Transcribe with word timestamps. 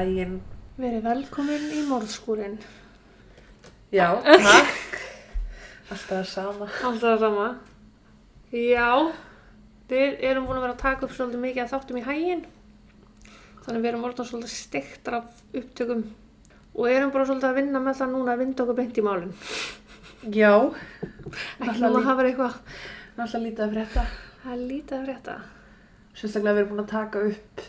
daginn. 0.00 0.38
Verið 0.80 1.04
velkomin 1.04 1.66
í 1.76 1.80
morðskúrin. 1.88 2.56
Já, 3.92 4.06
takk. 4.24 5.00
Alltaf 5.90 6.28
sama. 6.30 6.68
Alltaf 6.86 7.18
sama. 7.20 7.48
Já, 8.54 9.10
við 9.90 10.22
erum 10.24 10.46
búin 10.48 10.60
að 10.60 10.64
vera 10.64 10.76
að 10.76 10.84
taka 10.84 11.06
upp 11.06 11.12
svolítið 11.16 11.42
mikið 11.44 11.64
að 11.64 11.72
þáttum 11.74 12.00
í 12.00 12.04
hæginn. 12.06 12.46
Þannig 13.60 13.82
við 13.82 13.90
erum 13.90 14.06
orðin 14.08 14.28
svolítið 14.30 14.54
stektar 14.54 15.18
af 15.18 15.42
upptökum 15.60 16.06
og 16.70 16.86
erum 16.88 17.12
bara 17.12 17.26
svolítið 17.28 17.50
að 17.50 17.58
vinna 17.60 17.82
með 17.84 18.00
það 18.00 18.14
núna 18.14 18.32
að 18.32 18.44
vinda 18.44 18.64
okkur 18.64 18.78
beint 18.78 19.00
í 19.00 19.04
málinn. 19.04 19.34
Já. 20.32 20.54
Ekki 21.60 21.76
núna 21.82 22.00
að 22.00 22.08
hafa 22.08 22.26
eitthvað. 22.30 22.56
Alltaf 23.20 23.44
lítið 23.44 23.66
að 23.66 23.76
frétta. 23.76 24.06
Það 24.40 24.56
er 24.56 24.64
lítið 24.70 24.96
að 24.96 25.04
frétta. 25.10 25.36
Sérstaklega 26.14 26.56
við 26.56 26.62
erum 26.62 26.72
búin 26.72 26.84
að 26.86 26.90
taka 26.94 27.26
upp 27.34 27.68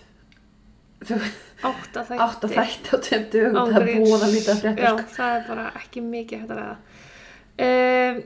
Átta 1.01 2.03
þætti. 2.05 2.17
átt 2.21 2.43
að 2.45 2.53
þætti 2.55 2.91
á 2.93 2.97
tveim 3.05 3.23
dögum. 3.33 3.55
Það 3.71 3.77
er 3.81 3.87
búin 4.01 4.21
að 4.25 4.33
lítið 4.35 4.51
að 4.53 4.59
frétta. 4.61 4.83
Já, 4.85 4.91
sko. 4.97 5.15
það 5.15 5.35
er 5.37 5.47
bara 5.47 5.65
ekki 5.81 6.03
mikið 6.05 6.39
hægt 6.43 6.53
að 6.53 6.61
ræða. 6.61 6.75
Um, 7.61 8.21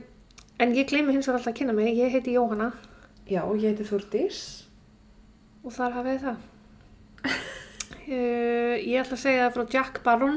en 0.64 0.74
ég 0.76 0.88
gleymi 0.90 1.14
hins 1.16 1.26
vegar 1.28 1.38
alltaf 1.40 1.52
að 1.52 1.58
kynna 1.60 1.76
mig. 1.76 1.90
Ég 1.96 2.12
heiti 2.14 2.34
Jóhanna 2.36 2.68
Já, 3.26 3.40
ég 3.58 3.64
heiti 3.70 3.86
Þúrdís. 3.88 4.42
og 5.66 5.72
þar 5.74 5.96
hafið 5.98 6.20
það. 6.26 6.44
Uh, 8.06 8.76
ég 8.86 9.00
ætla 9.02 9.16
að 9.16 9.22
segja 9.24 9.46
það 9.48 9.56
frá 9.56 9.64
Jack 9.74 10.02
Barron. 10.04 10.36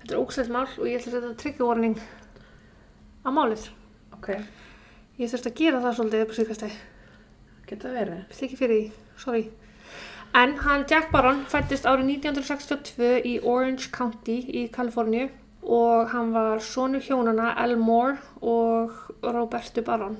Þetta 0.00 0.14
er 0.14 0.20
ógslægt 0.22 0.52
mál 0.54 0.64
og 0.70 0.86
ég 0.88 0.96
ætla 1.02 1.12
að 1.12 1.16
setja 1.18 1.34
trigger 1.42 1.66
warning 1.68 1.98
á 3.26 3.28
málið. 3.34 3.66
Ok, 4.16 4.30
Ég 5.16 5.30
þurfti 5.32 5.50
að 5.50 5.58
gera 5.60 5.78
það 5.84 5.94
svolítið 5.98 6.22
upp 6.24 6.32
á 6.32 6.36
síðkastið. 6.38 6.74
geta 7.66 7.92
verið. 7.92 8.18
Stikki 8.36 8.56
fyrir 8.56 8.76
því, 8.80 8.90
sorry. 9.20 9.44
En 10.36 10.58
hann 10.66 10.84
Jack 10.90 11.08
Barron 11.12 11.38
fættist 11.48 11.86
árið 11.88 12.10
1962 12.18 13.22
í 13.24 13.36
Orange 13.40 13.88
County 13.92 14.34
í 14.44 14.66
Kaliforníu 14.72 15.30
og 15.64 16.10
hann 16.12 16.34
var 16.34 16.60
sonur 16.60 17.00
hjónana 17.00 17.54
Elmore 17.62 18.18
og 18.42 18.92
Robertu 19.24 19.80
Barron. 19.86 20.18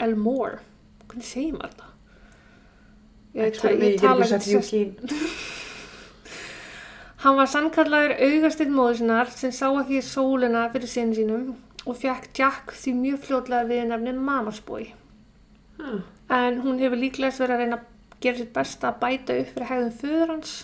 Elmore? 0.00 0.62
Hvernig 1.06 1.28
segir 1.28 1.58
maður 1.58 1.74
þetta? 1.74 1.90
Ekki 3.36 3.60
fyrir 3.60 3.78
mig, 3.82 3.98
ég 4.00 4.22
get 4.22 4.32
ekki 4.38 4.56
Eugene. 4.56 5.12
Hann 7.26 7.36
var 7.36 7.50
sannkallaður 7.52 8.14
augastinn 8.22 8.72
móður 8.72 9.00
sinnar 9.02 9.30
sem 9.34 9.52
sá 9.52 9.66
ekki 9.68 10.00
sólina 10.04 10.64
fyrir 10.72 10.90
sinni 10.90 11.18
sínum 11.18 11.50
og 11.84 11.98
fekk 12.00 12.30
Jack 12.38 12.72
því 12.80 12.94
mjög 13.02 13.20
fljótlega 13.28 13.68
við 13.68 13.84
nefnin 13.90 14.24
Mamas 14.24 14.62
Boy. 14.64 14.88
Hmm. 15.76 16.00
En 16.32 16.62
hún 16.64 16.80
hefur 16.80 17.00
líklegast 17.00 17.44
verið 17.44 17.58
að 17.58 17.62
reyna 17.64 17.78
að 17.80 17.92
gera 18.24 18.40
sitt 18.40 18.52
besta 18.56 18.92
að 18.92 19.00
bæta 19.02 19.40
upp 19.40 19.50
fyrir 19.54 19.70
hegðum 19.70 19.96
föður 20.02 20.32
hans 20.34 20.54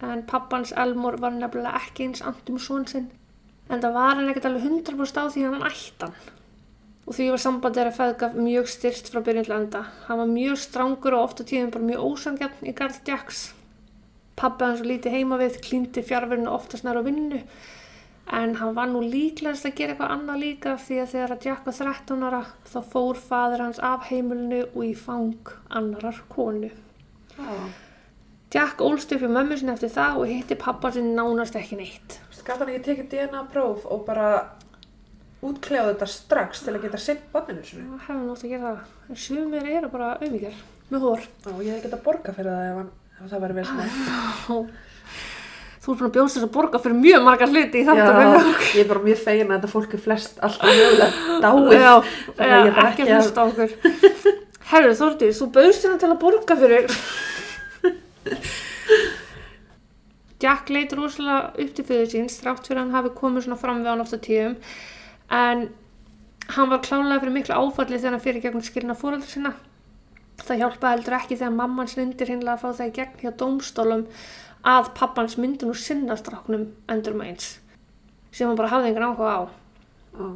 en 0.00 0.26
pappans 0.28 0.74
Elmore 0.84 1.20
var 1.20 1.34
nefnilega 1.36 1.80
ekki 1.80 2.06
eins 2.08 2.22
andum 2.24 2.60
svon 2.62 2.86
sinn 2.88 3.08
en 3.70 3.82
það 3.82 3.96
var 3.96 4.14
hann 4.18 4.30
ekkert 4.30 4.48
alveg 4.50 4.68
100% 4.68 5.22
á 5.22 5.24
því 5.30 5.46
hann 5.46 5.66
ætti 5.68 6.06
hann. 6.06 6.14
Og 7.06 7.16
því 7.16 7.26
var 7.32 7.42
sambandið 7.42 7.80
þeirra 7.80 7.96
feðgaf 7.96 8.36
mjög 8.38 8.68
styrt 8.70 9.08
frá 9.10 9.20
enda. 9.56 9.80
Hann 10.06 10.20
var 10.20 10.30
mjög 10.30 10.58
strangur 10.62 11.16
og 11.16 11.24
ofta 11.24 11.46
tíðum 11.46 11.72
bara 11.74 11.88
mjög 11.88 12.04
ósangjarn 12.06 12.66
í 12.66 12.74
garð 12.76 13.00
Jacks. 13.06 13.40
Pappi 14.36 14.64
hans 14.64 14.82
var 14.82 14.90
lítið 14.90 15.16
heima 15.16 15.38
við, 15.40 15.60
klíndi 15.64 16.02
fjárverðinu 16.06 16.50
oftast 16.50 16.84
nær 16.84 17.00
á 17.00 17.02
vinnu 17.02 17.42
en 18.30 18.54
hann 18.60 18.76
var 18.76 18.86
nú 18.86 19.00
líklegast 19.02 19.66
að 19.66 19.74
gera 19.78 19.94
eitthvað 19.94 20.12
annað 20.14 20.42
líka 20.44 20.76
því 20.78 20.98
að 21.02 21.08
þegar 21.14 21.32
að 21.34 21.46
Jack 21.48 21.64
var 21.66 21.76
13 21.80 22.26
ára 22.28 22.42
þá 22.70 22.78
fór 22.92 23.18
fadur 23.18 23.64
hans 23.64 23.80
af 23.82 24.06
heimilinu 24.06 24.60
og 24.68 24.84
í 24.86 24.92
fang 24.94 25.50
annarar 25.68 26.22
konu. 26.30 26.70
Já. 27.40 27.58
Jack 28.50 28.80
ólst 28.82 29.12
upp 29.14 29.22
í 29.22 29.28
mömmu 29.30 29.56
sinni 29.60 29.72
eftir 29.76 29.92
það 29.94 30.16
og 30.22 30.30
hitti 30.30 30.56
pappa 30.58 30.90
sinni 30.94 31.12
nánast 31.14 31.54
ekki 31.58 31.76
neitt. 31.78 32.16
Skap 32.34 32.58
hann 32.58 32.72
ekki 32.72 32.82
tekið 32.88 33.10
DNA 33.12 33.44
próf 33.52 33.84
og 33.86 34.02
bara 34.08 34.30
útklefa 35.46 35.92
þetta 35.92 36.08
strax 36.10 36.64
til 36.66 36.74
að 36.74 36.82
geta 36.88 36.98
sinn 37.00 37.20
banninu 37.32 37.62
sinni? 37.64 37.86
Það 37.92 38.08
hefði 38.08 38.26
nátt 38.26 38.44
að 38.44 38.50
gera 38.54 38.72
það. 38.72 38.80
En 39.14 39.20
sumir 39.24 39.68
eru 39.76 39.90
bara 39.92 40.08
auðvíkjar 40.18 40.58
með 40.90 41.06
hór. 41.06 41.22
Já, 41.46 41.50
ég 41.54 41.70
hefði 41.70 41.84
getað 41.86 42.02
borga 42.08 42.34
fyrir 42.36 42.50
það 42.50 42.66
ef, 42.66 42.80
hann, 42.80 42.90
ef 43.20 43.30
það 43.30 43.44
væri 43.46 43.58
vel 43.60 43.68
svona. 43.70 43.86
Þú 45.80 45.94
ert 45.94 46.00
búin 46.02 46.10
að 46.10 46.14
bjóðst 46.18 46.36
þess 46.36 46.44
að 46.44 46.52
borga 46.58 46.78
fyrir 46.84 46.98
mjög 47.00 47.22
margar 47.24 47.48
hluti 47.54 47.80
í 47.80 47.86
Já, 47.86 47.88
þáttunum. 47.88 48.50
ég 48.74 48.82
er 48.82 48.88
bara 48.90 49.04
mjög 49.06 49.22
fegin 49.22 49.46
að 49.48 49.54
þetta 49.56 49.70
fólk 49.72 49.94
er 49.96 50.02
flest 50.04 50.42
alltaf 50.44 50.74
mjögulega 50.74 51.38
dáið. 51.46 51.70
Já, 51.72 51.94
já, 52.36 52.58
ekki 52.84 53.06
að 53.06 53.12
hlusta 53.14 53.40
á 53.40 53.44
okkur. 53.46 53.72
Herru, 54.70 54.92
Þórdís, 54.98 55.38
þú 55.40 55.48
bauðst 55.56 55.86
hérna 55.86 56.02
til 56.02 56.10
að 56.12 56.18
borga 56.20 56.56
fyrir. 56.60 56.98
Jack 60.40 60.70
leit 60.72 60.92
rosalega 60.96 61.52
upp 61.64 61.72
til 61.76 61.86
fyrir 61.86 62.10
síns, 62.10 62.38
þrátt 62.40 62.66
fyrir 62.68 62.80
að 62.80 62.86
hann 62.86 62.96
hafi 62.98 63.14
komið 63.18 63.46
svona 63.46 63.60
fram 63.60 63.82
við 63.82 63.92
hann 63.92 64.04
ofta 64.04 64.20
tíðum. 64.24 64.56
En 65.40 65.66
hann 66.56 66.70
var 66.72 66.84
klálega 66.86 67.20
fyrir 67.22 67.36
miklu 67.36 67.56
áfalli 67.56 67.98
þegar 67.98 68.16
hann 68.16 68.24
fyrir 68.26 68.44
gegnum 68.44 68.66
skilna 68.66 68.96
fóröldra 68.98 69.30
sinna. 69.30 69.54
Það 70.40 70.62
hjálpaði 70.62 70.96
heldur 70.96 71.18
ekki 71.18 71.36
þegar 71.40 71.56
mamman 71.58 71.90
snundir 71.92 72.32
hinnlega 72.32 72.56
að 72.56 72.62
fá 72.62 72.70
það 72.80 72.92
í 72.92 72.94
gegn 72.98 73.18
hjá 73.24 73.32
dómstólum 73.42 74.06
að 74.70 74.94
pappans 74.96 75.36
myndi 75.40 75.68
nú 75.68 75.74
sinna 75.76 76.16
stráknum 76.16 76.70
endur 76.92 77.16
með 77.16 77.32
eins 77.32 77.50
sem 78.30 78.46
hann 78.48 78.58
bara 78.58 78.70
hafði 78.70 78.92
engan 78.92 79.10
áhuga 79.10 79.34
á. 79.34 79.40
Já. 80.14 80.26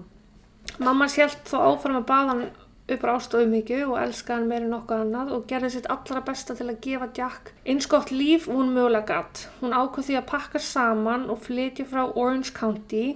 Mamma 0.83 1.07
sjælt 1.11 1.45
þó 1.47 1.59
áfram 1.71 2.01
að 2.01 2.07
baða 2.09 2.33
hann 2.33 2.45
upp 2.85 3.05
á 3.09 3.17
ástofu 3.17 3.47
mikið 3.49 3.85
og 3.87 4.01
elskaði 4.03 4.37
hann 4.37 4.49
meira 4.51 4.67
en 4.67 4.75
nokkuð 4.75 5.05
annað 5.05 5.31
og 5.37 5.47
gerði 5.49 5.71
sitt 5.73 5.87
allra 5.93 6.21
besta 6.27 6.57
til 6.59 6.67
að 6.69 6.81
gefa 6.85 7.09
Jack 7.17 7.53
eins 7.65 7.89
gott 7.89 8.13
líf 8.13 8.49
og 8.49 8.59
hún 8.61 8.75
mögulega 8.77 9.09
gatt. 9.09 9.47
Hún 9.63 9.73
ákvað 9.73 10.11
því 10.11 10.19
að 10.21 10.29
pakka 10.33 10.61
saman 10.61 11.31
og 11.33 11.41
flytja 11.47 11.89
frá 11.89 12.05
Orange 12.11 12.53
County 12.57 13.07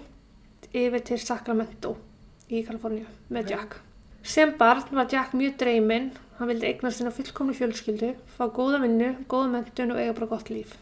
yfir 0.72 1.04
til 1.04 1.20
Sacramento 1.20 1.96
í 2.48 2.64
Kaliforníu 2.64 3.04
með. 3.28 3.52
Jack. 3.52 3.78
Sem 4.24 4.56
barn 4.58 4.88
var 4.96 5.08
Jack 5.12 5.36
mjög 5.36 5.60
dreyminn, 5.60 6.10
hann 6.38 6.50
vildi 6.50 6.68
eignast 6.68 7.00
þinn 7.00 7.12
á 7.12 7.16
fullkomni 7.16 7.56
fjölskyldu, 7.56 8.14
fá 8.36 8.48
góða 8.48 8.82
vinnu, 8.84 9.14
góða 9.28 9.52
mentun 9.58 9.94
og 9.94 10.00
eiga 10.00 10.16
bara 10.16 10.32
gott 10.32 10.52
líf. 10.52 10.76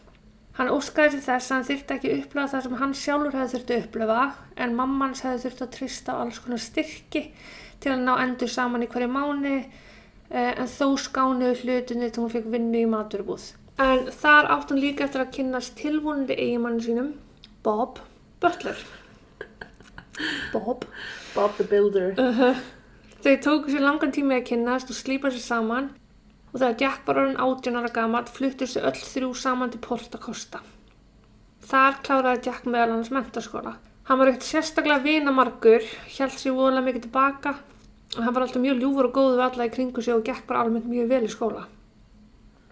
Hann 0.57 0.71
óskaði 0.73 1.13
til 1.13 1.23
þess 1.27 1.51
að 1.51 1.55
hann 1.55 1.67
þyrfti 1.67 1.93
ekki 1.95 2.09
að 2.09 2.19
upplifa 2.23 2.51
það 2.53 2.63
sem 2.65 2.77
hann 2.79 2.93
sjálfur 2.97 3.35
hefði 3.37 3.51
þurfti 3.53 3.75
að 3.75 3.83
upplifa 3.83 4.21
en 4.65 4.75
mammans 4.79 5.21
hefði 5.21 5.43
þurfti 5.43 5.65
að 5.67 5.73
trista 5.75 6.15
á 6.17 6.21
alls 6.23 6.39
konar 6.41 6.63
styrki 6.63 7.21
til 7.83 7.93
að 7.93 8.03
ná 8.07 8.13
endur 8.23 8.51
saman 8.51 8.85
í 8.85 8.89
hverju 8.91 9.09
mánu 9.11 9.55
eh, 9.57 10.53
en 10.53 10.69
þó 10.71 10.95
skániðu 11.01 11.63
hlutinni 11.63 12.09
til 12.11 12.23
hún 12.23 12.33
fekk 12.33 12.51
vinnu 12.53 12.83
í 12.83 12.91
maturubúð. 12.91 13.51
En 13.77 14.07
þar 14.09 14.49
átt 14.55 14.71
hann 14.73 14.81
líka 14.81 15.05
eftir 15.05 15.21
að 15.23 15.35
kynnast 15.37 15.75
tilvonandi 15.77 16.37
eigimannu 16.37 16.81
sínum, 16.81 17.11
Bob 17.63 17.99
Butler. 18.41 18.79
Bob. 20.53 20.85
Bob 21.35 21.53
the 21.57 21.63
Builder. 21.69 22.15
Þau 23.21 23.35
tóku 23.43 23.73
sér 23.73 23.83
langan 23.85 24.13
tími 24.13 24.37
að 24.37 24.47
kynnast 24.51 24.91
og 24.93 24.97
slípa 24.97 25.29
sér 25.33 25.43
saman 25.43 25.91
og 26.53 26.59
þegar 26.59 26.81
Jack 26.81 27.05
var 27.07 27.19
orðin 27.21 27.39
18 27.43 27.79
ára 27.79 27.91
gamalt 27.93 28.31
fluttur 28.33 28.69
sér 28.69 28.87
öll 28.89 28.97
þrjú 29.01 29.31
saman 29.37 29.73
til 29.73 29.81
Porta 29.83 30.21
Costa. 30.21 30.61
Þar 31.67 31.99
kláraði 32.05 32.47
Jack 32.47 32.65
meðal 32.69 32.95
hans 32.95 33.11
mentaskóla. 33.13 33.75
Hann 34.07 34.19
var 34.21 34.29
ekkert 34.31 34.45
sérstaklega 34.47 35.03
vinamargur, 35.03 35.83
held 36.15 36.35
sér 36.39 36.53
voðalega 36.55 36.85
mikið 36.85 37.07
tilbaka 37.07 37.55
og 38.15 38.21
hann 38.23 38.35
var 38.35 38.45
alltaf 38.45 38.61
mjög 38.63 38.77
ljúfur 38.79 39.09
og 39.09 39.17
góður 39.17 39.33
við 39.35 39.45
alla 39.47 39.65
í 39.67 39.71
kringu 39.73 40.03
sig 40.03 40.15
og 40.15 40.23
gekk 40.27 40.45
bara 40.47 40.61
almennt 40.63 40.87
mjög 40.87 41.09
vel 41.11 41.25
í 41.27 41.31
skóla. 41.31 41.65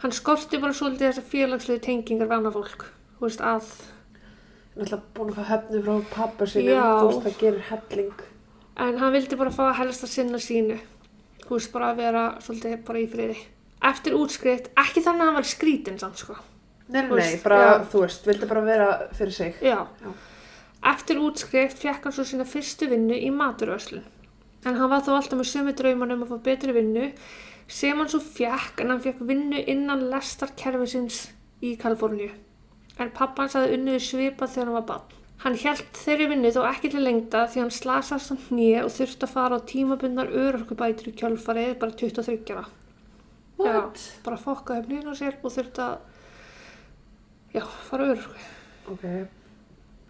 Hann 0.03 0.13
skorti 0.15 0.59
bara 0.63 0.75
svolítið 0.75 1.09
þessar 1.09 1.27
félagslegu 1.33 1.81
tengingar 1.83 2.29
við 2.29 2.37
annað 2.37 2.55
fólk. 2.59 2.85
Þú 3.17 3.27
veist 3.27 3.43
að, 3.43 3.67
Náttúrulega 4.75 5.01
búin 5.15 5.31
að 5.31 5.37
fá 5.39 5.49
höfnu 5.49 5.81
frá 5.83 5.93
pappa. 6.13 6.47
Já. 6.51 6.85
Þú 6.99 7.09
veist, 7.09 7.25
það 7.25 7.37
gerir 7.41 7.65
helling. 7.69 8.23
en 8.85 8.97
hann 8.99 9.13
vildi 9.15 9.39
bara 9.39 9.51
fá 9.55 9.63
að 9.69 9.77
helst 9.81 10.03
að 10.03 10.11
sinna 10.11 10.39
sínu. 10.39 10.79
Þú 11.45 11.51
veist 11.57 11.71
bara 11.71 11.91
að 11.91 11.99
vera 12.03 12.23
svolítið 12.43 12.77
bara 12.87 12.99
í 12.99 13.07
friði. 13.11 13.37
Eftir 13.85 14.15
útskrift, 14.17 14.71
ekki 14.79 15.03
þannig 15.03 15.21
að 15.21 15.29
hann 15.29 15.37
var 15.39 15.47
skrítinn 15.51 15.99
samt 15.99 16.17
sko. 16.23 16.35
Nei, 16.87 17.01
nei, 17.01 17.11
veist, 17.11 17.43
bara, 17.43 17.59
já. 17.59 17.85
þú 17.91 18.01
veist, 18.05 18.25
vildi 18.27 18.49
bara 18.49 18.63
vera 18.65 18.89
fyrir 19.13 19.35
sig. 19.35 19.59
Já. 19.61 19.77
Já. 20.03 20.13
Eftir 20.85 21.17
útskrift 21.23 21.81
fekk 21.81 22.05
hann 22.05 22.13
svo 22.13 22.25
sína 22.27 22.45
fyrstu 22.45 22.89
vinnu 22.91 23.17
í 23.17 23.31
maturvöslun. 23.33 24.05
En 24.65 24.77
hann 24.77 24.89
var 24.91 25.01
þó 25.05 25.15
alltaf 25.15 25.39
með 25.39 25.49
sömu 25.49 25.73
drauman 25.77 26.13
um 26.13 26.23
að 26.25 26.33
fá 26.33 26.43
betri 26.45 26.73
vinnu 26.75 27.09
sem 27.67 27.97
hann 27.97 28.09
svo 28.11 28.21
fekk 28.21 28.81
en 28.83 28.93
hann 28.93 29.01
fekk 29.01 29.23
vinnu 29.25 29.61
innan 29.73 30.07
lestarkerfisins 30.11 31.27
í 31.65 31.75
Kaliforníu. 31.81 32.31
En 33.01 33.11
pappan 33.13 33.49
sagði 33.51 33.79
unniði 33.79 34.01
svipað 34.05 34.53
þegar 34.53 34.69
hann 34.69 34.77
var 34.77 34.89
barn. 34.91 35.21
Hann 35.43 35.57
held 35.59 35.97
þeirri 35.99 36.29
vinnu 36.31 36.51
þó 36.55 36.61
ekki 36.69 36.89
til 36.93 37.03
lengda 37.03 37.43
því 37.51 37.63
hann 37.63 37.73
slasast 37.75 38.31
á 38.33 38.35
hnýja 38.47 38.85
og 38.85 38.93
þurfti 38.95 39.27
að 39.27 39.33
fara 39.33 39.59
á 39.59 39.67
tímabundnar 39.69 40.31
örorkubætur 40.31 41.11
í 41.11 41.15
kjölfarið 41.19 41.73
bara 41.81 41.97
23 42.01 42.55
ára. 42.55 42.67
What? 43.59 43.99
Já, 43.99 44.21
bara 44.25 44.39
fokka 44.39 44.79
upp 44.79 44.89
nýjum 44.91 45.11
á 45.11 45.15
sér 45.17 45.37
og 45.41 45.53
þurfti 45.53 45.83
að, 45.85 45.97
já, 47.57 47.65
fara 47.89 48.09
örorku. 48.13 48.47
Ok. 48.93 49.05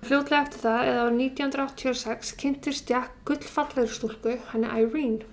Fljótlega 0.05 0.43
eftir 0.45 0.61
það, 0.61 0.81
eða 0.91 1.03
á 1.05 1.09
1986, 1.09 2.35
kynntist 2.41 2.91
Jack 2.93 3.17
gullfallegur 3.25 3.91
stúlku, 3.91 4.37
henni 4.51 4.69
Irene. 4.83 5.25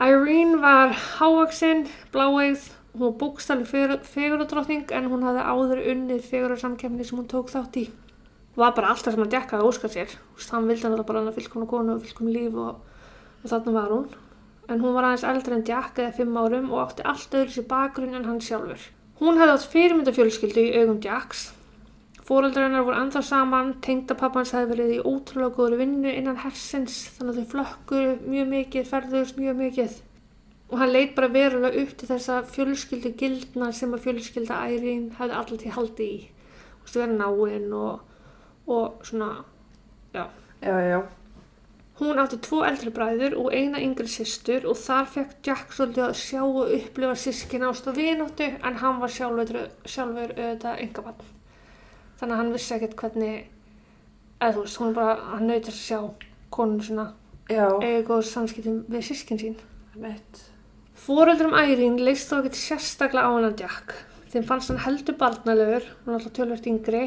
Irene 0.00 0.60
var 0.62 0.94
hávaksinn, 1.18 1.88
bláeigð 2.14 2.70
Hún 2.98 3.00
var 3.00 3.18
bókstæli 3.20 3.64
feguradrottning 4.02 4.90
en 4.90 5.04
hún 5.06 5.22
hafði 5.22 5.42
áður 5.44 5.80
unnið 5.92 6.22
fegurarsamkefni 6.26 7.04
sem 7.06 7.18
hún 7.20 7.28
tók 7.30 7.52
þátt 7.52 7.76
í. 7.78 7.84
Hún 8.56 8.62
var 8.64 8.72
bara 8.74 8.88
alltaf 8.90 9.14
sem 9.14 9.22
hann 9.22 9.30
dekkaði 9.30 9.62
að 9.62 9.68
óska 9.68 9.90
sér. 9.92 10.08
Þú 10.08 10.40
veist, 10.40 10.50
hann 10.50 10.66
vildi 10.66 10.86
hann 10.88 11.04
bara 11.06 11.20
hana 11.20 11.34
fylgkomna 11.36 11.68
konu 11.70 11.94
og 11.94 12.00
fylgkomna 12.02 12.32
líf 12.34 12.56
og, 12.58 12.80
og 13.44 13.52
þarna 13.52 13.74
var 13.76 13.94
hún. 13.94 14.08
En 14.66 14.82
hún 14.82 14.96
var 14.96 15.06
aðeins 15.06 15.26
eldri 15.30 15.54
en 15.54 15.64
Jack 15.68 16.00
eða 16.00 16.16
fimm 16.16 16.40
árum 16.40 16.72
og 16.72 16.82
átti 16.86 17.06
allt 17.06 17.36
öðru 17.38 17.54
sér 17.54 17.68
bakgrunn 17.70 18.18
en 18.18 18.26
hann 18.26 18.42
sjálfur. 18.42 18.88
Hún 19.20 19.38
hefði 19.38 19.54
átt 19.54 19.70
fyrirmyndafjölskyldu 19.76 20.64
í 20.64 20.74
augum 20.80 20.98
Jacks. 21.04 21.44
Fóreldrar 22.28 22.66
hennar 22.66 22.82
voru 22.84 22.98
anþá 23.00 23.22
saman, 23.24 23.68
tengdapappans 23.80 24.50
hefði 24.52 24.68
verið 24.74 24.90
í 24.92 24.96
ótrúlega 25.00 25.54
góður 25.56 25.78
vinnu 25.80 26.10
innan 26.12 26.40
hersins 26.42 26.96
þannig 27.14 27.30
að 27.30 27.38
þau 27.38 27.52
flökkuðu 27.54 28.10
mjög 28.34 28.50
mikið, 28.50 28.90
ferðuðust 28.90 29.38
mjög 29.40 29.56
mikið. 29.62 29.94
Og 30.68 30.74
hann 30.82 30.92
leit 30.92 31.14
bara 31.16 31.30
verulega 31.32 31.80
upp 31.80 31.94
til 31.96 32.08
þessa 32.10 32.42
fjölskyldu 32.50 33.14
gildna 33.22 33.70
sem 33.78 33.96
að 33.96 34.04
fjölskylda 34.04 34.58
ærin 34.68 35.06
hefði 35.16 35.38
alltaf 35.38 35.78
haldi 35.78 36.10
í. 36.18 36.18
Þú 36.58 36.82
veist, 36.82 36.98
verið 37.00 37.16
náinn 37.22 37.72
og, 37.78 38.20
og 38.76 39.08
svona, 39.08 39.30
já. 40.12 40.26
Já, 40.60 40.76
já. 40.84 41.00
hún 42.02 42.20
átti 42.20 42.42
tvo 42.44 42.60
eldri 42.68 42.92
bræður 42.92 43.38
og 43.40 43.56
eina 43.56 43.80
yngri 43.80 44.10
systur 44.10 44.68
og 44.68 44.76
þar 44.76 45.08
fekk 45.16 45.32
Jack 45.48 45.72
svolítið 45.72 46.04
að 46.10 46.14
sjá 46.26 46.44
og 46.44 46.76
upplifa 46.76 47.16
sískina 47.24 47.72
ást 47.72 47.88
og 47.88 47.96
vinóttu 47.96 48.52
en 48.52 48.78
hann 48.84 49.00
var 49.00 49.16
sjálfur, 49.16 49.64
sjálfur 49.88 50.36
auðvitað 50.36 50.84
yngabann 50.84 51.37
þannig 52.18 52.34
að 52.34 52.42
hann 52.42 52.52
vissi 52.54 52.74
ekkert 52.76 52.98
hvernig 52.98 53.38
eða 54.38 54.52
þú 54.54 54.64
veist, 54.64 54.80
hún 54.82 54.94
bara, 54.96 55.16
hann 55.32 55.48
nautir 55.50 55.74
að 55.74 55.80
sjá 55.80 56.00
konun 56.54 56.84
svona 56.84 57.08
Já, 57.48 57.64
eiga 57.80 58.04
góð 58.10 58.26
samskiptum 58.28 58.82
við 58.92 59.06
sískin 59.08 59.40
sín 59.40 59.54
mitt. 59.98 60.42
Fóreldrum 60.98 61.54
Ærín 61.56 61.96
leist 62.02 62.28
þó 62.28 62.42
ekkert 62.42 62.58
sérstaklega 62.58 63.24
á 63.24 63.32
hann 63.32 63.48
að 63.48 63.62
Jack. 63.62 63.94
Þeim 64.28 64.44
fannst 64.44 64.68
hann 64.72 64.82
heldur 64.84 65.16
barnalegur, 65.16 65.86
hann 66.04 66.12
var 66.12 66.18
alltaf 66.18 66.34
tölvert 66.36 66.68
yngri. 66.68 67.06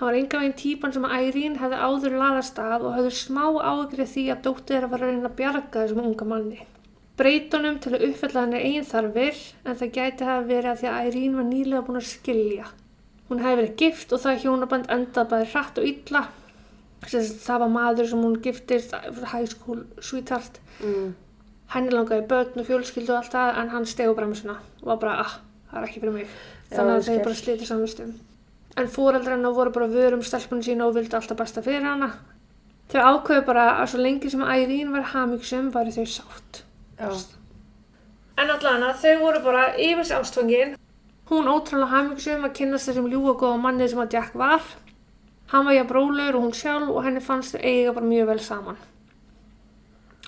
Hann 0.00 0.08
var 0.08 0.18
enga 0.18 0.40
veginn 0.40 0.56
típan 0.58 0.94
sem 0.96 1.06
Ærín 1.06 1.58
hefði 1.60 1.78
áður 1.78 2.18
laðast 2.18 2.58
að 2.58 2.88
og 2.88 2.96
hafði 2.96 3.14
smá 3.20 3.44
ágrið 3.46 4.12
því 4.14 4.26
að 4.32 4.42
dóttið 4.48 4.74
þeirra 4.74 4.90
var 4.90 5.04
að 5.04 5.12
reyna 5.12 5.30
að 5.30 5.38
bjarga 5.38 5.84
þessum 5.84 6.04
unga 6.08 6.28
manni. 6.32 6.60
Breytunum 7.20 7.78
til 7.84 7.92
að 7.94 8.06
uppfella 8.08 8.46
hann 8.46 8.56
eigin 8.56 8.88
þarfir 8.88 9.42
en 9.62 9.76
það 9.76 9.96
gæti 10.00 10.30
að 10.34 10.50
því 10.50 10.90
að 10.90 11.04
Ærín 11.04 11.36
var 11.36 11.46
nýlega 11.50 11.84
búin 11.86 12.00
að 12.00 12.08
skilja. 12.10 12.70
Hún 13.30 13.42
hefði 13.44 13.60
verið 13.62 13.74
gift 13.78 14.12
og 14.12 14.22
það 14.24 14.44
hjónaband 14.44 14.88
endað 14.90 15.32
bæði 15.32 15.50
hratt 15.54 15.80
og 15.80 15.90
illa. 15.90 16.22
Að 17.00 17.28
Það 17.40 17.60
var 17.62 17.70
maður 17.72 18.08
sem 18.10 18.24
hún 18.26 18.40
giftist, 18.44 18.96
high 19.32 19.48
school 19.48 19.84
sweetheart. 20.02 20.60
Mm. 20.84 21.12
henni 21.70 21.92
langaði 21.94 22.24
börn 22.26 22.58
og 22.58 22.66
fjölskyldu 22.66 23.12
og 23.14 23.20
allt 23.20 23.34
það 23.36 23.60
en 23.60 23.68
hann 23.70 23.84
stegu 23.86 24.14
bremsuna 24.18 24.56
og 24.80 24.88
var 24.88 24.96
bara, 25.04 25.12
ah, 25.22 25.36
það 25.70 25.78
er 25.78 25.86
ekki 25.86 26.02
fyrir 26.02 26.16
mig. 26.16 26.32
Þannig 26.72 26.96
að 26.96 27.06
þeir 27.06 27.22
bara 27.28 27.38
slítið 27.38 27.68
samvistum 27.68 28.10
en 28.76 28.88
fóreldrar 28.90 29.36
hennar 29.36 29.54
voru 29.54 29.72
bara 29.74 29.88
vörum 29.90 30.22
stelpunni 30.24 30.66
sína 30.66 30.86
og 30.86 30.96
vildi 30.96 31.16
alltaf 31.16 31.38
besta 31.38 31.62
fyrir 31.64 31.86
hana. 31.86 32.12
Þau 32.90 33.00
ákveðu 33.00 33.46
bara 33.46 33.66
að 33.80 33.92
svo 33.92 34.02
lengi 34.02 34.30
sem 34.30 34.42
Ærín 34.42 34.92
var 34.94 35.10
hamingsum 35.12 35.70
væri 35.74 35.94
þau 35.94 36.06
sátt. 36.06 36.64
Já. 37.00 37.10
en 38.40 38.50
allan 38.50 38.82
að 38.84 38.98
þau 39.02 39.20
voru 39.20 39.40
bara 39.44 39.62
yfir 39.76 40.10
ástfangin 40.16 40.74
hún 41.30 41.50
ótrúlega 41.50 41.94
hamingsum 41.94 42.46
að 42.46 42.56
kynast 42.60 42.90
þessum 42.90 43.10
ljúa 43.10 43.34
góða 43.38 43.64
manni 43.64 43.88
sem 43.88 44.02
að 44.02 44.18
Jack 44.18 44.38
var 44.38 44.62
hann 45.54 45.66
var 45.66 45.78
jafn 45.78 45.90
brólur 45.90 46.36
og 46.36 46.46
hún 46.46 46.56
sjálf 46.56 46.90
og 46.92 47.04
henni 47.06 47.24
fannst 47.24 47.56
þau 47.56 47.62
eiga 47.64 47.96
bara 47.96 48.12
mjög 48.12 48.32
vel 48.34 48.40
saman 48.44 48.80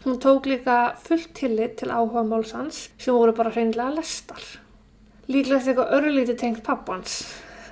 Hún 0.05 0.19
tók 0.19 0.47
líka 0.47 0.97
fullt 0.99 1.35
tillit 1.35 1.77
til 1.79 1.91
áhuga 1.95 2.25
málsans 2.27 2.89
sem 2.99 3.15
voru 3.15 3.33
bara 3.33 3.53
hreinlega 3.55 3.95
lestar. 3.95 4.43
Líklegt 5.31 5.69
eitthvað 5.71 5.93
örlítið 5.99 6.39
tengt 6.41 6.63
pappans. 6.67 7.21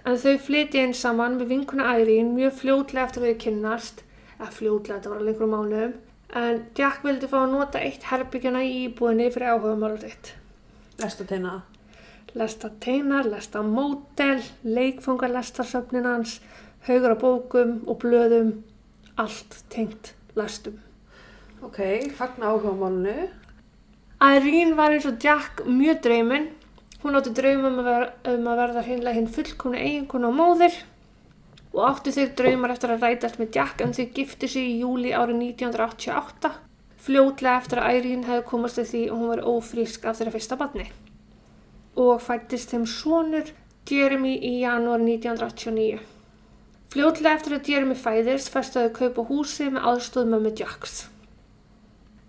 En 0.06 0.15
þau 0.15 0.37
flyti 0.38 0.79
einn 0.79 0.94
saman 0.94 1.41
með 1.41 1.50
vinkuna 1.50 1.88
Ærín 1.97 2.31
mjög 2.37 2.55
fljótlega 2.61 3.09
eftir 3.09 3.25
að 3.25 3.32
þau 3.32 3.41
kynnast. 3.47 4.05
Eða 4.38 4.53
fljótlega, 4.61 5.00
þetta 5.00 5.11
var 5.11 5.19
alveg 5.19 5.35
einhverjum 5.35 5.56
mánuðum. 5.56 5.99
En 6.38 6.62
Jack 6.79 7.03
vildi 7.05 7.32
fá 7.35 7.37
að 7.43 7.53
nota 7.56 7.82
eitt 7.82 8.06
herbyggjana 8.12 8.62
í 8.62 8.73
íbúinni 8.85 9.27
fyrir 9.35 9.50
áhuga 9.50 9.75
málur 9.82 9.99
þitt. 10.06 10.35
Lestu 11.03 11.27
teina. 11.27 11.59
Lesta 12.35 12.71
teinar, 12.79 13.27
lesta 13.27 13.62
mótel, 13.62 14.38
leikfangar 14.62 15.32
lestarsöfnin 15.35 16.06
hans, 16.06 16.37
haugur 16.87 17.17
af 17.17 17.19
bókum 17.25 17.73
og 17.91 17.99
blöðum, 18.05 18.53
allt 19.19 19.56
tengt 19.73 20.12
lestum. 20.38 20.79
Ok, 21.62 21.81
fagna 22.15 22.53
áhuga 22.53 22.77
málunu. 22.79 23.27
Irene 24.21 24.77
var 24.79 24.94
eins 24.94 25.09
og 25.11 25.19
Jack 25.19 25.65
mjög 25.67 26.00
drauminn. 26.06 26.49
Hún 27.03 27.19
átti 27.19 27.35
draum 27.35 27.67
um 27.67 27.81
að, 27.81 27.87
vera, 27.88 28.09
um 28.35 28.49
að 28.53 28.62
verða 28.62 28.87
hreinlega 28.87 29.17
hinn 29.17 29.29
fullkomna 29.35 29.82
eiginkona 29.82 30.31
og 30.31 30.37
móðir 30.37 30.81
og 31.73 31.85
átti 31.87 32.12
þeir 32.15 32.35
draumar 32.38 32.75
eftir 32.75 32.94
að 32.94 33.06
rætast 33.06 33.38
með 33.41 33.55
Jack 33.56 33.82
en 33.82 33.94
þau 33.97 34.06
gifti 34.15 34.50
sig 34.50 34.67
í 34.69 34.81
júli 34.82 35.15
árið 35.17 35.41
1988 35.50 36.50
fljótlega 37.00 37.61
eftir 37.62 37.81
að 37.81 38.00
Irene 38.00 38.29
hefði 38.29 38.49
komast 38.50 38.81
til 38.81 38.88
því 38.91 39.05
að 39.06 39.15
hún 39.17 39.31
var 39.32 39.47
ófrísk 39.55 40.05
af 40.05 40.21
þeirra 40.21 40.35
fyrsta 40.37 40.59
barni 40.61 40.91
og 41.96 42.22
fættist 42.22 42.75
þeim 42.75 42.87
sonur 42.87 43.50
Jeremy 43.90 44.37
í 44.37 44.60
janúar 44.62 45.00
1989. 45.02 46.00
Fljótlega 46.90 47.37
eftir 47.38 47.56
að 47.56 47.69
Jeremy 47.70 47.96
fæðist 47.98 48.50
festaði 48.50 48.90
kaupa 48.94 49.22
húsi 49.28 49.69
með 49.70 49.87
aðstóð 49.92 50.32
mömmu 50.32 50.52
Jacks. 50.58 50.94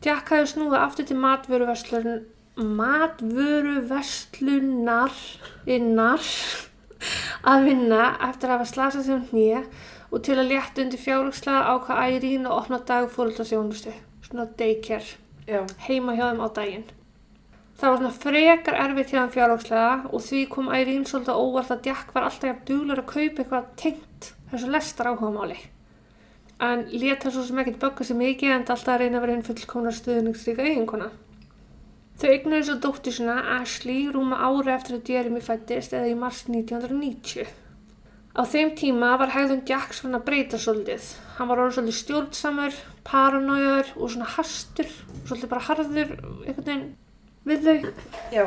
Jack 0.05 0.29
hafði 0.33 0.47
snúið 0.53 0.81
aftur 0.81 1.05
til 1.09 1.17
matvöruverslun 1.21 2.21
matvöruverslunar 2.59 5.11
innar 5.65 6.21
að 7.47 7.63
vinna 7.65 8.17
eftir 8.27 8.49
að 8.49 8.55
hafa 8.55 8.67
slasað 8.69 9.03
sig 9.05 9.15
um 9.15 9.27
hnýja 9.31 9.61
og 10.11 10.17
til 10.27 10.37
að 10.37 10.49
létta 10.51 10.81
undir 10.83 11.01
fjárhugslega 11.01 11.69
ákvað 11.71 12.01
Ærín 12.03 12.47
að 12.47 12.57
opna 12.57 12.77
dagfóröldarsjónustu, 12.89 13.91
svona 14.27 14.45
daycare, 14.59 15.09
Já. 15.47 15.61
heima 15.87 16.11
hjá 16.17 16.25
þeim 16.27 16.43
á 16.43 16.47
daginn. 16.53 16.87
Það 17.81 17.89
var 17.89 17.97
svona 17.97 18.13
frekar 18.21 18.75
erfitt 18.77 19.09
hjá 19.09 19.19
þeim 19.23 19.31
fjárhugslega 19.33 19.93
og 20.13 20.21
því 20.21 20.45
kom 20.53 20.67
Ærín 20.69 21.05
svolítið 21.09 21.39
óvart 21.41 21.71
að 21.73 21.87
Jack 21.89 22.11
var 22.13 22.27
alltaf 22.27 22.51
jafn 22.51 22.65
duglegur 22.67 23.01
að 23.01 23.07
kaupa 23.09 23.41
eitthvað 23.41 23.71
tengt 23.81 24.33
þessu 24.51 24.69
lestar 24.69 25.09
áhugamáli 25.09 25.57
en 26.61 26.83
lét 26.93 27.23
það 27.23 27.33
svo 27.33 27.47
sem 27.47 27.59
ekkert 27.63 27.81
bögga 27.81 28.05
sig 28.05 28.17
mikið 28.19 28.53
en 28.53 28.67
alltaf 28.69 28.99
reyna 29.01 29.17
að 29.17 29.25
vera 29.25 29.35
hinn 29.35 29.47
fullkomna 29.47 29.93
stuðningsríka 29.97 30.65
eiginkona. 30.67 31.09
Þau 32.21 32.27
eignuðu 32.29 32.67
svo 32.67 32.75
dóttir 32.83 33.15
svona 33.17 33.39
Ashley 33.57 34.11
rúma 34.13 34.37
ári 34.45 34.75
eftir 34.75 34.99
að 34.99 35.09
Jeremy 35.09 35.41
fættist 35.41 35.95
eða 35.97 36.11
í 36.11 36.17
mars 36.21 36.43
1990. 36.45 37.49
Á 38.37 38.41
þeim 38.47 38.75
tíma 38.77 39.15
var 39.19 39.33
hegðun 39.33 39.65
Jack 39.67 39.97
svona 39.97 40.21
breyta 40.23 40.61
svolítið. 40.61 41.09
Hann 41.39 41.49
var 41.49 41.63
orðið 41.63 41.79
svolítið 41.79 41.97
stjórnsamur, 41.97 42.77
paranójar 43.09 43.89
og 43.97 44.13
svona 44.13 44.29
hastur, 44.37 44.93
svolítið 45.25 45.51
bara 45.55 45.65
harður 45.65 46.13
einhvern 46.13 46.67
veginn 46.67 46.91
við 47.47 47.67
þau. 47.67 47.93
Já. 48.33 48.45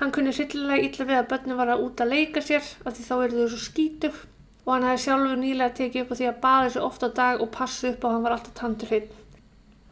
Hann 0.00 0.12
kunni 0.14 0.34
hryllilega 0.34 0.86
illa 0.88 1.08
við 1.08 1.18
að 1.20 1.28
börnum 1.30 1.60
var 1.60 1.72
að 1.74 1.82
út 1.86 2.00
að 2.02 2.14
leika 2.14 2.42
sér 2.42 2.68
af 2.82 2.96
því 2.96 3.08
þá 3.08 3.14
eru 3.16 3.40
þau 3.40 3.50
svo 3.52 3.60
skítug 3.62 4.16
og 4.62 4.70
hann 4.72 4.86
hefði 4.88 5.02
sjálfur 5.04 5.42
nýlega 5.42 5.76
tekið 5.78 6.04
upp 6.04 6.14
á 6.14 6.18
því 6.18 6.28
að 6.30 6.40
baða 6.46 6.70
sér 6.74 6.86
ofta 6.86 7.10
á 7.10 7.16
dag 7.18 7.44
og 7.44 7.52
passa 7.54 7.90
upp 7.92 8.06
og 8.06 8.14
hann 8.14 8.24
var 8.26 8.36
alltaf 8.36 8.56
tandur 8.58 8.90
hreinn. 8.90 9.12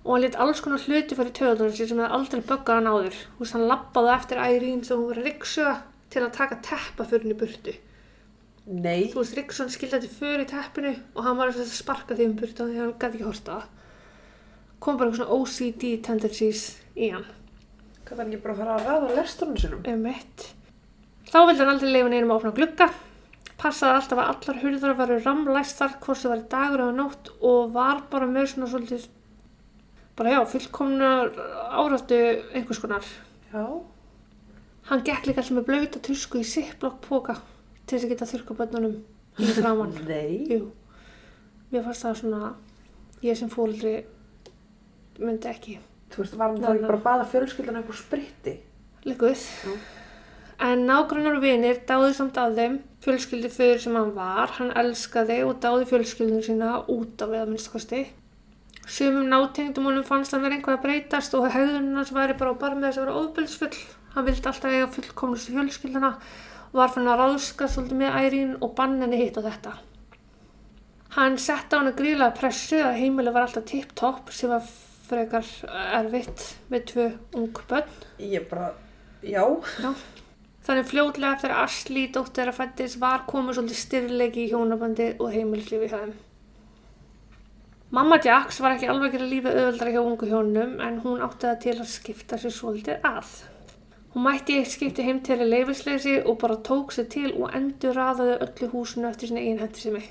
Og 0.00 0.14
hann 0.14 0.24
lit 0.24 0.40
alls 0.40 0.62
konar 0.64 0.82
hluti 0.86 1.18
fyrir 1.18 1.36
töðunum 1.36 1.76
sér 1.76 1.90
sem 1.90 2.00
hefði 2.00 2.18
aldrei 2.18 2.42
böggað 2.48 2.80
hann 2.80 2.90
áður. 2.90 3.20
Þú 3.36 3.44
veist, 3.44 3.54
hann 3.56 3.68
lappaði 3.70 4.12
eftir 4.16 4.42
Ærín 4.46 4.82
sem 4.86 4.98
hún 4.98 5.10
var 5.10 5.20
að 5.20 5.28
riksuga 5.28 5.76
til 6.10 6.24
að 6.24 6.36
taka 6.38 6.60
teppa 6.64 7.06
fyrir 7.06 7.26
henni 7.26 7.38
burtu. 7.42 7.76
Nei. 8.70 9.10
Þú 9.10 9.22
veist, 9.22 9.36
Riksson 9.38 9.70
þetta 9.72 10.08
fyrir 10.14 10.46
teppinu 10.48 10.94
og 11.14 11.24
hann 11.26 11.38
var 11.38 11.50
að 11.50 11.66
sparka 11.70 12.14
því 12.14 12.28
um 12.30 12.38
burtu 12.38 12.66
því 12.68 12.80
hann 12.80 12.94
gæti 12.94 13.18
ekki 13.18 13.26
horta. 13.26 13.60
Kom 14.80 14.96
bara 14.96 15.10
eitthvað 15.10 15.24
svona 15.24 15.38
OCD 15.38 15.86
tendencies 16.06 16.64
í 16.94 17.10
hann. 17.14 17.26
Var 18.10 18.24
ekki 18.26 18.40
bara 18.42 18.54
að 18.54 18.60
fara 18.60 18.74
að 18.76 18.88
ræða 18.88 19.14
lesturinn 19.20 19.60
sinum? 19.60 19.82
um 19.86 20.00
mitt. 20.02 20.46
Þá 21.30 21.38
vildi 21.46 21.62
hann 21.62 21.70
aldrei 21.74 21.90
leifa 21.94 22.10
neinum 22.10 22.32
að 22.34 22.40
opna 22.40 22.52
glugga, 22.56 22.88
passaði 23.60 23.98
alltaf 24.00 24.18
að 24.18 24.30
allar 24.32 24.58
hurðar 24.64 24.96
varu 24.98 25.18
ramlæstar 25.22 25.92
hvort 26.02 26.18
það 26.24 26.32
var 26.34 26.42
dagur 26.54 26.82
eða 26.86 26.96
nótt 26.96 27.30
og 27.46 27.70
var 27.76 28.00
bara 28.10 28.26
með 28.26 28.48
svona 28.50 28.70
svolítið, 28.72 29.04
bara 30.18 30.32
já, 30.34 30.40
fullkomnar 30.54 31.30
áráttu 31.70 32.18
einhvers 32.50 32.80
konar. 32.82 33.06
Já. 33.52 33.62
Hann 34.90 35.04
gekk 35.06 35.28
líka 35.30 35.44
alltaf 35.44 35.54
með 35.60 35.68
blauta 35.70 36.02
tusku 36.02 36.40
í 36.42 36.48
sippblokk 36.50 36.98
póka 37.06 37.36
til 37.86 37.94
þess 37.98 38.08
að 38.08 38.14
geta 38.16 38.28
þurrka 38.32 38.56
bönnunum 38.58 38.96
í 39.38 39.52
framann. 39.60 39.94
Nei. 40.08 40.40
Jú, 40.50 40.64
mér 41.70 41.86
fannst 41.86 42.08
það 42.08 42.18
svona, 42.24 42.50
ég 43.22 43.38
sem 43.38 43.52
fóldri 43.52 43.94
myndi 45.20 45.46
ekki 45.52 45.78
Þú 46.10 46.22
veist, 46.22 46.36
var 46.36 46.50
hann 46.50 46.60
þá 46.62 46.70
ekki 46.72 46.86
bara 46.88 46.98
að 46.98 47.06
baða 47.06 47.26
fjölskyldan 47.32 47.80
á 47.80 47.82
spritti? 47.94 48.54
Já. 49.64 49.74
En 50.60 50.82
nágrannar 50.84 51.38
og 51.38 51.44
vinir 51.44 51.78
dáði 51.88 52.10
samt 52.18 52.36
að 52.36 52.58
þeim 52.58 52.74
fjölskyldu 53.04 53.50
fyrir 53.54 53.78
sem 53.80 53.94
hann 53.96 54.10
var. 54.16 54.50
Hann 54.58 54.74
elskaði 54.76 55.38
og 55.46 55.60
dáði 55.62 55.86
fjölskyldinu 55.88 56.42
sína 56.44 56.72
út 56.92 57.22
af 57.24 57.30
við 57.32 57.44
að 57.44 57.52
minnstakosti. 57.54 58.02
Sumum 58.90 59.30
nátengdum 59.30 59.86
honum 59.88 60.04
fannst 60.04 60.34
hann 60.34 60.42
vera 60.44 60.58
einhvað 60.58 60.80
að 60.80 60.84
breytast 60.84 61.36
og 61.38 61.46
hegðunum 61.54 61.96
hans 62.00 62.12
væri 62.12 62.36
bara 62.36 62.52
á 62.52 62.60
barmi 62.60 62.84
þess 62.88 62.98
að 62.98 63.06
vera 63.06 63.22
ofbeldsfull. 63.22 63.80
Hann 64.16 64.26
vildi 64.26 64.50
alltaf 64.50 64.74
eiga 64.74 64.90
fullkomlustu 64.96 65.54
fjölskylduna 65.54 66.12
og 66.70 66.76
var 66.82 66.92
fann 66.92 67.08
að 67.08 67.22
ráðska 67.22 67.70
svolítið 67.70 68.02
með 68.02 68.18
ærín 68.20 68.52
og 68.58 68.74
bann 68.76 68.98
henni 69.00 69.22
hitt 69.22 69.38
á 69.38 69.46
þetta. 69.46 69.76
Hann 71.16 71.38
sett 71.42 71.72
á 71.72 71.78
hann 71.78 71.90
að 71.90 72.00
grílaða 72.02 72.36
pressu 72.36 72.82
að 72.82 72.98
heimili 73.00 73.32
var 73.34 73.46
alltaf 73.46 73.64
tipp-topp 73.70 74.34
sem 74.34 74.50
var 74.52 74.66
frekar 75.10 75.52
erfitt 75.98 76.46
með 76.72 76.88
tvö 76.92 77.06
ung 77.40 77.62
börn. 77.68 78.00
Ég 78.22 78.48
bara, 78.50 78.72
já. 79.22 79.44
Já. 79.82 79.92
Þannig 80.66 80.90
fljótlega 80.90 81.36
eftir 81.36 81.54
að 81.54 81.62
Asli 81.66 82.02
dóttir 82.14 82.50
að 82.50 82.58
fættis 82.60 82.98
var 83.00 83.24
komið 83.28 83.56
svolítið 83.58 83.78
styrleiki 83.80 84.42
í 84.44 84.50
hjónabandi 84.52 85.12
og 85.18 85.32
heimilislífi 85.34 85.88
þeim. 85.92 86.12
Mamma 87.90 88.20
Jacks 88.22 88.60
var 88.62 88.76
ekki 88.76 88.86
alveg 88.86 89.08
að 89.08 89.14
gera 89.16 89.30
lífið 89.30 89.56
auðvöldra 89.56 89.94
hjá 89.94 90.00
ungu 90.04 90.26
hjónum 90.30 90.76
en 90.84 91.00
hún 91.02 91.24
átti 91.26 91.48
það 91.48 91.56
til 91.64 91.72
að 91.74 91.88
skipta 91.90 92.38
sér 92.38 92.54
svolítið 92.54 93.08
að. 93.08 93.32
Hún 94.12 94.24
mætti 94.26 94.58
eitt 94.60 94.70
skipti 94.70 95.06
heim 95.06 95.18
til 95.26 95.40
að 95.40 95.50
leifisleysi 95.54 96.14
og 96.20 96.38
bara 96.42 96.60
tók 96.66 96.94
sér 96.94 97.08
til 97.10 97.32
og 97.32 97.56
endur 97.56 97.96
raðaði 97.98 98.36
öllu 98.46 98.68
húsinu 98.74 99.10
eftir 99.10 99.30
sinni 99.30 99.42
einn 99.48 99.58
hendi 99.62 99.82
sem 99.82 99.96
mig. 99.96 100.06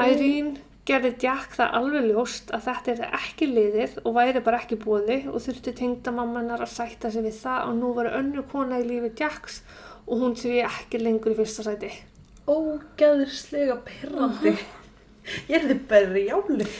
Ærín 0.00 0.50
gerði 0.86 1.12
Jack 1.24 1.56
það 1.56 1.76
alveg 1.80 2.04
ljóst 2.12 2.52
að 2.54 2.66
þetta 2.68 2.92
er 2.92 3.16
ekki 3.18 3.48
liðið 3.50 3.96
og 4.04 4.14
væri 4.16 4.42
bara 4.46 4.60
ekki 4.62 4.78
bóði 4.78 5.16
og 5.32 5.40
þurfti 5.42 5.74
tengda 5.80 6.14
mammanar 6.14 6.62
að 6.62 6.74
sætta 6.76 7.10
sig 7.10 7.26
við 7.26 7.40
það 7.40 7.70
og 7.70 7.78
nú 7.80 7.92
var 7.96 8.12
önnu 8.14 8.44
kona 8.52 8.78
í 8.82 8.86
lífi 8.86 9.10
Jacks 9.18 9.62
og 10.06 10.22
hún 10.22 10.36
sé 10.38 10.60
ekki 10.62 11.00
lengur 11.02 11.34
í 11.34 11.38
fyrsta 11.40 11.66
sæti. 11.66 11.90
Ógæðislega 12.46 13.80
perrandi. 13.88 14.54
Ég 15.50 15.58
er 15.58 15.66
þið 15.72 15.82
berjálið. 15.90 16.78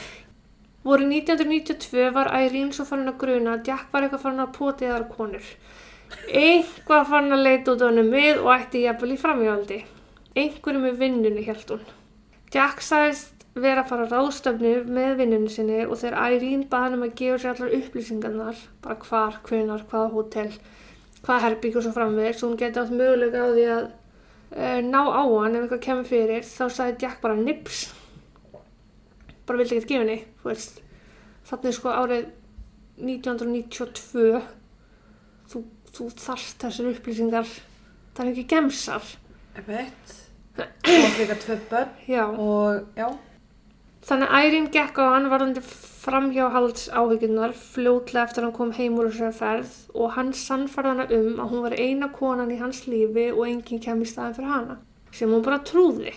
Voru 0.86 1.08
1992 1.10 2.12
var 2.14 2.30
Ærín 2.30 2.70
svo 2.70 2.86
fann 2.86 3.08
að 3.10 3.18
gruna 3.24 3.56
að 3.56 3.72
Jack 3.72 3.90
var 3.90 4.06
eitthvað 4.06 4.22
fann 4.22 4.42
að 4.44 4.52
potið 4.54 4.92
þar 4.94 5.08
konur. 5.16 5.48
Eitthvað 6.30 7.08
fann 7.10 7.34
að 7.34 7.42
leita 7.42 7.74
út 7.74 7.82
á 7.82 7.88
hennu 7.90 8.04
mið 8.06 8.44
og 8.44 8.52
ætti 8.54 8.84
jafnvel 8.84 9.16
í 9.16 9.18
framhjáldi. 9.18 9.80
Einhverju 10.38 10.84
með 10.84 11.00
vinnunni 11.02 11.42
held 11.48 11.72
hún. 11.74 11.82
Jack 12.54 12.84
sagðist 12.86 13.35
vera 13.64 13.82
að 13.82 13.90
fara 13.90 14.06
á 14.06 14.12
ráðstöfnu 14.12 14.72
með 14.92 15.12
vinnunni 15.20 15.52
sinni 15.52 15.82
og 15.86 15.98
þegar 16.00 16.16
Ærín 16.28 16.64
baði 16.70 16.86
hann 16.86 16.96
um 16.98 17.04
að 17.06 17.14
gefa 17.20 17.38
sér 17.42 17.52
allar 17.52 17.76
upplýsingarnar, 17.78 18.62
bara 18.84 18.96
hvar, 19.06 19.38
hvenar, 19.48 19.84
hvaða 19.90 20.12
hótel, 20.12 20.48
hvaða 21.22 21.42
herbygg 21.46 21.78
og 21.78 21.86
svo 21.86 21.92
framvegir, 21.96 22.38
svo 22.38 22.50
hún 22.50 22.60
geti 22.60 22.82
átt 22.82 22.94
mögulega 22.94 23.44
á 23.44 23.48
því 23.50 23.66
að 23.74 23.84
uh, 23.86 24.80
ná 24.86 25.00
á 25.00 25.22
hann 25.24 25.56
ef 25.56 25.66
eitthvað 25.66 25.84
kemur 25.88 26.10
fyrir, 26.10 26.48
þá 26.48 26.64
sagði 26.68 27.06
Jack 27.06 27.22
bara 27.24 27.38
nips, 27.40 27.84
bara 29.46 29.62
vildi 29.62 29.78
ekkert 29.78 29.92
gefa 29.94 30.04
henni, 30.04 30.18
þú 30.42 30.52
veist, 30.52 30.82
þannig 31.50 31.78
sko 31.78 31.94
árið 31.96 32.26
1992, 32.96 34.42
þú, 35.52 35.62
þú 35.92 36.10
þarft 36.24 36.66
þessar 36.66 36.90
upplýsingar, 36.92 37.54
það 38.16 38.26
er 38.26 38.34
ekki 38.34 38.50
gemsar, 38.52 39.16
Ég 39.56 39.64
veit. 39.66 40.10
Og 40.56 41.18
líka 41.18 41.34
tvö 41.34 41.56
börn. 41.70 41.88
Og 42.38 42.86
já. 42.96 43.08
Þannig 44.06 44.30
að 44.30 44.44
Ærín 44.46 44.66
gekk 44.70 44.98
á 45.02 45.04
hann 45.16 45.24
varðandi 45.32 45.62
framhjáhalds 45.66 46.84
áhyggjurnar 46.94 47.54
fljótlega 47.58 48.28
eftir 48.28 48.44
að 48.44 48.46
hann 48.46 48.54
kom 48.54 48.74
heim 48.76 48.98
úr 49.00 49.08
þessari 49.10 49.34
ferð 49.34 49.72
og 49.98 50.12
hann 50.14 50.28
sannfærði 50.38 50.92
hana 50.92 51.06
um 51.16 51.40
að 51.42 51.48
hún 51.50 51.64
var 51.64 51.74
eina 51.74 52.08
konan 52.14 52.52
í 52.54 52.58
hans 52.60 52.84
lífi 52.86 53.24
og 53.32 53.42
enginn 53.48 53.82
kem 53.82 54.04
í 54.04 54.06
staðin 54.06 54.36
fyrir 54.36 54.52
hana, 54.52 54.76
sem 55.10 55.32
hún 55.34 55.42
bara 55.42 55.58
trúði. 55.66 56.12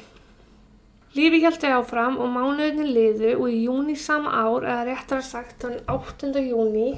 Lífi 1.17 1.39
hjælti 1.41 1.71
áfram 1.73 2.19
og 2.21 2.29
mánuðinni 2.29 2.85
liðu 2.93 3.31
og 3.39 3.47
í 3.49 3.63
júni 3.63 3.95
sama 3.97 4.35
ár, 4.37 4.67
eða 4.69 4.83
réttar 4.85 5.23
að 5.23 5.29
sagt 5.31 5.65
þann 5.65 5.79
8. 5.89 6.29
júni, 6.45 6.91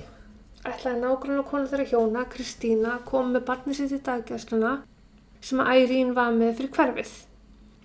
ætlaði 0.68 1.00
nágrunna 1.06 1.46
konu 1.48 1.70
þeirra 1.72 1.86
hjóna, 1.94 2.26
Kristína, 2.34 2.98
kom 3.08 3.32
með 3.32 3.46
barni 3.48 3.78
sitt 3.78 3.96
í 3.96 4.02
daggæsluna 4.04 4.74
sem 5.40 5.64
að 5.64 5.72
Ærín 5.78 6.12
var 6.20 6.36
með 6.36 6.60
fyrir 6.60 6.76
hverfið. 6.76 7.16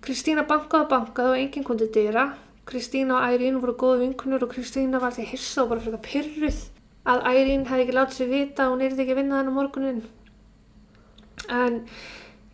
Kristína 0.03 0.43
bankaði 0.51 0.89
og 0.89 0.91
bankaði 0.91 1.37
og 1.37 1.45
enginn 1.45 1.69
kundi 1.71 1.87
dyra. 1.95 2.27
Kristína 2.67 3.21
og 3.21 3.27
Ærín 3.31 3.61
voru 3.63 3.77
góðu 3.79 4.01
vinkunur 4.03 4.43
og 4.43 4.51
Kristína 4.51 4.99
var 4.99 5.15
því 5.15 5.29
hissa 5.31 5.63
og 5.63 5.71
bara 5.71 5.85
fyrir 5.85 6.03
pyrruð 6.03 6.61
að 7.07 7.23
Ærín 7.31 7.67
hefði 7.69 7.85
ekki 7.85 7.95
látið 7.95 8.17
sér 8.19 8.31
vita 8.33 8.65
að 8.65 8.73
hún 8.73 8.85
erði 8.87 9.05
ekki 9.05 9.15
að 9.15 9.21
vinna 9.21 9.39
þennan 9.39 9.55
morgunin. 9.55 10.01
En 11.47 11.79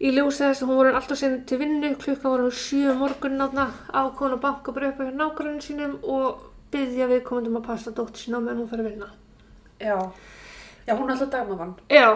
í 0.03 0.13
ljósi 0.13 0.45
þess 0.45 0.61
að 0.61 0.69
hún 0.69 0.81
voru 0.83 0.93
alltaf 0.99 1.21
sinni 1.23 1.41
til 1.49 1.61
vinnu, 1.63 1.95
klukka 2.03 2.29
voru 2.29 2.51
hún 2.51 2.59
sjö 2.61 2.93
morgunin 3.01 3.47
átna, 3.47 3.67
ákona 3.89 4.37
banka 4.45 4.77
bara 4.77 4.93
upp 4.93 5.01
á 5.01 5.09
nákvæmlega 5.09 5.65
sínum 5.65 5.97
og 6.05 6.45
byggja 6.73 7.09
við 7.09 7.25
komandum 7.25 7.61
að 7.63 7.69
passa 7.73 7.97
dóttir 7.97 8.27
sína 8.27 8.45
meðan 8.45 8.63
hún 8.63 8.71
fyrir 8.71 8.85
að 8.85 8.91
vinna. 8.93 9.11
Já. 9.81 9.97
Já, 10.87 10.97
hún 10.97 11.09
er 11.09 11.17
alltaf 11.17 11.33
dagmamann. 11.33 11.77
Já. 11.89 12.09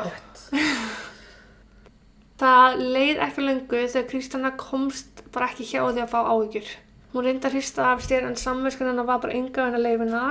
Það 2.37 2.83
leið 2.83 3.21
ekki 3.25 3.45
lengu 3.45 3.87
þegar 3.89 4.11
Kristjana 4.11 4.51
komst 4.61 5.23
bara 5.33 5.49
ekki 5.49 5.65
hjá 5.65 5.81
því 5.87 6.03
að 6.05 6.11
fá 6.13 6.19
áhyggjur. 6.27 6.75
Hún 7.17 7.25
reyndi 7.25 7.49
að 7.49 7.55
hrista 7.57 7.85
af 7.95 8.03
sér 8.05 8.27
en 8.29 8.35
samvinskan 8.37 8.91
hennar 8.91 9.07
var 9.09 9.23
bara 9.23 9.33
enga 9.33 9.63
hennar 9.65 9.81
leifina 9.81 10.25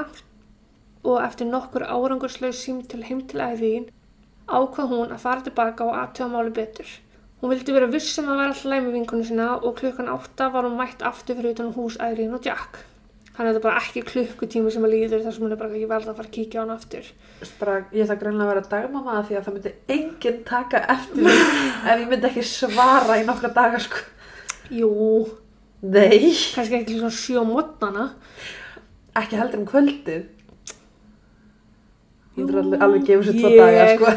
og 1.01 1.15
eftir 1.17 1.47
nokkur 1.49 1.81
árangurslaus 1.81 2.59
sím 2.61 2.83
til 2.85 2.99
heim 3.07 3.23
til 3.25 3.39
æðvín 3.41 3.87
ákvað 4.45 4.91
hún 4.91 5.13
að 5.15 5.23
fara 5.23 5.41
tilbaka 5.47 5.87
og 5.87 5.95
aðtöða 5.97 6.27
máli 6.29 6.51
betur. 6.53 6.91
Hún 7.41 7.49
vildi 7.55 7.73
vera 7.73 7.87
vissum 7.89 8.29
að 8.29 8.37
vera 8.37 8.51
alltaf 8.53 8.69
leið 8.69 8.83
með 8.85 8.97
vinkonu 8.99 9.25
sína 9.25 9.47
og 9.55 9.73
klukkan 9.79 10.11
átta 10.13 10.51
var 10.53 10.67
hún 10.67 10.75
mætt 10.77 11.01
aftur 11.09 11.39
fyrir 11.39 11.55
utan 11.55 11.71
hús 11.73 11.97
æðvín 11.97 12.35
og 12.37 12.45
Jack. 12.45 12.77
Þannig 13.31 13.49
að 13.49 13.55
þetta 13.55 13.61
er 13.61 13.65
bara 13.65 13.81
ekki 13.81 14.03
klukkutími 14.11 14.73
sem 14.75 14.85
að 14.85 14.93
líður 14.93 15.23
þar 15.25 15.33
sem 15.35 15.45
hún 15.47 15.55
er 15.55 15.61
bara 15.63 15.73
ekki 15.73 15.89
verða 15.89 16.13
að 16.13 16.19
fara 16.19 16.29
að 16.29 16.35
kíkja 16.37 16.59
á 16.61 16.61
hann 16.61 16.75
aftur. 16.75 17.09
Bara, 17.63 17.79
ég 17.97 18.05
ætla 18.05 18.19
greinlega 18.21 18.45
að 18.45 18.51
vera 18.53 18.67
dagmamma 18.75 19.23
því 19.25 19.39
að 19.39 19.49
það 19.49 19.57
myndi 19.57 19.73
enginn 19.97 20.37
taka 20.45 20.83
eftir 20.93 21.25
mig 21.25 21.41
ef 21.89 21.97
ég 21.97 22.05
myndi 22.13 22.29
ekki 22.29 22.45
svara 22.45 23.17
í 23.17 23.25
nokkra 23.25 23.51
daga 23.57 23.81
sko. 23.81 24.05
Jú, 24.69 24.93
Nei, 25.85 26.31
kannski 26.55 26.79
ekki 26.79 26.97
svona 26.97 27.13
sjó 27.13 27.43
mótnana. 27.45 28.09
ekki 29.15 29.37
heldur 29.39 29.61
um 29.61 29.67
kvöldið. 29.69 30.23
Jú, 32.35 32.43
myndi 32.43 32.57
alveg, 32.59 32.81
alveg 32.83 33.05
gefa 33.07 33.27
sér 33.27 33.37
tvo 33.39 33.51
daga 33.55 33.85
sko. 33.93 34.15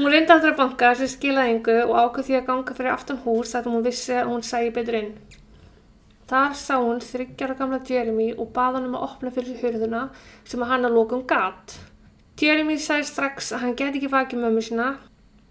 Hún 0.00 0.14
reyndi 0.14 0.32
aftur 0.32 0.54
að 0.54 0.56
banka 0.62 0.94
sem 0.96 1.10
skilaði 1.12 1.52
engu 1.54 1.76
og 1.84 1.92
ákvað 2.00 2.26
því 2.26 2.38
að 2.38 2.46
ganga 2.48 2.76
fyrir 2.78 2.94
aftan 2.94 3.20
hús 3.26 3.52
þar 3.52 3.68
hún 3.68 3.84
vissi 3.84 4.16
að 4.16 4.30
hún 4.32 4.46
sæi 4.46 4.70
betur 4.74 4.96
inn. 5.02 5.12
Þar 6.30 6.56
sá 6.56 6.74
hún 6.78 7.02
þryggjara 7.04 7.58
gamla 7.58 7.80
Jeremy 7.86 8.30
og 8.38 8.50
bað 8.56 8.78
hann 8.78 8.88
um 8.88 8.96
að 8.96 9.06
opna 9.08 9.34
fyrir 9.34 9.60
hurðuna 9.60 10.02
sem 10.48 10.62
að 10.62 10.72
hann 10.72 10.88
að 10.88 10.96
lokum 10.96 11.26
gat. 11.28 11.76
Jeremy 12.40 12.78
sagði 12.80 13.10
strax 13.10 13.52
að 13.52 13.66
hann 13.66 13.76
geti 13.76 14.00
ekki 14.00 14.12
vakið 14.14 14.42
mömmu 14.46 14.64
sína 14.64 14.90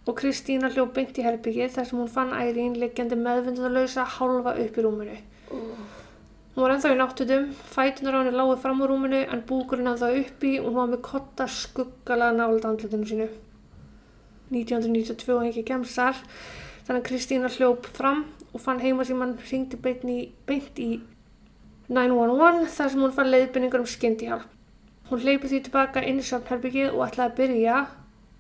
og 0.10 0.16
Kristína 0.18 0.72
hljóð 0.74 0.90
beint 0.96 1.18
í 1.22 1.24
herbyggið 1.26 1.76
þar 1.76 1.86
sem 1.86 2.00
hún 2.02 2.08
fann 2.10 2.32
ærín 2.34 2.78
liggjandi 2.82 3.18
meðvindalösa 3.20 4.08
hálfa 4.16 4.56
upp 4.58 4.78
í 4.80 4.86
rúminu. 4.86 5.18
Hún 5.50 6.64
var 6.64 6.74
ennþá 6.74 6.94
í 6.96 6.98
náttutum, 6.98 7.44
fætunar 7.76 8.18
á 8.18 8.20
henni 8.24 8.34
lágu 8.34 8.56
fram 8.58 8.82
úr 8.82 8.90
rúminu 8.90 9.20
en 9.22 9.44
búkurinn 9.46 9.92
ennþá 9.92 10.10
uppi 10.24 10.56
og 10.58 10.72
hún 10.72 10.80
var 10.80 10.90
með 10.90 11.04
kotta 11.06 11.46
skuggala 11.46 12.32
nála 12.34 12.72
andletinu 12.72 13.06
sínu. 13.12 13.28
1992 14.50 15.36
og 15.36 15.46
ekki 15.52 15.66
gemsar 15.68 16.18
þannig 16.88 17.04
að 17.04 17.06
Kristína 17.12 17.54
hljóp 17.54 17.86
fram 17.94 18.26
og 18.50 18.66
fann 18.66 18.82
heimasíman 18.82 19.38
hringdi 19.46 19.78
beint 19.78 20.08
í, 20.10 20.18
beint 20.50 20.82
í 20.82 20.90
911 21.86 22.66
þar 22.80 22.92
sem 22.96 23.06
hún 23.06 23.14
fann 23.14 23.30
leiðbynningar 23.30 23.86
um 23.86 23.94
skyndihjálp. 23.94 24.50
Hún 25.12 25.22
hleypi 25.22 25.54
því 25.54 25.62
tilbaka 25.70 26.02
inn 26.02 26.18
í 26.22 26.26
söfnherbyggið 26.26 26.96
og 26.96 27.06
ætlaði 27.06 27.30
að 27.30 27.40
byrja 27.44 27.78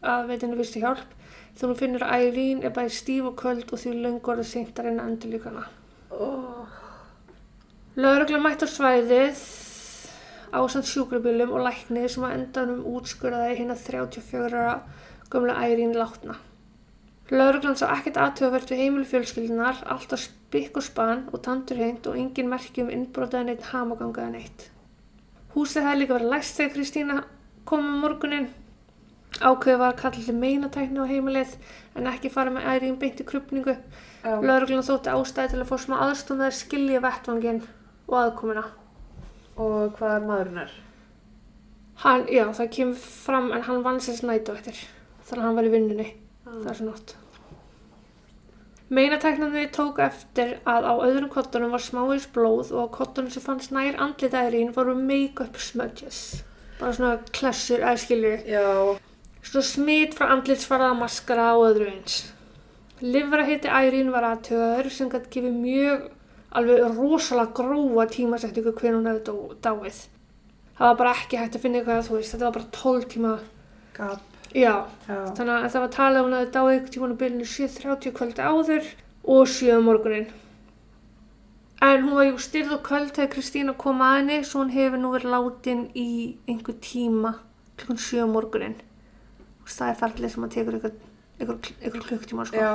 að 0.09 0.27
veita 0.31 0.47
henni 0.47 0.57
fyrstu 0.63 0.81
hjálp 0.81 1.15
þegar 1.59 1.71
hún 1.73 1.79
finnur 1.83 2.05
að 2.07 2.25
Irene 2.29 2.67
er 2.67 2.75
bæði 2.75 2.93
stíf 2.95 3.25
og 3.27 3.35
köld 3.39 3.67
og 3.67 3.81
því 3.81 3.95
löngu 3.99 4.31
orðið 4.31 4.47
seint 4.47 4.79
að 4.79 4.87
reyna 4.87 5.03
að 5.03 5.09
endurlíka 5.11 5.51
hana. 5.51 5.65
Oh. 6.15 6.77
Laurugla 7.99 8.39
mætt 8.39 8.63
á 8.63 8.67
svæðið 8.71 9.41
ásand 10.55 10.87
sjúkrabílum 10.87 11.51
og 11.53 11.65
læknið 11.67 12.07
sem 12.13 12.25
að 12.25 12.35
endanum 12.37 12.85
útskurðaði 12.95 13.57
hérna 13.59 13.75
34 13.77 14.61
ára 14.63 14.77
gömla 15.29 15.57
ærín 15.61 15.91
látna. 15.97 16.39
Lauruglan 17.29 17.77
sá 17.77 17.89
ekkert 17.91 18.17
aðtöfavert 18.17 18.71
við 18.71 18.79
heimilu 18.81 19.05
fjölskyldunar, 19.05 19.83
alltaf 19.85 20.23
spikk 20.23 20.79
og 20.79 20.85
span 20.87 21.27
og 21.29 21.43
tandurhengt 21.45 22.07
og 22.09 22.17
engin 22.17 22.49
merki 22.49 22.81
um 22.81 22.89
innbrotaði 22.93 23.51
neitt 23.51 23.67
hamagangaði 23.69 24.31
neitt. 24.33 24.65
Húsið 25.53 25.85
hefði 25.85 25.99
líka 26.01 26.17
verið 26.17 26.33
læst 26.33 26.57
þegar 26.57 26.73
Kristína 26.73 27.19
kom 27.69 27.85
um 27.85 28.01
morgunin. 28.01 28.49
Ákveði 29.37 29.77
var 29.79 29.93
að 29.93 29.99
kalla 30.01 30.23
til 30.25 30.35
meinatækni 30.35 30.99
á 30.99 31.11
heimilið 31.11 31.55
en 31.95 32.09
ekki 32.11 32.31
fara 32.33 32.51
með 32.51 32.69
ærín 32.73 32.97
beint 32.99 33.21
í 33.21 33.27
krupningu. 33.27 33.75
Lauruglan 34.25 34.83
þótti 34.83 35.13
ástæði 35.13 35.53
til 35.53 35.61
að 35.61 35.69
fá 35.69 35.75
smá 35.85 35.95
aðstofn 36.07 36.45
að 36.47 36.57
skilja 36.57 37.03
vettvangin 37.05 37.61
og 38.09 38.17
aðkomuna. 38.23 38.65
Og 39.59 39.95
hvað 39.99 40.15
er 40.15 40.25
maðurinn 40.27 40.63
er? 40.65 40.73
Hann, 42.03 42.25
já, 42.31 42.45
það 42.55 42.73
kemur 42.75 42.99
fram 43.03 43.51
en 43.55 43.63
hann 43.67 43.85
vann 43.85 44.01
sér 44.03 44.19
snætu 44.19 44.55
eftir. 44.55 44.81
Þannig 45.29 45.43
að 45.43 45.47
hann 45.47 45.59
var 45.59 45.69
í 45.69 45.73
vinnunni 45.77 46.09
er 46.49 46.77
svo 46.77 46.89
nátt. 46.89 47.15
Meinatæknandi 48.89 49.67
tók 49.69 49.99
eftir 50.01 50.55
að 50.65 50.87
á 50.89 50.93
öðrum 51.05 51.29
kottunum 51.29 51.75
var 51.75 51.83
smáis 51.83 52.25
blóð 52.33 52.71
og 52.73 52.89
kottunum 52.95 53.29
sem 53.29 53.43
fannst 53.43 53.73
nær 53.75 53.99
andlitaðirín 54.01 54.73
voru 54.73 54.95
make-up 54.97 55.59
smudges. 55.61 56.41
Bara 56.79 56.95
svona 56.97 57.19
klessur, 57.35 57.83
eða 57.83 58.01
skilju. 58.01 58.33
Já. 58.49 58.65
Svona 59.43 59.65
smit 59.65 60.15
frá 60.17 60.29
andlitsfarða, 60.33 60.91
maskara 60.99 61.51
og 61.57 61.65
öðru 61.71 61.89
eins. 61.93 62.17
Livra 63.01 63.45
hitti 63.47 63.69
Ærín 63.71 64.09
var 64.11 64.25
aðtöður 64.33 64.89
sem 64.91 65.09
gæti 65.11 65.29
gefið 65.37 65.53
mjög 65.63 66.07
alveg 66.59 66.81
rosalega 66.97 67.53
grófa 67.59 68.05
tímasetningu 68.11 68.73
hver 68.75 68.97
hún 68.97 69.07
hefði 69.07 69.35
dáið. 69.63 70.01
Það 70.79 70.87
var 70.89 70.97
bara 70.99 71.13
ekki 71.15 71.39
hægt 71.39 71.55
að 71.55 71.63
finna 71.63 71.79
eitthvað 71.79 72.01
að 72.01 72.09
þú 72.09 72.17
veist, 72.17 72.33
þetta 72.33 72.45
var 72.49 72.57
bara 72.57 72.69
12 72.79 73.07
tíma, 73.13 73.31
Gap. 73.95 74.19
já, 74.55 74.75
Já. 75.07 75.17
þannig 75.37 75.55
að 75.55 75.71
það 75.71 75.81
var 75.85 75.93
talað 75.95 76.19
að 76.19 76.25
hún 76.27 76.35
hefði 76.37 76.51
dáið 76.57 76.75
ykkur 76.79 76.93
tíman 76.95 77.15
á 77.15 77.19
byrjunu 77.23 77.47
7.30 77.53 78.13
kvöldi 78.19 78.45
áður 78.51 78.91
og 79.23 79.47
7 79.55 79.71
um 79.77 79.83
morgunin. 79.89 80.27
En 81.81 82.03
hún 82.03 82.15
var 82.19 82.27
jú 82.27 82.37
styrð 82.43 82.75
og 82.75 82.83
kvöld 82.83 83.13
þegar 83.15 83.31
Kristína 83.33 83.73
kom 83.79 84.01
að 84.03 84.15
henni 84.17 84.39
svo 84.43 84.63
hún 84.63 84.73
hefur 84.75 84.99
nú 84.99 85.11
verið 85.15 85.31
látin 85.31 85.85
í 85.95 86.09
einhver 86.47 86.75
tíma 86.83 87.37
klukkan 87.79 88.01
7 88.03 88.23
um 88.25 88.33
morgunin. 88.35 88.75
Það 89.69 89.91
er 89.91 89.99
ferðlið 89.99 90.33
sem 90.33 90.47
að 90.47 90.55
tekur 90.55 90.79
ykkur, 90.79 92.01
klukktíma 92.07 92.47
sko. 92.49 92.71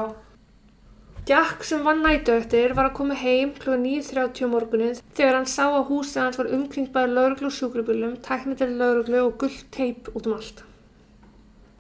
Jack 1.25 1.65
sem 1.65 1.81
vann 1.85 2.03
nætu 2.05 2.35
eftir 2.37 2.75
var 2.77 2.91
að 2.91 2.97
koma 2.99 3.15
heim 3.17 3.55
kl. 3.57 3.79
9.30 3.81 4.45
um 4.45 4.51
morgunin 4.53 4.99
þegar 5.17 5.39
hann 5.39 5.49
sá 5.49 5.65
að 5.71 5.87
húsið 5.89 6.21
hans 6.21 6.39
var 6.41 6.51
umkringt 6.53 6.93
bæði 6.93 7.15
lauruglu 7.17 7.49
og 7.49 7.55
sjúkrubílum, 7.57 8.19
tæknið 8.27 8.61
til 8.61 8.75
lauruglu 8.81 9.23
og 9.23 9.39
gullt 9.41 9.65
teip 9.73 10.11
út 10.13 10.29
um 10.29 10.35
allt. 10.37 10.61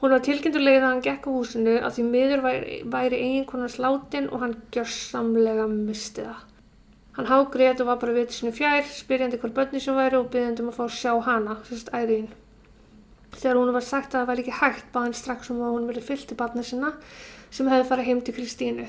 Hún 0.00 0.12
var 0.12 0.24
tilkynntur 0.24 0.64
leið 0.64 0.78
að 0.78 0.88
hann 0.88 1.04
gekk 1.04 1.28
á 1.28 1.30
húsinu 1.36 1.74
að 1.76 1.94
því 1.96 2.02
miður 2.08 2.42
væri, 2.44 2.78
væri 2.94 3.20
eiginkonars 3.26 3.76
látin 3.80 4.30
og 4.32 4.42
hann 4.42 4.56
gjörsamlega 4.72 5.68
misti 5.74 6.24
það. 6.24 6.40
Hann 7.16 7.28
hágrét 7.30 7.80
og 7.80 7.90
var 7.92 8.00
bara 8.00 8.16
við 8.16 8.32
sinu 8.34 8.50
fjær, 8.52 8.88
spyrjandi 8.90 9.38
hver 9.40 9.52
börni 9.56 9.80
sem 9.80 9.96
væri 9.96 10.18
og 10.18 10.32
byrjandi 10.32 10.64
um 10.64 10.72
að 10.72 10.80
fá 10.80 10.84
að 10.88 10.96
sjá 10.98 11.12
hana, 11.28 11.58
sérst 11.68 11.92
æriðin. 11.94 12.32
Þegar 13.34 13.58
hún 13.60 13.72
var 13.74 13.84
sagt 13.84 14.14
að 14.14 14.20
það 14.20 14.28
væri 14.30 14.44
ekki 14.44 14.58
hægt, 14.60 14.90
bað 14.94 15.06
hann 15.06 15.16
strax 15.18 15.50
um 15.50 15.62
að 15.62 15.72
hún 15.74 15.88
verið 15.90 16.08
fyllt 16.10 16.28
til 16.30 16.38
barna 16.38 16.62
sinna 16.66 16.92
sem 17.54 17.70
hefði 17.70 17.88
farið 17.90 18.08
heim 18.08 18.20
til 18.24 18.34
Kristínu. 18.36 18.86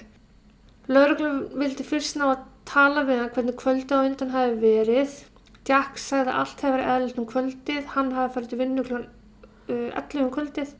Lörglum 0.89 1.39
vildi 1.57 1.85
fyrst 1.85 2.19
ná 2.19 2.27
að 2.29 2.45
tala 2.69 3.05
við 3.07 3.21
hann 3.23 3.31
hvernig 3.33 3.57
kvöldi 3.61 3.97
á 3.97 4.05
undan 4.05 4.33
hefði 4.33 4.57
verið. 4.61 5.19
Jack 5.65 5.97
sagði 5.97 6.29
að 6.29 6.39
allt 6.41 6.61
hefði 6.61 6.75
verið 6.77 6.91
eðlilt 6.93 7.21
um 7.21 7.29
kvöldið, 7.31 7.85
hann 7.95 8.11
hefði 8.13 8.33
farið 8.35 8.51
til 8.51 8.59
vinnu 8.61 8.85
kl. 8.85 9.05
Uh, 9.65 9.89
11 9.97 10.21
um 10.21 10.33
kvöldið 10.33 10.75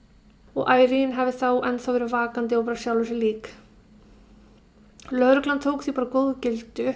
og 0.56 0.70
Ærín 0.72 1.16
hefði 1.18 1.40
þá 1.42 1.50
ennþá 1.72 1.96
verið 1.96 2.12
vakandi 2.14 2.58
og 2.60 2.68
bara 2.68 2.82
sjálfur 2.84 3.10
sér 3.10 3.22
lík. 3.24 3.50
Lörglan 5.12 5.62
tók 5.62 5.84
því 5.84 5.96
bara 5.98 6.12
góðu 6.14 6.36
gildu 6.42 6.94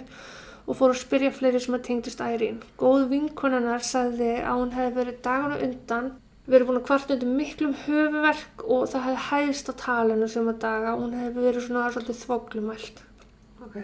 og 0.70 0.78
fór 0.78 0.94
að 0.94 1.00
spyrja 1.02 1.34
fleiri 1.34 1.60
sem 1.62 1.74
að 1.74 1.84
tengdust 1.88 2.22
Ærín. 2.22 2.62
Góð 2.78 3.08
vinkonunnar 3.10 3.82
sagði 3.84 4.36
að 4.38 4.62
hún 4.62 4.74
hefði 4.78 4.96
verið 5.00 5.22
dagana 5.26 5.58
undan 5.66 6.10
verið 6.50 6.68
búin 6.68 6.80
að 6.80 6.86
kvarta 6.88 7.14
undir 7.14 7.30
miklum 7.38 7.74
höfuverk 7.84 8.64
og 8.66 8.88
það 8.90 9.04
hefði 9.06 9.26
hæðist 9.28 9.70
á 9.70 9.74
talinu 9.80 10.28
sem 10.30 10.48
að 10.50 10.62
daga 10.64 10.94
og 10.94 11.04
hún 11.04 11.18
hefði 11.18 11.44
verið 11.46 11.66
svona 11.66 11.84
svolítið 11.94 12.18
þvoglumælt. 12.24 13.02
Ok. 13.66 13.76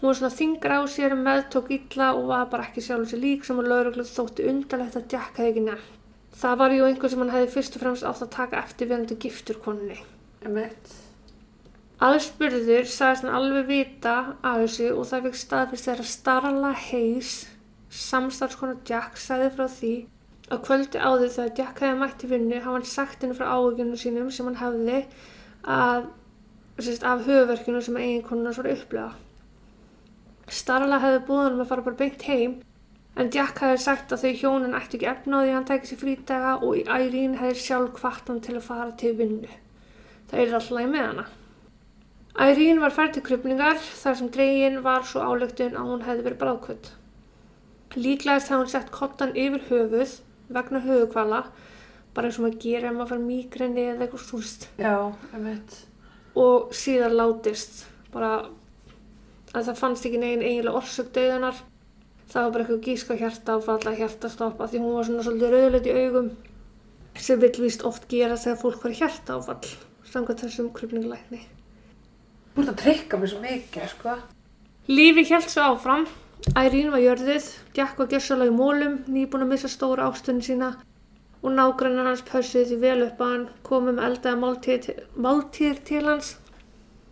Hún 0.00 0.08
var 0.08 0.18
svona 0.18 0.36
þingra 0.38 0.78
á 0.80 0.84
sér, 0.90 1.16
meðtók 1.16 1.70
illa 1.76 2.10
og 2.16 2.26
var 2.30 2.48
bara 2.52 2.66
ekki 2.68 2.82
sjálfur 2.84 3.10
sér 3.12 3.22
lík 3.22 3.46
sem 3.46 3.60
að 3.60 3.70
lauruglu 3.72 4.04
þótti 4.08 4.48
undarlegt 4.50 4.98
að 5.00 5.14
Jack 5.14 5.38
hefði 5.38 5.52
ekki 5.52 5.66
nefnt. 5.68 5.92
Það 6.34 6.58
var 6.60 6.74
jú 6.74 6.86
einhver 6.88 7.12
sem 7.12 7.20
hann 7.22 7.32
hefði 7.34 7.52
fyrst 7.54 7.76
og 7.78 7.84
fremst 7.84 8.06
átt 8.08 8.24
að 8.26 8.32
taka 8.34 8.60
eftir 8.64 8.90
verandi 8.90 9.16
giftur 9.22 9.60
konunni. 9.64 10.00
Emmett. 10.44 10.94
Aðspurður 12.04 12.88
sagðist 12.90 13.24
hann 13.24 13.36
alveg 13.38 13.68
vita 13.70 14.16
af 14.42 14.64
þessu 14.64 14.88
og 14.96 15.06
það 15.08 15.28
fikk 15.28 15.38
staðfyrst 15.40 15.88
þegar 15.88 16.10
Starla 16.10 16.72
Hayes, 16.88 17.34
samstarfskona 17.88 18.80
Jack, 18.88 19.20
sagði 19.20 19.52
frá 19.54 19.68
því 19.70 19.94
að 20.52 20.60
kvöldi 20.66 21.00
áður 21.00 21.30
þegar 21.32 21.54
Jack 21.58 21.80
hefði 21.80 22.00
mætt 22.00 22.24
í 22.24 22.28
vinnu 22.28 22.58
hafa 22.60 22.76
hann 22.76 22.86
sagt 22.88 23.22
henni 23.24 23.36
frá 23.36 23.46
áhugjunum 23.54 24.00
sínum 24.00 24.30
sem 24.34 24.48
hann 24.50 24.60
hefði 24.60 24.98
að, 25.64 26.08
sérst, 26.78 27.06
af 27.08 27.24
höfverkinu 27.28 27.80
sem 27.84 27.96
eiginkonuna 27.96 28.52
svo 28.52 28.66
upplega. 28.68 29.14
Starla 30.52 31.00
hefði 31.00 31.22
búið 31.28 31.46
hann 31.46 31.62
að 31.64 31.70
fara 31.70 31.86
bara 31.86 32.00
beint 32.02 32.26
heim 32.28 32.58
en 33.16 33.30
Jack 33.32 33.62
hefði 33.64 33.80
sagt 33.86 34.12
að 34.12 34.26
þau 34.26 34.42
hjónin 34.42 34.76
ættu 34.76 34.98
ekki 34.98 35.08
efna 35.14 35.40
á 35.40 35.42
því 35.44 35.52
að 35.52 35.56
hann 35.56 35.68
tæki 35.70 35.90
sér 35.90 36.02
frídaga 36.02 36.52
og 36.58 36.76
Irene 36.82 37.40
hefði 37.40 37.62
sjálf 37.62 38.02
hvart 38.02 38.28
hann 38.28 38.42
til 38.44 38.58
að 38.58 38.66
fara 38.66 38.90
til 39.00 39.14
vinnu. 39.16 39.56
Það 40.28 40.44
er 40.44 40.54
alltaf 40.58 40.92
með 40.92 41.08
hana. 41.08 41.26
Irene 42.34 42.82
var 42.82 42.92
færð 42.92 43.16
til 43.16 43.24
krupningar 43.30 43.80
þar 43.80 44.20
sem 44.20 44.30
dregin 44.34 44.80
var 44.84 45.04
svo 45.06 45.22
álöktun 45.22 45.76
að 45.78 45.88
hún 45.88 46.04
hefði 46.04 46.26
verið 46.26 46.40
bráðkvöld. 46.40 46.92
Líklegast 47.94 48.50
hefði 48.50 48.60
hún 48.60 48.72
sett 48.72 48.90
kottan 48.92 49.36
yfir 49.38 49.68
höfuð 49.70 50.16
vegna 50.54 50.82
höfukvala, 50.84 51.40
bara 52.14 52.30
eins 52.30 52.38
og 52.38 52.46
maður 52.46 52.60
gerir 52.62 52.88
ef 52.88 52.96
maður 52.96 53.12
fara 53.12 53.26
mýgrinni 53.28 53.86
eða 53.90 54.06
eitthvað 54.06 54.28
emmett. 55.34 55.76
og 56.34 56.74
síðan 56.74 57.16
látist 57.18 57.84
bara 58.12 58.32
að 59.54 59.68
það 59.68 59.78
fannst 59.78 60.06
ekki 60.08 60.18
negin 60.18 60.42
eiginlega 60.42 60.80
orsök 60.80 61.12
döðunar. 61.14 61.60
Það 62.30 62.42
var 62.42 62.52
bara 62.54 62.64
eitthvað 62.64 62.86
gíska 62.88 63.16
hjarta 63.20 63.58
áfall 63.58 63.86
að 63.86 63.98
hjartastoppa 64.00 64.68
því 64.70 64.80
hún 64.82 64.94
var 64.96 65.06
svona 65.06 65.26
svolítið 65.26 65.52
rauðleit 65.54 65.86
í 65.86 65.96
augum 66.02 66.30
sem 67.14 67.42
vill 67.42 67.54
víst 67.62 67.84
oft 67.86 68.08
gera 68.10 68.38
þegar 68.40 68.62
fólk 68.62 68.86
var 68.86 68.96
hjarta 68.98 69.36
áfall 69.38 69.74
samkvæmt 70.10 70.42
þessum 70.42 70.72
krupninglækni. 70.74 71.40
Þú 72.54 72.62
ert 72.62 72.72
að 72.72 72.80
trykka 72.82 73.18
mér 73.18 73.30
svo 73.30 73.40
mikið, 73.42 73.86
sko. 73.90 74.16
Lífi 74.90 75.24
hjælt 75.26 75.50
svo 75.50 75.68
áfram. 75.74 76.06
Ærín 76.52 76.90
var 76.92 77.00
jörðið, 77.00 77.46
Jack 77.72 77.96
var 77.98 78.08
gersalega 78.12 78.52
í 78.52 78.54
mólum, 78.54 78.98
nýbúin 79.08 79.46
að 79.46 79.52
missa 79.54 79.68
stóra 79.72 80.10
ástunni 80.10 80.44
sína 80.44 80.74
og 81.40 81.54
nágrannar 81.56 82.10
hans 82.10 82.22
pössuði 82.28 82.66
því 82.68 82.76
vel 82.82 83.04
upp 83.06 83.22
að 83.24 83.32
hann 83.32 83.46
komum 83.64 84.00
eldaði 84.08 84.40
máltíð, 84.42 84.88
máltíðir 85.16 85.80
til 85.88 86.02
hans 86.04 86.34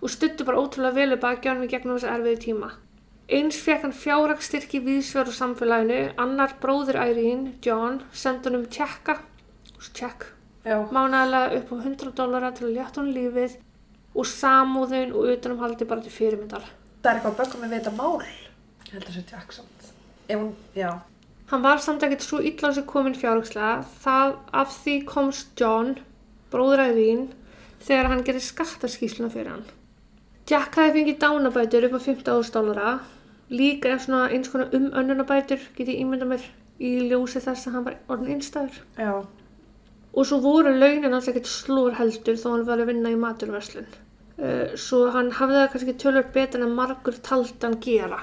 og 0.03 0.13
stuttu 0.13 0.45
bara 0.45 0.61
ótrúlega 0.61 0.99
vel 0.99 1.17
upp 1.17 1.25
að 1.25 1.41
gjörnum 1.47 1.73
gegnum 1.73 1.97
þessu 1.97 2.13
erfiði 2.13 2.43
tíma. 2.45 2.71
Eins 3.33 3.63
fekk 3.65 3.89
hann 3.89 3.97
fjárhagsstyrki 4.03 4.83
viðsveru 4.85 5.33
samfélaginu, 5.33 6.13
annar 6.21 6.55
bróður 6.61 7.01
Ærín, 7.01 7.49
John, 7.65 8.03
sendi 8.13 8.51
hann 8.51 8.61
um 8.61 8.69
tjekka, 8.69 9.17
tjekk, 9.97 10.29
Já. 10.69 10.77
mánægilega 10.93 11.57
upp 11.57 11.73
á 11.73 11.77
100 11.81 12.15
dólara 12.21 12.53
til 12.53 12.69
að 12.69 12.77
létta 12.77 13.01
hann 13.01 13.13
lífið 13.17 13.59
og 14.13 14.29
samúðin 14.29 15.17
og 15.17 15.33
utanumhaldi 15.33 15.89
bara 15.89 16.05
til 16.05 16.17
fyrirmyndar. 16.21 16.69
Það 17.03 17.11
er 17.11 17.19
eitthvað 17.19 17.39
böggum 17.41 17.65
með 17.65 17.79
vita 17.81 17.97
mál. 17.97 18.52
Ég 18.93 18.99
held 18.99 19.07
að 19.09 19.15
það 19.15 19.15
sé 19.17 19.33
Jackson. 19.33 19.69
Ef 20.29 20.37
hún, 20.37 20.49
já. 20.77 20.89
Hann 21.49 21.63
var 21.65 21.79
samt 21.81 22.03
ekkert 22.05 22.25
svo 22.27 22.41
illa 22.45 22.69
á 22.69 22.77
sig 22.77 22.85
komin 22.85 23.15
fjárhagslega, 23.17 23.87
það 24.03 24.35
af 24.61 24.75
því 24.83 24.97
komst 25.09 25.55
John, 25.57 25.95
bróður 26.53 26.83
Ærín, 26.91 27.23
þegar 27.81 28.11
hann 28.13 28.21
gerði 28.27 28.43
skattaskísluna 28.45 29.31
fyrir 29.33 29.49
hann. 29.55 29.63
Jack 30.45 30.77
hafi 30.77 30.93
fengið 30.99 31.23
dánabætur 31.23 31.87
upp 31.89 31.97
á 31.97 32.01
15.000 32.05 32.53
dólara, 32.53 32.93
líka 33.49 33.95
er 33.95 34.03
svona 34.05 34.27
eins 34.29 34.53
konar 34.53 34.77
umönnunabætur, 34.77 35.65
get 35.79 35.89
ég 35.89 36.05
ímynda 36.05 36.29
mér, 36.29 36.45
í 36.77 36.93
ljósi 37.09 37.41
þess 37.41 37.71
að 37.71 37.79
hann 37.79 37.89
var 37.89 37.99
orðin 38.13 38.37
einstæður. 38.37 38.79
Já. 39.01 39.15
Og 40.13 40.29
svo 40.29 40.43
voru 40.45 40.77
launin 40.77 41.17
hans 41.17 41.33
ekkert 41.33 41.49
slúr 41.49 41.97
heldur 41.97 42.37
þó 42.37 42.51
hann 42.51 42.69
var 42.69 42.85
að 42.85 42.93
vinna 42.93 43.17
í 43.17 43.17
maturverslun. 43.25 43.89
Uh, 44.37 44.77
svo 44.77 45.07
hann 45.17 45.33
hafði 45.41 45.63
það 45.63 45.73
kannski 45.73 45.99
tölur 46.05 46.31
betur 46.37 46.69
en 46.69 46.77
margur 46.77 47.17
taldi 47.25 47.57
hann 47.65 47.81
gera. 47.81 48.21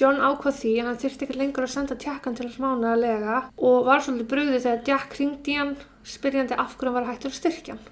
John 0.00 0.22
ákvað 0.24 0.54
því 0.56 0.70
að 0.80 0.86
hann 0.88 0.98
þyrfti 1.02 1.26
ekki 1.26 1.34
lengur 1.36 1.66
að 1.66 1.72
senda 1.74 1.96
tjakkan 2.00 2.36
til 2.36 2.46
hans 2.46 2.60
mánaðarlega 2.62 3.38
og 3.68 3.82
var 3.84 4.00
svolítið 4.00 4.28
brugðið 4.30 4.62
þegar 4.64 4.86
Jack 4.88 5.16
ringdi 5.18 5.56
hann 5.58 5.74
spyrjandi 6.08 6.56
af 6.56 6.76
hverju 6.78 6.88
hann 6.88 6.96
var 6.96 7.08
hættur 7.10 7.34
að 7.34 7.36
styrkja 7.36 7.74
hann. 7.74 7.82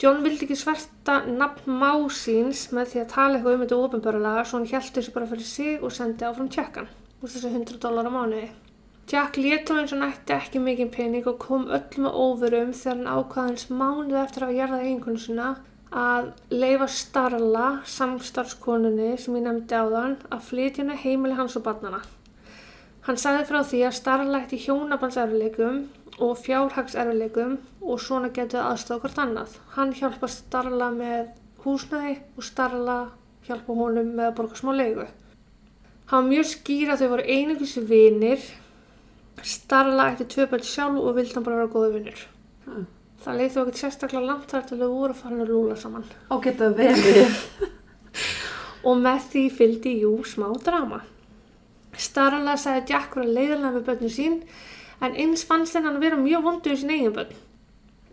John 0.00 0.24
vildi 0.24 0.46
ekki 0.46 0.56
sverta 0.56 1.18
nafn 1.28 1.76
másins 1.82 2.64
með 2.72 2.88
því 2.94 3.02
að 3.02 3.12
tala 3.12 3.36
eitthvað 3.36 3.58
um 3.58 3.64
þetta 3.66 3.80
ofinbörlega 3.84 4.46
svo 4.48 4.58
hann 4.58 4.70
held 4.72 4.96
þessu 4.96 5.14
bara 5.14 5.28
fyrir 5.34 5.48
sig 5.50 5.84
og 5.84 5.92
sendi 5.94 6.26
áfram 6.26 6.48
tjakkan 6.56 6.88
úr 7.20 7.34
þessu 7.34 7.52
100 7.52 7.82
dólar 7.84 8.08
á 8.08 8.12
mánuði. 8.16 8.48
Jack 9.12 9.36
lét 9.36 9.68
hún 9.68 9.82
eins 9.82 9.92
og 9.92 10.00
nætti 10.00 10.32
ekki 10.38 10.62
mikið 10.62 10.90
pening 10.96 11.28
og 11.28 11.36
kom 11.42 11.68
öllum 11.68 12.08
að 12.08 12.18
óverum 12.24 12.72
þegar 12.80 12.96
hann 12.96 13.12
ákvaðans 13.20 13.68
mánuð 13.68 14.18
eftir 14.24 14.46
að 14.46 14.54
hafa 14.54 14.58
gerðað 14.62 14.86
eiginkonu 14.86 15.20
sinna 15.20 15.48
að 15.92 16.32
leifa 16.48 16.88
Starla, 16.88 17.66
samstarfskonunni 17.84 19.12
sem 19.20 19.36
ég 19.36 19.44
nefndi 19.44 19.76
á 19.76 19.84
þann, 19.92 20.16
að 20.32 20.46
flytja 20.48 20.82
henni 20.82 20.96
heimili 20.96 21.36
hans 21.36 21.56
og 21.60 21.66
barnana. 21.66 22.00
Hann 23.06 23.18
sagði 23.20 23.48
frá 23.48 23.60
því 23.66 23.82
að 23.88 23.96
Starla 23.98 24.40
ætti 24.40 24.60
hjónabandserfileikum 24.62 25.82
og 26.22 26.36
fjárhagserfileikum 26.40 27.58
og 27.82 28.00
svona 28.00 28.30
getur 28.32 28.62
aðstofa 28.62 29.04
hvort 29.04 29.20
annað. 29.20 29.58
Hann 29.76 29.92
hjálpa 29.98 30.30
Starla 30.30 30.88
með 30.94 31.32
húsnæði 31.64 32.14
og 32.36 32.46
Starla 32.46 32.96
hjálpa 33.48 33.76
honum 33.76 34.14
með 34.16 34.30
að 34.30 34.36
borga 34.38 34.60
smá 34.60 34.72
leigu. 34.76 35.08
Hann 36.12 36.24
var 36.24 36.30
mjög 36.30 36.48
skýr 36.54 36.92
að 36.92 37.02
þau 37.02 37.12
voru 37.16 37.28
einungis 37.36 37.76
vinir. 37.90 38.48
Starla 39.42 40.10
ætti 40.12 40.28
tvö 40.30 40.48
bætt 40.48 40.68
sjálf 40.68 41.00
og 41.02 41.16
vildi 41.18 41.34
hann 41.36 41.46
bara 41.46 41.62
vera 41.62 41.72
góði 41.72 41.94
vinnur. 41.96 42.26
Hmm. 42.64 42.86
Það 43.22 43.38
leið 43.38 43.52
þó 43.54 43.60
ekkert 43.62 43.80
sérstaklega 43.80 44.26
langt 44.26 44.50
þar 44.50 44.66
til 44.66 44.78
þau 44.80 44.90
voru 44.90 45.14
farin 45.14 45.44
að 45.44 45.52
lúla 45.54 45.78
saman. 45.78 46.06
Á 46.26 46.34
geta 46.42 46.72
verið. 46.74 47.38
Og 48.88 48.98
með 48.98 49.26
því 49.30 49.42
fylgdi 49.60 49.92
jú 50.02 50.16
smá 50.26 50.48
drama. 50.64 51.04
Starla 51.94 52.56
sagði 52.58 52.94
Jack 52.94 53.14
vera 53.14 53.28
leiðilega 53.28 53.74
við 53.76 53.88
börnum 53.88 54.12
sín 54.12 54.38
en 55.02 55.16
eins 55.18 55.44
fannst 55.46 55.76
henn 55.76 55.86
hann 55.86 56.00
vera 56.02 56.18
mjög 56.18 56.44
vondur 56.46 56.74
í 56.74 56.78
sín 56.80 56.94
eigin 56.94 57.14
börn. 57.14 57.32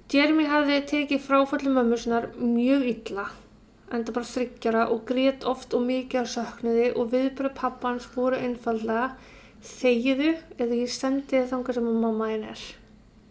Jeremy 0.10 0.48
hafði 0.50 0.80
tekið 0.90 1.22
fráfalli 1.22 1.70
mömmu 1.74 1.98
sinnar 2.02 2.32
mjög 2.38 2.86
illa, 2.90 3.28
enda 3.94 4.14
bara 4.14 4.26
þryggjara 4.26 4.88
og 4.94 5.04
grét 5.10 5.46
oft 5.50 5.76
og 5.78 5.84
mikið 5.86 6.26
á 6.26 6.34
söknuði 6.34 6.88
og 6.96 7.12
viðbröð 7.14 7.54
pappans 7.60 8.08
voru 8.16 8.40
einfallega 8.42 9.12
þegiðu 9.76 10.34
eða 10.58 10.80
ég 10.80 10.94
sendi 10.94 11.36
þið 11.36 11.50
þangað 11.54 11.78
sem 11.78 11.90
að 11.92 12.02
mamma 12.06 12.32
einn 12.34 12.48
er. 12.50 12.66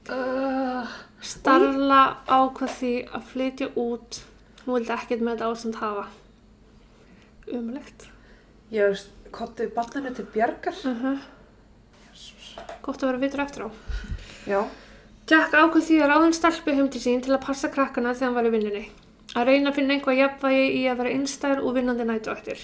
Uh, 0.09 0.95
Starla 1.25 2.03
ákvað 2.31 2.75
því 2.79 2.93
að 3.11 3.25
flytja 3.33 3.69
út, 3.75 4.21
hún 4.65 4.77
vildi 4.77 4.95
ekkert 4.95 5.25
með 5.25 5.35
þetta 5.35 5.49
ástand 5.51 5.81
hafa. 5.81 6.07
Umlegt. 7.59 8.09
ég 8.71 8.93
veist, 8.93 9.11
kottið 9.33 9.73
barninu 9.75 10.15
til 10.15 10.27
bjargar. 10.35 10.77
Uh 10.85 11.03
-huh. 11.03 11.19
Gott 12.83 13.03
að 13.03 13.09
vera 13.09 13.19
vitur 13.19 13.41
eftir 13.41 13.65
á. 13.67 13.69
Já. 14.47 14.69
Jack 15.29 15.53
ákvað 15.53 15.87
því 15.89 15.97
að 16.03 16.11
ráðin 16.11 16.33
stelpu 16.33 16.75
heim 16.75 16.89
til 16.89 17.01
sín 17.01 17.23
til 17.23 17.35
að 17.35 17.45
passa 17.45 17.69
krakkana 17.69 18.15
þegar 18.15 18.27
hann 18.27 18.35
var 18.35 18.47
í 18.47 18.51
vinninni. 18.51 18.91
Að 19.35 19.47
reyna 19.47 19.71
að 19.71 19.75
finna 19.75 19.95
einhvað 19.95 20.17
jafnvægi 20.17 20.67
í 20.81 20.83
að 20.89 20.97
vera 20.97 21.11
innstæður 21.11 21.65
og 21.65 21.75
vinnandi 21.75 22.05
nættuaktir. 22.05 22.59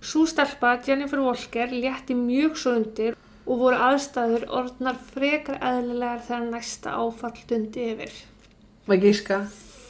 Sú 0.00 0.26
stelpa, 0.26 0.80
Jennifer 0.86 1.20
Walker, 1.20 1.68
létti 1.68 2.14
mjög 2.14 2.56
svo 2.56 2.70
undir 2.72 3.16
og 3.50 3.58
voru 3.58 3.78
aðstæður 3.82 4.44
orðnar 4.60 4.98
frekar 5.10 5.58
eðlilegar 5.58 6.22
þegar 6.28 6.44
næsta 6.52 6.94
áfall 6.94 7.34
dundi 7.50 7.86
yfir. 7.90 8.12
Maður 8.86 9.06
gíska. 9.08 9.38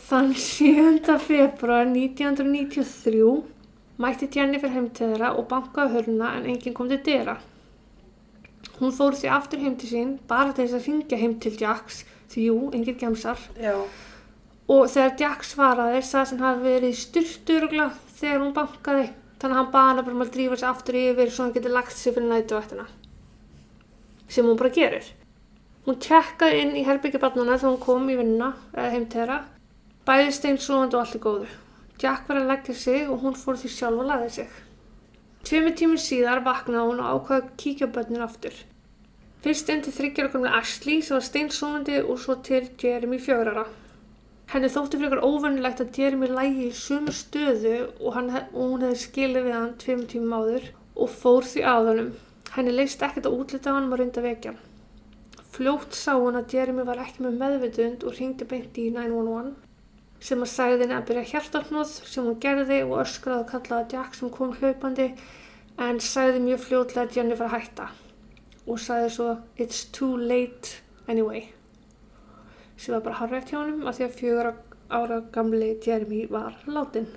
Þann 0.09 0.33
7. 0.35 1.18
februar 1.23 1.85
1993 1.87 3.20
mætti 4.01 4.31
Jennifer 4.33 4.73
heim 4.73 4.88
til 4.96 5.11
þeirra 5.12 5.35
og 5.37 5.46
bankaði 5.51 5.99
hörna 5.99 6.33
en 6.38 6.49
enginn 6.49 6.77
kom 6.77 6.88
til 6.90 7.03
dyra. 7.05 7.37
Hún 8.79 8.94
fór 8.96 9.18
því 9.18 9.29
aftur 9.37 9.61
heim 9.61 9.77
til 9.77 9.90
sín 9.90 10.14
bara 10.31 10.55
til 10.57 10.64
þess 10.64 10.79
að 10.79 10.88
ringja 10.88 11.18
heim 11.20 11.37
til 11.44 11.53
Jacks 11.61 12.05
því 12.33 12.46
jú, 12.46 12.57
enginn 12.73 12.99
gemsar. 13.03 13.42
Já. 13.61 13.77
Og 14.70 14.87
þegar 14.88 15.16
Jack 15.20 15.44
svaraði 15.44 16.01
sagði 16.07 16.31
sem 16.33 16.44
hafi 16.46 16.64
verið 16.64 16.96
styrturugla 17.03 17.90
þegar 18.16 18.40
hún 18.40 18.57
bankaði 18.57 19.11
þannig 19.40 19.53
að 19.53 19.59
hann 19.61 19.70
baði 19.75 19.92
hana 19.92 20.07
bara 20.07 20.16
um 20.16 20.25
að 20.25 20.33
drífa 20.38 20.59
sig 20.61 20.70
aftur 20.70 21.01
yfir 21.03 21.35
svo 21.35 21.44
hann 21.44 21.55
geti 21.59 21.75
lagt 21.75 21.96
sig 21.96 22.16
fyrir 22.16 22.33
nætuvættina. 22.33 22.88
Sem 24.31 24.47
hún 24.47 24.59
bara 24.61 24.71
gerir. 24.75 25.07
Hún 25.87 25.99
tjekkaði 25.99 26.62
inn 26.62 26.77
í 26.79 26.85
herbyggjabarnana 26.87 27.59
þegar 27.59 27.73
hún 27.73 27.83
kom 27.83 28.09
í 28.12 28.16
vinna 28.21 28.53
eða 28.77 28.90
heim 28.95 29.07
til 29.11 29.21
þeirra. 29.23 29.38
Bæði 30.07 30.33
stein 30.37 30.59
svoðandi 30.62 30.97
og 30.97 31.03
allt 31.05 31.16
er 31.19 31.25
góðu. 31.25 31.49
Jack 32.01 32.29
var 32.29 32.40
að 32.40 32.51
leggja 32.53 32.75
sig 32.75 33.09
og 33.11 33.25
hún 33.25 33.37
fór 33.37 33.59
því 33.61 33.71
sjálf 33.75 34.03
að 34.05 34.11
laði 34.12 34.31
sig. 34.38 34.53
Tveimur 35.45 35.75
tímur 35.77 36.01
síðar 36.01 36.45
vaknaði 36.47 36.87
hún 36.87 37.03
og 37.03 37.11
ákvaði 37.16 37.43
að 37.43 37.51
kíkja 37.62 37.88
á 37.90 37.95
börnin 37.97 38.25
aftur. 38.25 38.57
Fyrst 39.40 39.71
inn 39.73 39.83
til 39.85 39.93
þryggjara 39.97 40.33
komlega 40.33 40.59
Ashley 40.61 41.01
sem 41.03 41.16
var 41.16 41.25
steinsóðandi 41.25 42.01
og 42.05 42.19
svo 42.21 42.37
til 42.45 42.66
Jeremy 42.81 43.19
fjörara. 43.25 43.64
Henni 44.53 44.69
þótti 44.73 44.99
frekar 45.01 45.23
óvennilegt 45.25 45.81
að 45.81 45.97
Jeremy 45.97 46.29
lægi 46.29 46.66
í 46.69 46.75
sumu 46.77 47.12
stöðu 47.14 47.77
og, 48.01 48.16
hef- 48.19 48.51
og 48.53 48.61
hún 48.75 48.85
hefði 48.85 48.99
skilið 49.05 49.47
við 49.47 49.57
hann 49.57 49.77
tveim 49.81 50.03
tímum 50.11 50.35
áður 50.40 50.66
og 50.97 51.12
fór 51.23 51.47
því 51.47 51.64
að 51.73 51.88
honum. 51.90 52.11
Henni 52.56 52.74
leist 52.74 53.02
ekkert 53.06 53.28
að 53.30 53.38
útlita 53.38 53.70
á 53.70 53.76
hann 53.76 53.92
og 53.92 54.00
reynda 54.00 54.22
vekja. 54.24 54.52
hann. 54.52 54.66
Fljótt 55.50 55.96
sá 55.98 56.14
hún 56.14 56.38
að 56.38 56.54
Jeremy 56.54 56.84
var 56.86 57.00
ekki 57.02 57.24
með 57.24 57.38
meðvitund 57.40 58.04
og 58.06 58.14
hringdi 58.16 58.46
beint 58.48 58.78
í 58.78 58.86
911 58.94 59.50
sem 60.20 60.42
að 60.44 60.50
sagði 60.52 60.84
henni 60.84 60.96
að 60.96 61.06
byrja 61.08 61.28
hjartartnóð 61.32 61.94
sem 62.12 62.26
hún 62.28 62.38
gerði 62.44 62.78
og 62.84 62.98
öskraði 63.02 63.42
og 63.42 63.48
kallaði 63.50 63.96
Jack 63.96 64.18
sem 64.18 64.32
kom 64.34 64.52
hlaupandi 64.60 65.06
en 65.86 66.00
sagði 66.04 66.42
mjög 66.44 66.62
fljótlega 66.66 67.06
að 67.06 67.16
Jennifer 67.18 67.48
að 67.48 67.54
hætta 67.56 67.88
og 68.66 68.82
sagði 68.84 69.10
svo 69.16 69.28
It's 69.56 69.86
too 69.96 70.12
late 70.16 70.76
anyway 71.08 71.46
sem 72.76 72.94
var 72.94 73.04
bara 73.08 73.18
harrið 73.22 73.50
hjá 73.50 73.58
honum 73.58 73.88
að 73.88 73.98
því 73.98 74.06
að 74.06 74.18
fjögur 74.20 74.52
ára 74.90 75.18
gamli 75.34 75.74
Jeremy 75.84 76.22
var 76.30 76.56
látin. 76.66 77.10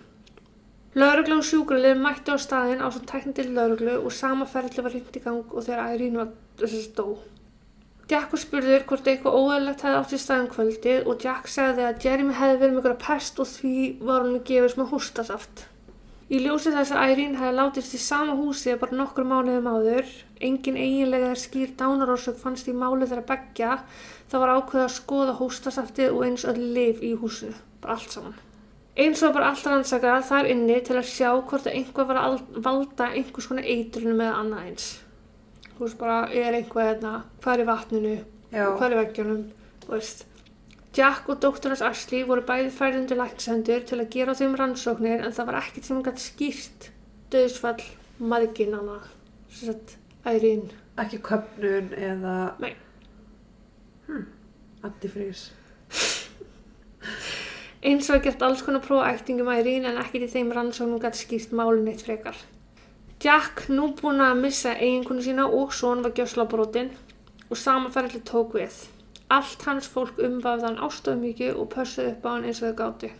Lauruglu 0.94 1.40
og 1.40 1.46
sjúkralið 1.48 1.98
mættu 1.98 2.36
á 2.36 2.38
staðinn 2.38 2.82
á 2.86 2.88
svo 2.94 3.00
tækni 3.10 3.32
til 3.34 3.48
lauruglu 3.56 3.96
og 3.98 4.12
sama 4.14 4.46
ferli 4.46 4.84
var 4.86 4.94
í 4.94 5.00
gang 5.24 5.40
og 5.50 5.64
þegar 5.66 5.96
Irene 5.96 6.20
var 6.20 6.34
þess 6.60 6.84
að 6.92 7.00
dó. 7.00 7.08
Jack 8.12 8.36
var 8.36 8.42
spurður 8.44 8.86
hvort 8.92 9.10
eitthvað 9.10 9.38
óæðilegt 9.40 9.82
hefði 9.88 10.02
átt 10.04 10.14
í 10.14 10.20
staðin 10.22 10.52
kvöldið 10.52 11.10
og 11.10 11.26
Jack 11.26 11.50
sagði 11.50 11.88
að 11.88 12.06
Jeremy 12.06 12.38
hefði 12.38 12.60
verið 12.62 12.76
með 12.76 12.82
einhverja 12.84 13.02
pest 13.08 13.42
og 13.42 13.50
því 13.56 13.74
var 14.04 14.22
hann 14.28 14.38
að 14.38 14.46
gefa 14.52 14.70
smá 14.76 14.86
hóstasaft. 14.94 15.66
Í 16.30 16.44
ljósi 16.46 16.76
þess 16.78 16.94
að 16.94 17.16
Irene 17.16 17.42
hefði 17.42 17.58
látist 17.58 17.98
í 17.98 18.04
sama 18.06 18.38
húsi 18.38 18.78
bara 18.86 19.02
nokkur 19.02 19.30
mánuðum 19.34 19.74
áður, 19.74 20.16
engin 20.46 20.78
eiginlega 20.78 21.34
skýr 21.42 21.74
dánarósök 21.82 22.38
fannst 22.46 22.70
í 22.70 22.78
máli 22.78 23.10
þeirra 23.10 23.26
beggja, 23.34 23.76
það 24.30 24.46
var 24.46 24.58
ákveðið 24.60 24.86
að 24.86 24.98
skoða 25.02 25.38
hóstasaftið 25.42 26.14
og 26.14 26.26
eins 26.30 26.46
öll 26.54 26.60
lif 26.78 27.02
í 27.02 27.16
húsinu, 27.18 27.58
bara 27.82 27.98
allt 27.98 28.14
saman. 28.14 28.42
Eins 28.94 29.24
og 29.26 29.34
bara 29.34 29.48
allt 29.50 29.66
rannsakað 29.66 30.28
þar 30.28 30.48
inni 30.54 30.76
til 30.86 30.96
að 31.00 31.08
sjá 31.10 31.30
hvort 31.50 31.66
að 31.66 31.78
einhver 31.80 32.06
var 32.12 32.20
að 32.22 32.26
al- 32.28 32.62
valda 32.68 33.08
einhvers 33.18 33.48
konar 33.50 33.66
eitrunum 33.66 34.22
eða 34.22 34.36
annað 34.44 34.68
eins. 34.68 34.86
Þú 35.74 35.80
veist 35.88 35.98
bara, 35.98 36.18
er 36.30 36.54
einhver 36.60 36.86
hérna, 36.92 37.14
hvað 37.42 37.54
er 37.56 37.64
í 37.64 37.66
vatninu, 37.72 38.12
Já. 38.54 38.68
hvað 38.78 38.86
er 38.86 38.94
í 38.94 39.00
veggjunum, 39.02 39.42
þú 39.86 39.96
veist. 39.96 40.22
Jack 40.94 41.30
og 41.34 41.40
dóttur 41.42 41.74
hans 41.74 41.82
Ashley 41.82 42.22
voru 42.30 42.44
bæði 42.46 42.70
færið 42.76 43.00
undir 43.00 43.18
læknisendur 43.18 43.82
til 43.90 43.98
að 44.04 44.12
gera 44.14 44.36
á 44.38 44.38
þeim 44.38 44.54
rannsóknir 44.60 45.24
en 45.26 45.34
það 45.34 45.48
var 45.50 45.58
ekkert 45.64 45.88
sem 45.90 46.04
gæti 46.06 46.22
skýrt 46.28 46.90
döðsfall 47.34 47.82
maðginana, 48.22 49.00
sem 49.50 49.72
sagt, 49.74 49.96
ærin. 50.30 50.68
Ekki 51.02 51.18
köpnun 51.26 51.90
eða... 51.98 52.36
Nei. 52.62 52.76
Hmm. 54.06 54.28
Antifrís. 54.86 55.48
Eins 57.84 58.08
var 58.08 58.22
gert 58.24 58.44
alls 58.48 58.62
konar 58.64 58.80
prófæktingum 58.80 59.50
ærin 59.52 59.84
en 59.90 59.98
ekkert 60.00 60.24
í 60.24 60.32
þeim 60.32 60.52
rannsóknum 60.56 61.02
gæti 61.04 61.20
skýrt 61.20 61.56
málun 61.60 61.90
eitt 61.92 62.06
frekar. 62.06 62.38
Jack, 63.20 63.66
nú 63.68 63.90
búinn 64.00 64.24
að 64.24 64.40
missa 64.40 64.72
eiginkonu 64.78 65.26
sína 65.26 65.50
og 65.52 65.74
son 65.76 66.04
var 66.06 66.14
gjöslabrótin 66.16 66.94
og 67.50 67.60
samanferðli 67.60 68.22
tók 68.30 68.56
við. 68.56 68.78
Allt 69.28 69.68
hans 69.68 69.92
fólk 69.92 70.22
umvafði 70.30 70.70
hann 70.70 70.80
ástöðumíkju 70.88 71.52
og 71.60 71.70
pössuði 71.76 72.14
upp 72.14 72.24
á 72.24 72.30
hann 72.32 72.48
eins 72.48 72.64
og 72.64 72.70
þau 72.70 72.80
gátu. 72.80 73.12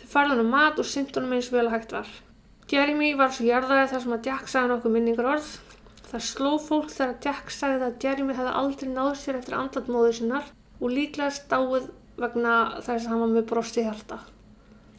Þau 0.00 0.08
farði 0.14 0.34
hann 0.38 0.48
á 0.48 0.52
mat 0.56 0.80
og 0.80 0.90
synt 0.94 1.20
honum 1.20 1.36
eins 1.36 1.52
vel 1.52 1.66
að 1.66 1.72
hægt 1.76 1.94
var. 1.98 2.16
Jeremy 2.72 3.12
var 3.20 3.36
svo 3.36 3.44
jarðaði 3.44 3.92
þar 3.92 4.04
sem 4.06 4.16
að 4.16 4.32
Jack 4.32 4.52
sagði 4.54 4.72
nokkuð 4.72 4.96
minningar 4.96 5.32
orð. 5.36 5.54
Það 6.08 6.28
sló 6.32 6.56
fólk 6.64 6.92
þegar 6.96 7.16
Jack 7.28 7.52
sagði 7.60 7.90
að 7.90 8.04
Jeremy 8.08 8.40
hefði 8.40 8.58
aldrei 8.64 8.92
náð 8.96 9.14
sér 9.20 9.42
eftir 9.44 9.60
andlatmóður 9.60 10.22
sinnar 10.22 10.52
og 10.80 10.92
líklega 10.96 11.34
stáið 11.36 11.90
vegna 12.20 12.54
þess 12.84 13.06
að 13.06 13.10
hann 13.12 13.22
var 13.24 13.32
með 13.34 13.48
brosti 13.50 13.84
hjarta 13.86 14.18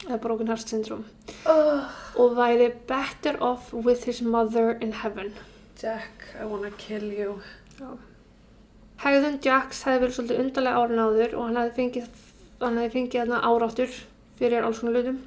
eða 0.08 0.18
broken 0.24 0.48
heart 0.50 0.66
syndrome 0.72 1.04
Oh, 1.46 1.84
og 2.18 2.32
væri 2.38 2.68
better 2.90 3.36
off 3.42 3.72
with 3.72 4.04
his 4.08 4.20
mother 4.22 4.72
in 4.82 4.92
heaven. 5.02 5.32
Jack, 5.82 6.24
I 6.40 6.44
wanna 6.46 6.70
kill 6.78 7.06
you. 7.14 7.36
Hægðun 9.02 9.38
Jacks 9.42 9.80
hefði 9.86 10.02
verið 10.04 10.16
svolítið 10.16 10.40
undarlega 10.44 10.82
árin 10.82 11.02
áður 11.02 11.32
og 11.38 11.46
hann 11.48 11.58
hefði 11.58 11.74
fengið, 11.78 12.20
hann 12.62 12.76
hefði 12.78 12.92
fengið 12.96 13.20
þarna 13.22 13.40
áráttur 13.48 13.96
fyrir 14.38 14.66
alls 14.66 14.82
konar 14.82 14.98
hlutum. 15.00 15.18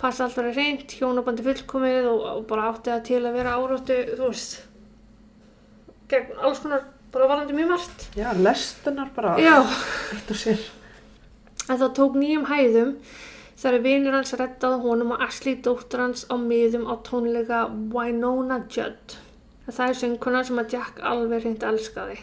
Passa 0.00 0.24
alltaf 0.24 0.48
reynd, 0.56 0.94
hjónabandi 0.96 1.44
fullkomið 1.44 2.08
og, 2.08 2.22
og 2.38 2.46
bara 2.48 2.70
átti 2.70 2.88
það 2.94 3.02
til 3.10 3.20
að 3.28 3.36
vera 3.36 3.56
áráttu, 3.60 3.98
þú 4.16 4.30
veist, 4.30 4.54
gegn 6.08 6.38
alls 6.40 6.62
konar, 6.64 6.86
bara 7.12 7.28
varandi 7.34 7.56
mjög 7.58 7.72
margt. 7.74 8.06
Já, 8.16 8.30
lestunar 8.40 9.12
bara. 9.16 9.34
Já, 9.44 9.58
Eitt 10.16 10.32
og 10.32 10.40
sér. 10.40 10.64
En 11.70 11.78
það 11.78 11.92
tók 11.98 12.16
nýjum 12.18 12.48
hæðum 12.50 12.94
þegar 13.60 13.84
vinur 13.84 14.16
hans 14.16 14.32
rettaði 14.40 14.80
honum 14.82 15.14
og 15.14 15.22
Ashley 15.26 15.58
dóttur 15.62 16.02
hans 16.02 16.24
á 16.26 16.34
miðum 16.40 16.88
á 16.90 16.94
tónleika 17.06 17.60
Winona 17.94 18.62
Judd. 18.72 19.16
Það 19.70 19.86
er 19.86 19.98
sönguna 20.00 20.42
sem 20.46 20.58
að 20.58 20.74
Jack 20.74 21.00
alveg 21.06 21.44
reyndi 21.44 21.68
elskaði. 21.68 22.16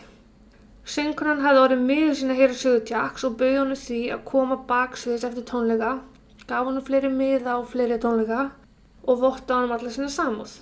Söngkunan 0.87 1.43
hefði 1.43 1.63
orðið 1.63 1.85
miður 1.87 2.17
sína 2.19 2.33
að 2.35 2.41
heyra 2.41 2.57
sögu 2.59 2.83
Jacks 2.91 3.25
og 3.27 3.37
bauði 3.39 3.59
honum 3.61 3.79
því 3.79 4.01
að 4.15 4.25
koma 4.27 4.59
baksviðis 4.67 5.25
eftir 5.29 5.47
tónleika, 5.47 5.93
gaf 6.47 6.67
honum 6.67 6.85
fleiri 6.87 7.11
miða 7.13 7.57
og 7.61 7.69
fleiri 7.71 7.99
tónleika 8.03 8.49
og 9.07 9.21
votta 9.23 9.61
honum 9.61 9.75
allar 9.77 9.95
sína 9.95 10.11
samúð. 10.11 10.57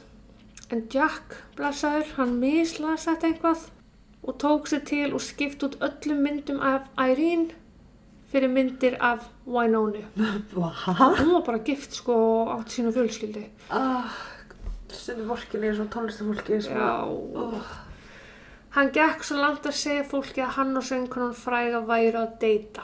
En 0.73 0.85
Jack, 0.93 1.39
blessaður, 1.57 2.09
hann 2.19 2.37
mislasa 2.41 3.13
þetta 3.13 3.31
eitthvað 3.31 3.67
og 4.25 4.39
tók 4.41 4.69
sér 4.69 4.81
til 4.89 5.11
og 5.13 5.21
skipt 5.21 5.63
út 5.65 5.77
öllum 5.85 6.25
myndum 6.25 6.61
af 6.61 6.89
Irene 7.01 7.53
fyrir 8.35 8.51
myndir 8.51 8.97
af. 8.99 9.23
Hva? 9.47 10.69
Hún 11.17 11.33
var 11.37 11.45
bara 11.47 11.63
gift 11.63 11.93
sko 11.95 12.13
og 12.43 12.51
átt 12.59 12.75
sína 12.75 12.91
fjölskyldi. 12.91 13.45
Ah, 13.71 14.11
stundum 14.91 15.27
vorkinni 15.31 15.69
eins 15.71 15.79
og 15.79 15.87
tónlistafólki. 15.95 16.61
sem 16.61 16.75
Já. 16.75 16.85
að- 17.01 17.35
Oh, 17.35 17.61
Hann 18.75 18.89
gekk 18.91 19.23
svo 19.23 19.37
langt 19.39 19.63
að 19.65 19.71
segja 19.71 20.03
fólki 20.03 20.41
að 20.43 20.55
hann 20.57 20.75
og 20.77 20.83
söngkunan 20.83 21.33
fræga 21.33 21.79
væri 21.87 22.11
að 22.19 22.39
deyta. 22.41 22.81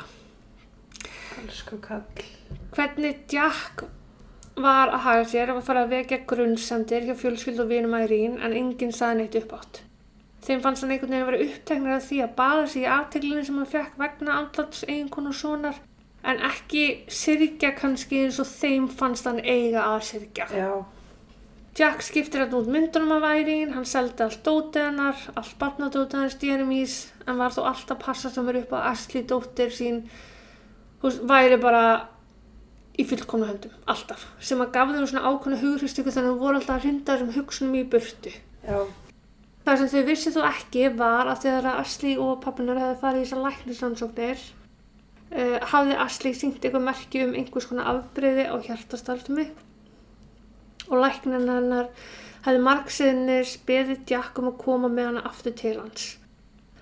Hvernig 2.76 3.16
Jack 3.34 3.84
var 4.56 4.88
að 4.94 5.00
haga 5.06 5.24
sér 5.26 5.48
var 5.52 5.62
að 5.62 5.68
fara 5.68 5.84
að 5.86 5.90
vekja 5.96 6.20
grunnsendir 6.28 7.06
hjá 7.08 7.16
fjölskyld 7.20 7.60
og 7.64 7.68
vinum 7.72 7.96
Irene 8.00 8.40
en 8.46 8.54
enginn 8.54 8.92
saði 8.96 9.18
neitt 9.22 9.36
upp 9.42 9.52
átt. 9.58 9.82
Þeim 10.42 10.62
fannst 10.64 10.82
hann 10.84 10.92
einhvern 10.96 11.14
veginn 11.14 11.24
að 11.26 11.32
vera 11.32 11.46
uppteknir 11.46 11.96
af 11.96 12.06
því 12.08 12.20
að 12.26 12.36
baða 12.40 12.68
sig 12.72 12.86
í 12.86 12.92
aðteglinu 12.96 13.44
sem 13.46 13.58
hann 13.62 13.74
fekk 13.76 13.98
vegna 14.02 14.38
andlats 14.40 14.86
eiginkonu 14.88 15.34
sonar 15.38 15.78
en 16.24 16.42
ekki 16.46 16.86
syrgja 17.10 17.72
kannski 17.78 18.24
eins 18.26 18.40
og 18.42 18.50
þeim 18.50 18.88
fannst 18.90 19.30
hann 19.30 19.42
eiga 19.42 19.86
að 19.92 20.02
syrgja. 20.12 20.48
Já. 20.54 20.72
Jack 21.78 22.04
skiptir 22.04 22.44
alltaf 22.44 22.66
út 22.66 22.72
myndunum 22.72 23.14
af 23.16 23.26
ærin, 23.32 23.72
hann 23.72 23.88
seldi 23.88 24.26
allt 24.26 24.42
dótið 24.44 24.90
hennar, 24.90 25.20
allt 25.40 25.54
barnadótið 25.60 26.18
hennar 26.18 26.34
Jeremys, 26.44 26.96
en 27.24 27.40
var 27.40 27.54
þó 27.56 27.62
alltaf 27.70 27.96
að 27.96 28.02
passa 28.04 28.32
sem 28.34 28.50
er 28.52 28.60
upp 28.60 28.74
á 28.76 28.92
Ashley 28.92 29.24
dóttir 29.28 29.72
sín, 29.72 30.02
veist, 31.02 31.24
væri 31.30 31.58
bara 31.64 31.84
í 33.00 33.06
fullkomna 33.08 33.48
höndum, 33.54 33.78
alltaf, 33.90 34.28
sem 34.44 34.60
að 34.60 34.74
gaf 34.76 34.92
þeim 34.92 35.08
svona 35.08 35.32
ákvæmna 35.32 35.62
hughristjöku 35.62 36.12
þannig 36.12 36.34
að 36.34 36.36
þau 36.36 36.44
voru 36.44 36.60
alltaf 36.60 36.76
að 36.76 36.90
hrinda 36.90 37.16
þessum 37.16 37.34
hugsunum 37.38 37.80
í 37.80 37.86
burtu. 37.96 38.36
Já. 38.68 38.82
Það 39.66 39.78
sem 39.78 39.92
þau 39.92 40.06
vissi 40.08 40.32
þó 40.34 40.42
ekki 40.48 40.88
var 40.98 41.30
að 41.30 41.44
þegar 41.44 41.82
Ashley 41.84 42.16
og 42.18 42.40
pappinar 42.42 42.80
hefði 42.82 43.02
farið 43.04 43.22
í 43.22 43.26
þessar 43.28 43.44
læknisrannsóknir, 43.46 44.46
uh, 45.36 45.58
hafði 45.74 46.00
Ashley 46.06 46.38
syngt 46.38 46.64
eitthvað 46.64 46.88
merki 46.88 47.22
um 47.28 47.36
einhvers 47.38 47.70
konar 47.70 47.92
afbreyði 47.92 48.48
á 48.50 48.56
hjartastartumi 48.66 49.46
og 50.90 50.98
læknin 50.98 51.46
hennar 51.48 51.92
hefði 52.46 52.64
margsinnis 52.66 53.54
beðið 53.68 54.02
Jack 54.10 54.42
um 54.42 54.50
að 54.50 54.58
koma 54.64 54.90
með 54.90 55.12
hana 55.12 55.24
aftur 55.30 55.56
til 55.62 55.78
hans. 55.78 56.08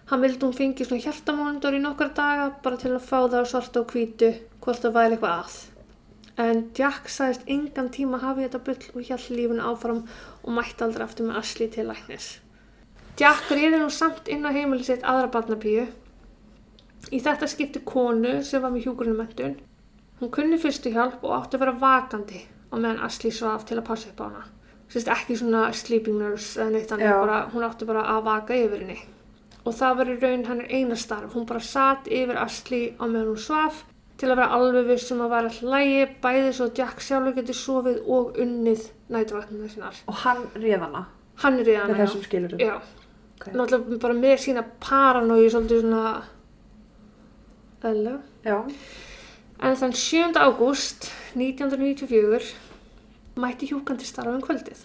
Hann 0.09 0.23
vildi 0.23 0.41
hún 0.47 0.55
fengi 0.57 0.87
svona 0.87 1.03
hjartamónundor 1.03 1.75
í 1.77 1.83
nokkar 1.83 2.13
daga 2.17 2.47
bara 2.63 2.79
til 2.81 2.95
að 2.95 3.05
fá 3.05 3.17
það 3.27 3.49
svarta 3.51 3.83
og 3.83 3.91
hvítu 3.93 4.31
hvort 4.63 4.81
það 4.81 4.95
væri 4.95 5.17
eitthvað 5.17 5.35
að. 5.43 5.57
En 6.39 6.61
Jack 6.79 7.11
sagðist 7.11 7.49
engan 7.51 7.91
tíma 7.93 8.21
hafi 8.23 8.47
þetta 8.47 8.63
bull 8.65 8.93
og 8.95 9.03
hjælt 9.03 9.33
lífinu 9.35 9.65
áfram 9.69 10.05
og 10.07 10.53
mætti 10.55 10.85
aldrei 10.85 11.05
aftur 11.05 11.27
með 11.27 11.41
Ashley 11.43 11.69
til 11.75 11.91
læknis. 11.91 12.37
Jack 13.19 13.49
reyði 13.51 13.81
nú 13.81 13.89
samt 13.91 14.29
inn 14.31 14.47
á 14.47 14.51
heimili 14.55 14.85
sitt 14.87 15.01
aðra 15.03 15.27
barnapíu. 15.33 15.89
Í 17.11 17.19
þetta 17.19 17.49
skipti 17.51 17.81
konu 17.83 18.37
sem 18.47 18.63
var 18.63 18.71
með 18.71 18.85
hjúkurinn 18.87 19.57
Hún 20.19 20.31
kunni 20.35 20.57
fyrstu 20.59 20.91
hjálp 20.91 21.21
og 21.23 21.31
átti 21.35 21.55
að 21.55 21.61
vera 21.63 21.73
vakandi 21.81 22.39
á 22.43 22.75
meðan 22.75 23.03
Ashley 23.03 23.31
svaf 23.31 23.65
til 23.67 23.77
að 23.79 23.85
passa 23.87 24.09
upp 24.09 24.19
á 24.19 24.25
hana. 24.27 24.41
Sérst 24.91 25.11
ekki 25.11 25.37
svona 25.39 25.69
sleeping 25.71 26.17
nurse 26.19 26.59
eða 26.59 26.73
neitt 26.73 26.91
Já. 26.91 26.95
annað, 26.95 27.19
bara, 27.23 27.37
hún 27.53 27.67
átti 27.67 27.87
bara 27.87 28.05
að 28.15 28.23
vaka 28.25 28.57
yfir 28.57 28.83
henni. 28.83 28.97
Og 29.63 29.75
það 29.75 29.99
var 29.99 30.11
í 30.11 30.17
raun 30.19 30.47
hennar 30.49 30.71
eina 30.71 30.97
starf. 30.99 31.35
Hún 31.35 31.47
bara 31.47 31.63
satt 31.63 32.07
yfir 32.07 32.39
Ashley 32.39 32.89
á 32.99 33.03
meðan 33.03 33.31
hún 33.33 33.43
svaf 33.45 33.85
til 34.19 34.27
að 34.27 34.41
vera 34.41 34.59
alveg 34.59 34.89
vissum 34.89 35.23
að 35.23 35.31
vera 35.35 35.51
alltaf 35.51 35.71
lægi, 35.75 36.01
bæði 36.23 36.51
svo 36.55 36.67
að 36.67 36.81
Jack 36.81 37.03
sjálfur 37.03 37.37
geti 37.39 37.55
sofið 37.55 38.01
og 38.07 38.39
unnið 38.43 38.89
næturvætninu 39.11 39.71
sinnar. 39.71 40.03
Og 40.07 40.19
hann 40.25 40.43
réð 40.55 40.83
hana 40.83 41.05
Hann 41.39 41.61
í 41.63 41.71
hana, 41.71 41.93
með 41.93 42.01
þessum 42.03 42.23
skilurum. 42.25 42.59
Já, 42.59 42.73
Ok. 43.39 43.53
náttúrulega 43.55 43.99
bara 44.03 44.15
með 44.19 44.37
sína 44.43 44.65
paranói 44.83 45.47
svolítið 45.47 45.85
svona. 45.85 46.23
Já. 48.43 48.57
En 49.63 49.75
þann 49.79 49.95
7. 49.95 50.35
ágúst 50.35 51.07
1994 51.39 52.49
mætti 53.39 53.69
hjúkandi 53.69 54.03
starfa 54.03 54.35
um 54.35 54.43
kvöldið. 54.43 54.81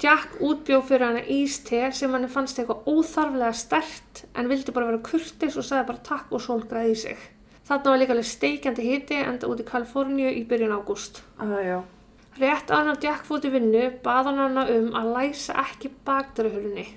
Jack 0.00 0.38
útbjóð 0.40 0.86
fyrir 0.88 1.04
hana 1.04 1.20
íste 1.28 1.92
sem 1.92 2.12
hann 2.16 2.24
fannst 2.32 2.56
eitthvað 2.56 2.88
óþarflega 2.88 3.52
stert 3.52 4.22
en 4.32 4.48
vildi 4.48 4.72
bara 4.72 4.88
vera 4.88 5.02
kurtis 5.04 5.58
og 5.60 5.66
sagði 5.68 5.90
bara 5.90 6.04
takk 6.08 6.32
og 6.32 6.40
sólgraði 6.40 6.94
í 6.94 6.96
sig. 7.02 7.18
Þarna 7.68 7.92
var 7.92 8.00
líka 8.00 8.16
alveg 8.16 8.30
steikjandi 8.30 8.86
hiti 8.86 9.20
enda 9.20 9.50
út 9.50 9.60
í 9.60 9.68
Kaliforníu 9.68 10.32
í 10.32 10.46
byrjun 10.48 10.72
ágúst. 10.72 11.20
Ah, 11.36 11.60
já. 11.60 11.82
Rétt 12.40 12.72
áður 12.72 12.94
en 12.94 13.04
Jack 13.04 13.28
fótt 13.28 13.44
í 13.44 13.52
vinnu 13.52 13.84
bað 14.00 14.30
hann 14.30 14.40
hana 14.40 14.64
um 14.72 14.90
að 14.96 15.12
læsa 15.18 15.60
ekki 15.68 15.92
bakdærahörunni 16.08 16.88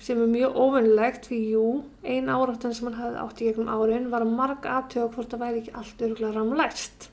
sem 0.00 0.20
er 0.20 0.30
mjög 0.32 0.56
óvinnlegt 0.56 1.26
því 1.28 1.40
jú, 1.54 1.64
ein 2.04 2.30
áráttan 2.32 2.72
sem 2.76 2.88
hann 2.88 3.00
hafði 3.00 3.24
átt 3.24 3.42
í 3.42 3.48
gegnum 3.50 3.68
árin 3.68 4.08
var 4.12 4.24
að 4.24 4.36
marg 4.38 4.68
aðtöga 4.68 5.10
hvort 5.14 5.34
það 5.34 5.42
væri 5.44 5.60
ekki 5.60 5.74
allt 5.76 6.06
örgulega 6.06 6.36
ramlæst. 6.38 7.10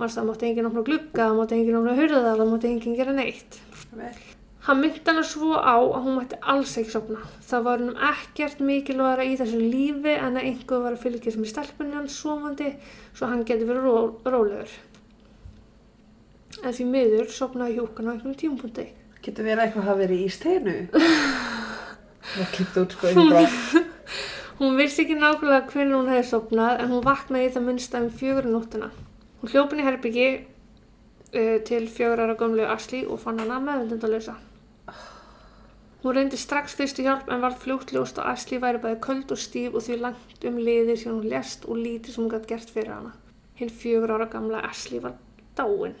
Það 0.00 0.28
mátti 0.28 0.48
enginn 0.48 0.68
opna 0.68 0.84
glugga, 0.84 1.24
það 1.24 1.38
mátti 1.38 1.56
enginn 1.56 1.80
opna 1.80 1.96
hurða, 1.96 2.20
það 2.26 2.52
mátti 2.52 2.68
enginn 2.70 3.00
gera 3.00 3.16
neitt. 3.16 3.58
Vel. 3.96 4.12
Hann 4.66 4.80
myndi 4.82 5.00
hana 5.06 5.22
svo 5.24 5.56
á 5.56 5.80
að 5.80 6.02
hún 6.04 6.18
mætti 6.18 6.36
alls 6.52 6.74
ekki 6.80 6.92
sopna. 6.92 7.22
Það 7.48 7.62
var 7.66 7.82
hann 7.84 8.02
ekkert 8.10 8.60
mikilvægara 8.64 9.24
í 9.24 9.38
þessu 9.40 9.60
lífi 9.60 10.16
en 10.18 10.36
að 10.36 10.48
einhver 10.50 10.84
var 10.84 10.96
að 10.96 11.04
fylgja 11.06 11.32
sem 11.32 11.46
í 11.46 11.48
stelpunni 11.48 11.96
hans 11.96 12.18
sofandi 12.20 12.74
svo 13.16 13.30
hann 13.30 13.46
geti 13.48 13.68
verið 13.68 13.88
ró 13.88 13.94
rólegur. 14.28 14.74
En 16.60 16.76
því 16.76 16.88
miður 16.92 17.32
sopnaði 17.32 17.78
hjúkan 17.78 18.08
á 18.08 18.12
einhvern 18.12 18.36
tímpunkti. 18.36 18.86
Getur 19.24 19.48
verið 19.48 19.62
að 19.62 19.66
eitthvað 19.66 19.88
hafa 19.88 20.02
verið 20.04 20.26
í 20.26 20.30
steinu? 20.36 20.76
Það 22.20 22.52
klipt 22.56 22.78
út 22.82 22.94
sko 22.96 23.10
einhver 23.10 23.32
brá. 23.32 23.84
Hún 24.60 24.76
vissi 24.76 25.06
ekki 25.06 25.16
nákvæmlega 25.16 25.70
hvernig 25.72 25.96
hún 25.96 26.08
hefði 26.12 26.24
sopnað 26.28 26.82
en 26.82 26.90
hún 26.92 27.04
vaknaði 27.06 27.46
í 27.48 27.52
það 27.54 27.62
minnsta 27.64 28.00
um 28.04 28.10
fjögur 28.12 28.48
nóttina. 28.50 28.90
Hún 29.40 29.52
hljópin 29.54 29.80
í 29.80 29.86
herbyggi 29.86 30.26
uh, 30.36 31.56
til 31.64 31.86
fjögur 31.88 32.20
ára 32.26 32.36
gömlu 32.36 32.66
Asli 32.68 33.00
og 33.08 33.22
fann 33.22 33.40
hana 33.40 33.56
meðvendundalösa. 33.64 34.36
Hún 36.02 36.16
reyndi 36.16 36.36
strax 36.40 36.76
fyrstu 36.76 37.06
hjálp 37.08 37.32
en 37.32 37.40
var 37.40 37.56
fljótt 37.62 37.94
ljóst 37.96 38.20
að 38.20 38.34
Asli 38.34 38.60
væri 38.60 38.84
bæði 38.84 39.00
köld 39.08 39.32
og 39.32 39.40
stíf 39.40 39.80
og 39.80 39.84
því 39.84 39.98
langt 40.04 40.46
um 40.48 40.60
liðir 40.60 41.00
sem 41.00 41.16
hún 41.16 41.32
lest 41.32 41.64
og 41.64 41.80
lítið 41.80 42.14
sem 42.18 42.24
hún 42.26 42.32
gætt 42.34 42.48
gert 42.52 42.76
fyrir 42.76 42.94
hana. 42.98 43.16
Hinn 43.56 43.72
fjögur 43.72 44.12
ára 44.18 44.28
gamla 44.28 44.60
Asli 44.68 45.00
var 45.00 45.16
dáin. 45.56 45.96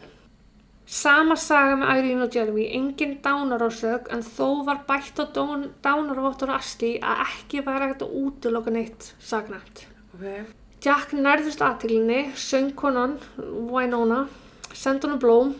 Sama 0.90 1.36
saga 1.38 1.76
með 1.78 1.90
Irene 2.00 2.24
og 2.26 2.34
Jeremy, 2.34 2.64
engin 2.74 3.12
dánarásök 3.22 4.08
en 4.10 4.24
þó 4.26 4.64
var 4.66 4.80
bætt 4.88 5.20
á 5.22 5.24
dán- 5.30 5.68
dánarvottur 5.84 6.50
Asli 6.50 6.96
að 6.98 7.20
ekki 7.28 7.60
væri 7.62 7.86
hægt 7.92 8.02
að 8.02 8.16
útiloka 8.24 8.72
neitt 8.74 9.12
sagnæmt. 9.22 9.84
Ok. 10.14 10.24
Jack 10.82 11.12
nærðust 11.12 11.60
aðteglinni, 11.62 12.32
söng 12.34 12.72
konan, 12.74 13.18
Winona, 13.38 14.26
sendi 14.74 15.06
hann 15.06 15.20
blóm 15.20 15.54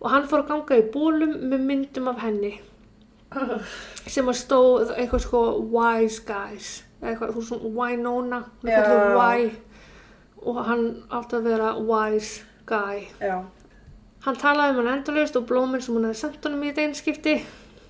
og 0.00 0.10
hann 0.10 0.26
fór 0.28 0.42
að 0.42 0.48
ganga 0.48 0.78
í 0.80 0.90
bólum 0.90 1.36
með 1.50 1.60
myndum 1.68 2.08
af 2.08 2.18
henni 2.24 2.56
sem 4.14 4.26
að 4.30 4.38
stóð 4.40 4.92
eitthvað 4.96 5.22
sko 5.24 5.40
wise 5.72 6.22
guys 6.26 6.82
eitthvað, 7.02 7.38
svona 7.44 7.70
Winona 7.78 8.40
hún 8.62 8.70
er 8.70 8.76
Já. 8.76 8.84
kallið 8.88 9.44
Y 9.44 9.50
og 10.44 10.60
hann 10.66 10.84
átti 11.10 11.38
að 11.38 11.46
vera 11.48 11.70
wise 11.80 12.42
guy 12.68 13.06
Já. 13.20 13.42
Hann 14.24 14.38
talaði 14.40 14.72
um 14.72 14.78
hann 14.80 14.98
endalaust 14.98 15.36
og 15.36 15.44
blóminn 15.48 15.82
sem 15.84 15.96
hún 15.96 16.06
hefði 16.08 16.20
sendt 16.22 16.46
honum 16.46 16.62
í 16.64 16.70
þetta 16.70 16.84
einu 16.86 16.96
skipti 16.96 17.34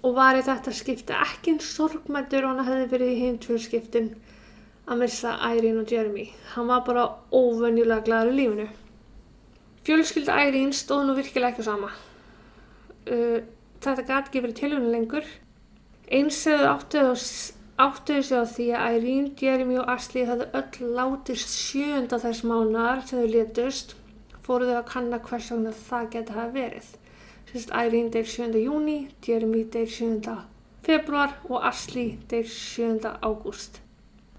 og 0.04 0.16
var 0.16 0.34
í 0.34 0.42
þetta 0.42 0.72
skipti 0.74 1.14
ekki 1.14 1.54
eins 1.54 1.68
sorgmættur 1.76 2.48
og 2.48 2.56
hann 2.56 2.66
hefði 2.68 2.88
verið 2.90 3.12
í 3.12 3.20
hinn 3.20 3.36
tvö 3.44 3.58
skiptin 3.62 4.10
að 4.90 5.04
missa 5.04 5.36
Irene 5.54 5.84
og 5.84 5.94
Jeremy. 5.94 6.26
Hann 6.56 6.68
var 6.68 6.82
bara 6.88 7.06
óvenjulega 7.30 8.04
glaður 8.08 8.32
í 8.32 8.36
lífinu. 8.40 8.66
Fjölskylda 9.86 10.42
Irene 10.48 10.74
stóð 10.76 11.06
nú 11.06 11.16
virkilega 11.16 11.54
ekki 11.54 11.64
á 11.64 11.70
sama. 11.70 11.94
Uh, 13.06 13.40
þetta 13.84 14.02
gæti 14.02 14.20
ekki 14.26 14.44
verið 14.44 14.60
tilhjónu 14.60 14.92
lengur. 14.92 15.34
Eins 16.10 16.42
hefðu 16.48 16.70
áttuðu 16.74 17.18
áttuðu 17.84 18.22
sig 18.26 18.38
á 18.38 18.44
því 18.46 18.68
að 18.78 18.96
Irene, 18.98 19.34
Jeremy 19.38 19.80
og 19.82 19.90
Ashley 19.94 20.26
hefðu 20.28 20.50
öll 20.60 20.94
látist 20.98 21.54
sjönda 21.54 22.18
þess 22.22 22.42
mánar 22.46 23.06
sem 23.06 23.22
þau 23.22 23.30
létust 23.32 23.94
fóru 24.44 24.68
þau 24.68 24.78
að 24.80 24.88
kanna 24.90 25.20
hvers 25.24 25.50
vegna 25.52 25.72
það 25.78 26.10
geti 26.14 26.36
hafa 26.36 26.54
verið. 26.54 26.88
Sérst 27.50 27.70
Irene 27.70 28.10
deyr 28.12 28.26
7. 28.28 28.58
júni, 28.60 28.98
Jeremy 29.24 29.62
deyr 29.72 29.88
7. 29.88 30.34
februar 30.84 31.36
og 31.48 31.64
Ashley 31.64 32.18
deyr 32.28 32.48
7. 32.50 33.14
ágúst. 33.22 33.80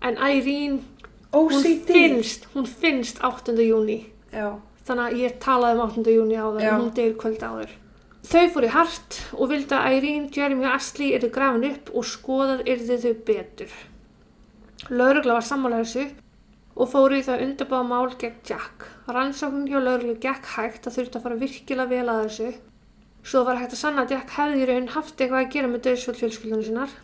En 0.02 0.18
Irene, 0.18 0.84
hún 1.32 1.64
finnst, 1.88 2.46
hún 2.54 2.68
finnst 2.68 3.24
8. 3.24 3.56
júni. 3.66 4.06
Já. 4.34 4.60
Þannig 4.86 5.06
að 5.06 5.24
ég 5.24 5.40
talaði 5.42 5.80
um 5.80 5.88
8. 5.88 6.14
júni 6.14 6.38
á 6.38 6.46
það, 6.46 6.62
en 6.62 6.82
hún 6.84 6.94
deyr 7.00 7.16
kvöld 7.18 7.42
áður. 7.42 7.74
Þau 8.26 8.46
fóru 8.54 8.68
í 8.68 8.74
hart 8.74 9.18
og 9.38 9.50
vildi 9.50 9.78
að 9.78 9.96
Irene, 9.98 10.30
Jeremy 10.34 10.66
og 10.66 10.76
Ashley 10.76 11.14
eru 11.18 11.30
grafin 11.34 11.66
upp 11.72 11.90
og 11.94 12.06
skoðað 12.10 12.64
yrði 12.74 13.00
þau 13.02 13.14
betur. 13.26 13.74
Laurugla 14.90 15.40
var 15.40 15.46
sammála 15.46 15.82
þessu 15.82 16.06
og 16.76 16.92
fóru 16.92 17.20
í 17.20 17.24
það 17.24 17.44
undirbáða 17.46 17.88
mál 17.88 18.16
gegn 18.20 18.40
Jack. 18.48 18.86
Rannsóknin 19.08 19.70
hjá 19.72 19.80
lauruglu 19.80 20.16
gekk 20.20 20.50
hægt 20.58 20.88
að 20.90 20.98
þurfti 21.00 21.20
að 21.20 21.26
fara 21.26 21.42
virkilega 21.42 21.92
vel 21.92 22.08
að 22.12 22.24
þessu. 22.26 22.54
Svo 23.26 23.44
var 23.48 23.62
hægt 23.62 23.74
að 23.74 23.82
sanna 23.82 24.04
að 24.04 24.16
Jack 24.16 24.34
hefði 24.36 24.62
í 24.62 24.70
raun 24.70 24.92
haft 24.94 25.16
eitthvað 25.16 25.42
að 25.42 25.54
gera 25.56 25.70
með 25.72 25.86
döðsvöld 25.88 26.20
fjölskyldunum 26.20 26.66
sinnar. 26.68 26.96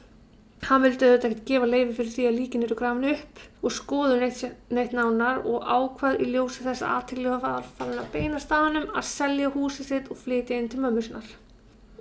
Hann 0.68 0.84
vildi 0.84 1.08
auðvitað 1.08 1.32
ekkert 1.32 1.48
gefa 1.50 1.68
leifi 1.72 1.96
fyrir 1.98 2.12
því 2.14 2.26
að 2.30 2.36
líkin 2.38 2.66
eru 2.68 2.76
grafin 2.78 3.08
upp 3.16 3.40
og 3.66 3.74
skoðu 3.74 4.18
neitt, 4.22 4.42
neitt 4.70 4.92
nánar 4.94 5.40
og 5.50 5.64
ákvað 5.66 6.20
í 6.22 6.28
ljósi 6.36 6.66
þess 6.68 6.86
að 6.86 6.98
aðtiljóða 6.98 7.40
var 7.42 7.72
farin 7.80 8.02
að 8.04 8.12
beina 8.14 8.42
staðanum 8.44 8.92
að 8.92 9.08
selja 9.10 9.50
húsið 9.56 9.88
sitt 9.88 10.12
og 10.14 10.20
flytja 10.22 10.60
inn 10.60 10.70
til 10.70 10.84
mömmu 10.84 11.06
sinnar. 11.08 11.32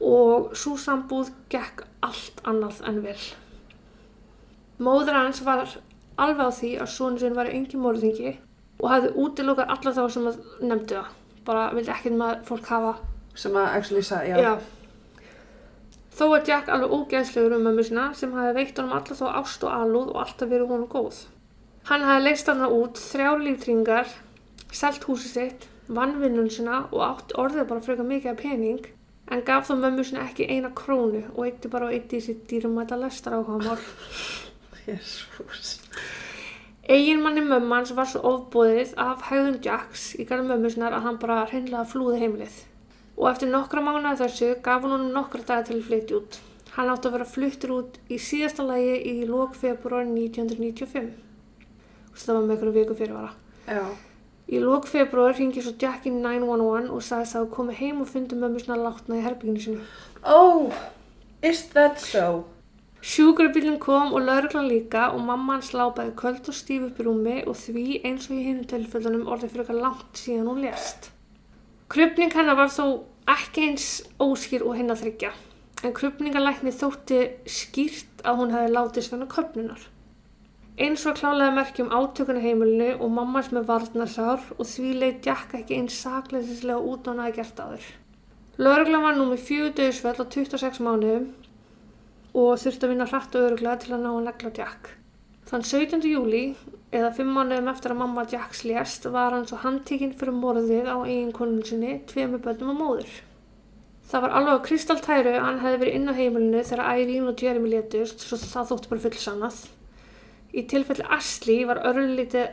Og 0.04 0.52
svo 0.56 0.74
sambúð 0.80 1.33
gekk 1.52 1.87
allt 2.04 2.42
annað 2.44 2.83
en 2.90 3.00
vel. 3.06 3.16
Móður 4.80 5.16
hans 5.22 5.40
var 5.44 5.64
alveg 6.26 6.44
á 6.46 6.50
því 6.59 6.72
að 6.83 6.92
sonu 6.94 7.22
sinn 7.22 7.38
var 7.38 7.50
engin 7.50 7.85
morðingi 7.85 8.35
og 8.80 8.90
hafði 8.92 9.14
útilokað 9.24 9.72
alla 9.76 9.94
þá 9.96 10.02
sem 10.14 10.28
að 10.30 10.42
nefndu 10.61 10.98
það. 10.98 11.16
Bara 11.46 11.70
vildi 11.74 11.92
ekkert 11.94 12.20
með 12.20 12.44
fólk 12.48 12.68
hafa 12.68 12.98
Sem 13.38 13.56
að 13.56 13.74
actually 13.78 14.02
sagði, 14.04 14.35
já. 14.35 14.40
Já. 14.44 15.26
Þó 16.20 16.24
var 16.33 16.42
Jack 16.48 16.68
alveg 16.68 16.92
ógeðslegur 16.92 17.54
um 17.56 17.62
mömmu 17.64 17.85
sína 17.87 18.11
sem 18.18 18.33
hafi 18.37 18.56
veitt 18.59 18.78
honum 18.80 18.96
alla 18.98 19.16
þó 19.16 19.26
ást 19.40 19.62
og 19.64 19.72
alúð 19.72 20.11
og 20.12 20.18
alltaf 20.24 20.50
verið 20.50 20.72
honum 20.74 20.90
góð. 20.90 21.22
Hann 21.88 22.04
hafi 22.04 22.24
leist 22.26 22.50
hana 22.50 22.68
út 22.74 23.00
þrjá 23.00 23.30
líftringar, 23.40 24.11
selt 24.74 25.06
húsið 25.09 25.33
sitt, 25.37 25.68
vann 25.88 26.18
vinnun 26.20 26.50
sína 26.52 26.83
og 26.90 27.00
átt 27.06 27.35
orðið 27.40 27.70
bara 27.70 27.87
frekar 27.87 28.11
mikið 28.11 28.35
af 28.35 28.42
pening 28.42 28.90
en 29.30 29.46
gaf 29.46 29.70
þó 29.70 29.78
mömmu 29.78 30.04
sína 30.04 30.26
ekki 30.26 30.50
eina 30.50 30.74
krónu 30.76 31.24
og 31.30 31.44
eitti 31.46 31.70
bara 31.72 31.88
og 31.88 31.96
eitti 31.96 32.18
í 32.18 32.26
sitt 32.26 32.44
dýrum 32.50 32.78
að 32.83 32.98
lestar 33.06 33.38
áhugamál. 33.38 33.78
Jésús. 34.90 35.79
Eiginmanni 36.90 37.44
mömmans 37.46 37.92
var 37.94 38.09
svo 38.11 38.20
ofbóðið 38.26 38.96
af 38.98 39.22
hægðum 39.29 39.61
Jacks 39.62 40.11
í 40.18 40.26
garð 40.26 40.48
mömmu 40.50 40.72
sinnar 40.72 40.96
að 40.96 41.05
hann 41.07 41.18
bara 41.22 41.44
hreinlega 41.46 41.87
flúði 41.87 42.18
heimilið. 42.24 42.57
Og 43.20 43.29
eftir 43.31 43.50
nokkra 43.53 43.83
mánuða 43.85 44.16
þessu 44.24 44.48
gaf 44.64 44.83
hún 44.83 44.96
honum 44.96 45.12
nokkra 45.14 45.44
daga 45.46 45.68
til 45.68 45.76
að 45.79 45.87
flytja 45.87 46.18
út. 46.18 46.38
Hann 46.74 46.90
átti 46.90 47.11
að 47.11 47.16
vera 47.18 47.29
fluttur 47.29 47.74
út 47.76 47.98
í 48.11 48.18
síðasta 48.18 48.66
lagi 48.66 48.96
í 49.07 49.14
lók 49.29 49.55
februar 49.59 50.07
1995. 50.09 51.11
Það 52.20 52.37
var 52.37 52.44
með 52.44 52.55
einhverju 52.55 52.76
viku 52.79 52.96
fyrirvara. 52.98 53.33
Já. 53.70 53.85
Í 54.50 54.59
lók 54.64 54.88
februar 54.90 55.37
ringi 55.38 55.62
svo 55.62 55.76
Jack 55.79 56.09
í 56.11 56.14
911 56.14 56.90
og 56.90 57.05
sagðist 57.07 57.37
að 57.37 57.44
hafa 57.44 57.55
komið 57.55 57.83
heim 57.85 58.00
og 58.03 58.11
fundið 58.11 58.40
mömmu 58.42 58.62
sinna 58.62 58.79
látna 58.81 59.18
í 59.20 59.26
herbygginu 59.26 59.62
sinu. 59.62 59.85
Oh, 60.24 60.72
is 61.42 61.68
that 61.76 62.03
so? 62.03 62.48
Sjúkrabílinn 63.00 63.78
kom 63.80 64.10
og 64.12 64.26
lauruglan 64.26 64.66
líka 64.68 65.06
og 65.14 65.22
mamma 65.24 65.54
hans 65.56 65.70
lápaði 65.72 66.10
köld 66.20 66.48
og 66.52 66.56
stíf 66.56 66.82
upp 66.84 66.98
í 67.00 67.06
rúmi 67.06 67.36
og 67.48 67.56
því 67.56 67.84
eins 68.04 68.26
og 68.28 68.36
í 68.36 68.42
hinn 68.44 68.66
tilfellunum 68.68 69.24
orðið 69.24 69.54
fyrir 69.54 69.62
eitthvað 69.64 69.84
langt 69.86 70.20
síðan 70.20 70.50
hún 70.50 70.60
lést. 70.66 71.08
Krupning 71.88 72.34
hennar 72.36 72.58
var 72.60 72.68
þó 72.68 72.84
ekki 73.32 73.70
eins 73.70 73.86
óskýr 74.20 74.66
og 74.68 74.76
hinn 74.76 74.92
að 74.92 75.06
þryggja 75.06 75.32
en 75.80 75.96
krupningalækni 75.96 76.74
þótti 76.76 77.22
skýrt 77.48 78.20
að 78.20 78.42
hún 78.42 78.52
hefði 78.52 78.76
látið 78.76 79.08
svona 79.08 79.30
köpnunar. 79.32 79.88
Eins 80.80 81.08
og 81.08 81.16
klálega 81.16 81.56
merkjum 81.56 81.88
átökuna 81.88 82.44
heimilinu 82.44 82.92
og 83.00 83.16
mammas 83.16 83.48
með 83.52 83.68
varnarsár 83.72 84.44
og 84.58 84.68
því 84.68 84.92
leitt 85.00 85.26
Jack 85.26 85.56
ekki 85.56 85.80
eins 85.80 85.96
sakleisislega 86.04 86.84
út 86.84 87.08
á 87.08 87.10
hann 87.14 87.24
að 87.24 87.36
gert 87.40 87.64
aður. 87.64 87.90
Lauruglan 88.60 89.08
var 89.08 89.16
nú 89.16 89.30
með 89.32 89.46
fjögur 89.48 89.76
döðsveld 89.80 90.20
á 90.20 90.24
26 90.36 90.84
mánuðum 90.84 91.30
og 92.34 92.58
þurfti 92.62 92.86
að 92.86 92.92
vinna 92.92 93.06
hratt 93.10 93.36
og 93.36 93.46
öruglega 93.48 93.80
til 93.82 93.94
að 93.96 94.04
ná 94.04 94.10
að 94.12 94.26
negla 94.28 94.52
Jack. 94.58 94.92
Þann 95.50 95.64
17. 95.66 96.04
júli, 96.06 96.42
eða 96.94 97.10
fimm 97.16 97.32
mánuðum 97.34 97.70
eftir 97.72 97.94
að 97.94 98.00
mamma 98.04 98.26
Jacks 98.30 98.62
lést, 98.68 99.08
var 99.10 99.34
hann 99.34 99.48
svo 99.50 99.58
handtíkinn 99.64 100.14
fyrir 100.18 100.36
morðið 100.36 100.86
á 100.86 100.96
eiginkonun 101.02 101.66
sinni, 101.66 101.96
tveimu 102.10 102.38
bönnum 102.44 102.70
og 102.74 102.78
móður. 102.78 103.18
Það 104.10 104.24
var 104.24 104.36
alveg 104.38 104.62
á 104.62 104.66
kristaltæru 104.66 105.34
að 105.34 105.44
hann 105.46 105.60
hefði 105.64 105.82
verið 105.82 105.98
inn 105.98 106.10
á 106.10 106.18
heimilinu 106.18 106.62
þegar 106.66 107.02
Irene 107.02 107.32
og 107.32 107.42
Jeremy 107.42 107.74
létust, 107.74 108.24
svo 108.26 108.38
það 108.42 108.70
þótti 108.70 108.92
bara 108.92 109.04
fullsannað. 109.04 109.60
Í 110.50 110.64
tilfelli 110.70 111.06
Ashley 111.18 111.66
var 111.66 111.82
örlítið 111.86 112.48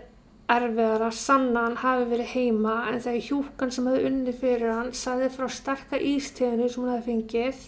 erfiðar 0.54 1.08
að 1.10 1.16
sanna 1.18 1.64
hann 1.66 1.80
hafi 1.82 2.06
verið 2.12 2.30
heima 2.34 2.76
en 2.92 3.02
þegar 3.04 3.26
hjúkan 3.26 3.74
sem 3.74 3.88
hefði 3.90 4.10
unni 4.10 4.34
fyrir 4.42 4.72
hann 4.72 4.94
sagði 4.96 5.32
frá 5.34 5.50
sterka 5.52 6.00
ísteginu 6.00 6.70
sem 6.72 6.86
hann 6.86 6.94
hefði 6.96 7.08
fengið 7.10 7.66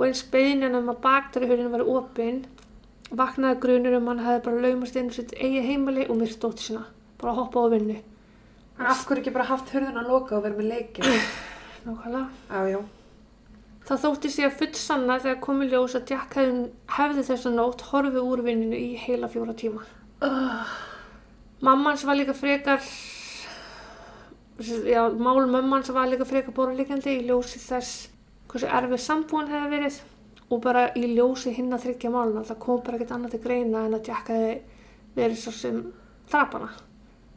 og 0.00 0.06
eins 0.08 0.24
beðin 0.32 0.64
um 0.72 0.88
að 0.88 1.02
baktarihurinn 1.04 1.72
var 1.74 1.84
opinn 1.84 2.46
vaknaði 3.12 3.60
grunur 3.60 3.98
um 4.00 4.08
hann 4.08 4.24
hefði 4.24 4.46
bara 4.46 4.64
laumast 4.64 4.96
inn 4.96 5.12
á 5.12 5.16
sitt 5.18 5.36
eigi 5.36 5.60
heimili 5.66 6.08
og 6.08 6.16
myrkt 6.22 6.40
dóttir 6.40 6.70
sína 6.70 6.86
bara 7.20 7.36
hoppa 7.36 7.68
á 7.68 7.72
vinnu 7.76 8.00
En 8.80 8.86
af 8.88 9.02
hverju 9.04 9.20
ekki 9.20 9.32
bara 9.34 9.44
haft 9.44 9.68
hurðun 9.74 10.00
að 10.00 10.06
loka 10.08 10.38
og 10.38 10.46
verið 10.46 10.60
með 10.62 10.68
leikir? 10.72 11.08
Nákvæmlega. 11.84 12.20
Já, 12.48 12.60
já. 12.70 12.78
Það 13.90 14.02
þótti 14.04 14.30
sig 14.32 14.46
að 14.46 14.54
fullsanna 14.60 15.16
þegar 15.20 15.40
komi 15.44 15.66
ljós 15.68 15.96
að 15.98 16.12
Jack 16.14 16.36
hefði, 16.38 16.62
hefði 16.96 17.24
þessa 17.28 17.52
nótt 17.52 17.84
horfið 17.90 18.20
úr 18.22 18.42
vinninu 18.46 18.78
í 18.78 18.94
heila 19.02 19.28
fjóra 19.28 19.56
tíma. 19.58 19.84
Uh, 20.24 20.72
Mammans 21.66 22.06
var 22.08 22.16
líka 22.16 22.32
frekar, 22.36 22.80
já, 24.88 25.02
mál 25.12 25.44
mömmans 25.44 25.92
var 25.92 26.08
líka 26.08 26.28
frekar 26.28 26.56
borðlíkjandi 26.56 27.18
í 27.18 27.26
ljósi 27.28 27.60
þess 27.60 28.08
hversu 28.50 28.66
erfið 28.80 29.02
sambúin 29.04 29.50
hefði 29.50 29.70
verið 29.76 30.00
og 30.50 30.60
bara 30.64 30.88
í 30.98 31.06
ljósi 31.14 31.54
hinn 31.54 31.72
að 31.72 31.86
þryggja 31.86 32.10
máluna. 32.10 32.44
Það 32.46 32.62
kom 32.64 32.84
bara 32.84 32.98
ekkert 32.98 33.16
annað 33.16 33.34
til 33.36 33.42
greina 33.44 33.84
en 33.86 33.98
að 33.98 34.08
Jack 34.10 34.30
hefði 34.34 34.54
verið 35.16 35.42
svo 35.42 35.52
sem 35.54 35.82
drapana. 36.30 36.70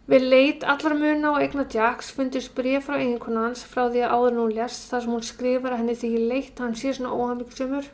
Við 0.10 0.26
leit 0.28 0.66
allar 0.68 0.98
muna 1.00 1.30
á 1.32 1.40
eigna 1.40 1.64
Jacks 1.72 2.10
fundist 2.12 2.52
bréf 2.58 2.90
frá 2.90 2.98
eiginkonu 2.98 3.40
hans 3.40 3.62
frá 3.64 3.86
því 3.86 4.02
að 4.04 4.16
áður 4.18 4.36
nú 4.36 4.48
lést 4.52 4.90
þar 4.90 5.06
sem 5.06 5.14
hún 5.14 5.24
skrifar 5.24 5.76
að 5.76 5.80
henni 5.84 5.96
þykir 6.02 6.26
leitt 6.34 6.60
hann 6.60 6.76
sé 6.76 6.92
svona 6.92 7.14
óhafmyggsumur 7.16 7.88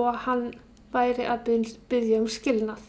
og 0.00 0.22
hann 0.24 0.46
væri 0.94 1.28
að 1.28 1.52
biðja 1.90 2.22
um 2.22 2.30
skilnað. 2.30 2.80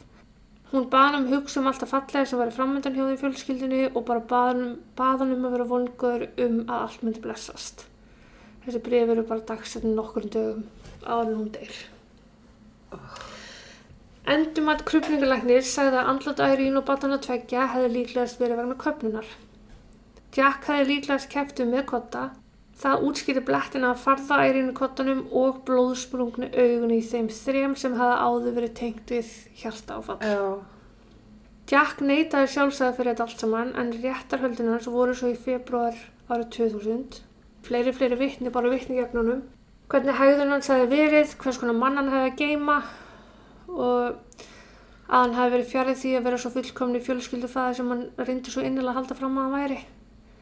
Hún 0.72 0.88
bað 0.88 1.08
hann 1.10 1.18
um 1.26 1.32
hugsa 1.34 1.60
um 1.60 1.68
alltaf 1.68 1.92
fallega 1.92 2.30
sem 2.30 2.40
væri 2.40 2.56
framöndan 2.56 2.96
hjá 2.96 3.04
því 3.04 3.20
fjölskyldinu 3.20 3.82
og 3.92 4.06
bara 4.08 4.24
bað 4.24 4.48
hann, 4.54 4.64
um- 4.72 5.08
hann 5.20 5.34
um 5.36 5.46
að 5.50 5.56
vera 5.58 5.72
vongur 5.74 6.28
um 6.38 6.62
að 6.70 6.78
allt 6.86 7.04
myndi 7.04 7.20
blessast. 7.26 7.91
Þessi 8.66 8.82
bréf 8.86 9.10
eru 9.10 9.26
bara 9.26 9.46
dagsettin 9.52 9.96
nokkur 9.98 10.28
dögum 10.30 10.66
áður 11.02 11.32
en 11.32 11.38
hún 11.40 11.52
deyr. 11.56 11.78
Endumat 14.32 14.84
krupningalæknir 14.86 15.64
sagði 15.66 15.98
að 15.98 16.10
andlat 16.12 16.44
Ærín 16.46 16.78
og 16.78 16.86
batana 16.86 17.18
tveggja 17.24 17.66
hefði 17.72 17.90
líklegast 17.96 18.38
verið 18.42 18.62
vegna 18.62 18.78
köpnunar. 18.84 19.32
Jack 20.38 20.68
hefði 20.70 20.86
líklegast 20.92 21.32
keftu 21.32 21.66
með 21.68 21.88
kotta. 21.90 22.28
Það 22.82 23.08
útskýri 23.08 23.42
blettina 23.46 23.92
að 23.92 24.04
farða 24.04 24.38
Ærín 24.46 24.70
í 24.72 24.76
kottanum 24.78 25.24
og 25.38 25.64
blóðsprungnu 25.66 26.52
augun 26.54 26.94
í 26.94 27.02
þeim 27.06 27.32
þrem 27.34 27.74
sem 27.78 27.98
hefði 27.98 28.22
áður 28.28 28.56
verið 28.60 28.78
tengt 28.78 29.16
við 29.16 29.34
hjarta 29.64 29.98
áfall. 29.98 30.22
já. 30.22 30.46
Jack 31.72 32.02
neitaði 32.04 32.48
sjálfsæði 32.52 32.96
fyrir 32.98 33.14
þetta 33.14 33.26
allt 33.26 33.44
saman 33.44 33.76
en 33.80 33.92
réttarhöldin 34.06 34.72
hans 34.74 34.90
voru 34.92 35.14
svo 35.18 35.30
í 35.32 35.38
februar 35.40 35.98
árið 36.30 36.50
2000. 36.58 37.22
Fleiri, 37.66 37.94
fleiri 37.94 38.18
vittni 38.18 38.52
bara 38.54 38.72
vittni 38.74 38.98
gegnunum. 38.98 39.44
Hvernig 39.92 40.18
hægðun 40.18 40.54
hans 40.56 40.70
hefði 40.72 40.88
verið, 40.92 41.34
hvers 41.42 41.60
konar 41.62 41.78
mann 41.78 42.00
hann 42.00 42.10
hefði 42.10 42.30
að 42.32 42.38
geima 42.40 42.78
og 43.72 44.38
að 45.12 45.18
hann 45.18 45.36
hefði 45.36 45.54
verið 45.56 45.72
fjarið 45.72 45.98
því 46.02 46.12
að 46.18 46.28
vera 46.28 46.40
svo 46.42 46.52
fullkomni 46.54 47.02
fjölskyldufæði 47.04 47.78
sem 47.78 47.92
hann 47.92 48.06
reyndi 48.22 48.54
svo 48.54 48.64
innilega 48.64 48.94
að 48.94 49.00
halda 49.02 49.18
fram 49.20 49.38
að 49.38 49.46
hann 49.46 49.58
væri. 49.60 49.80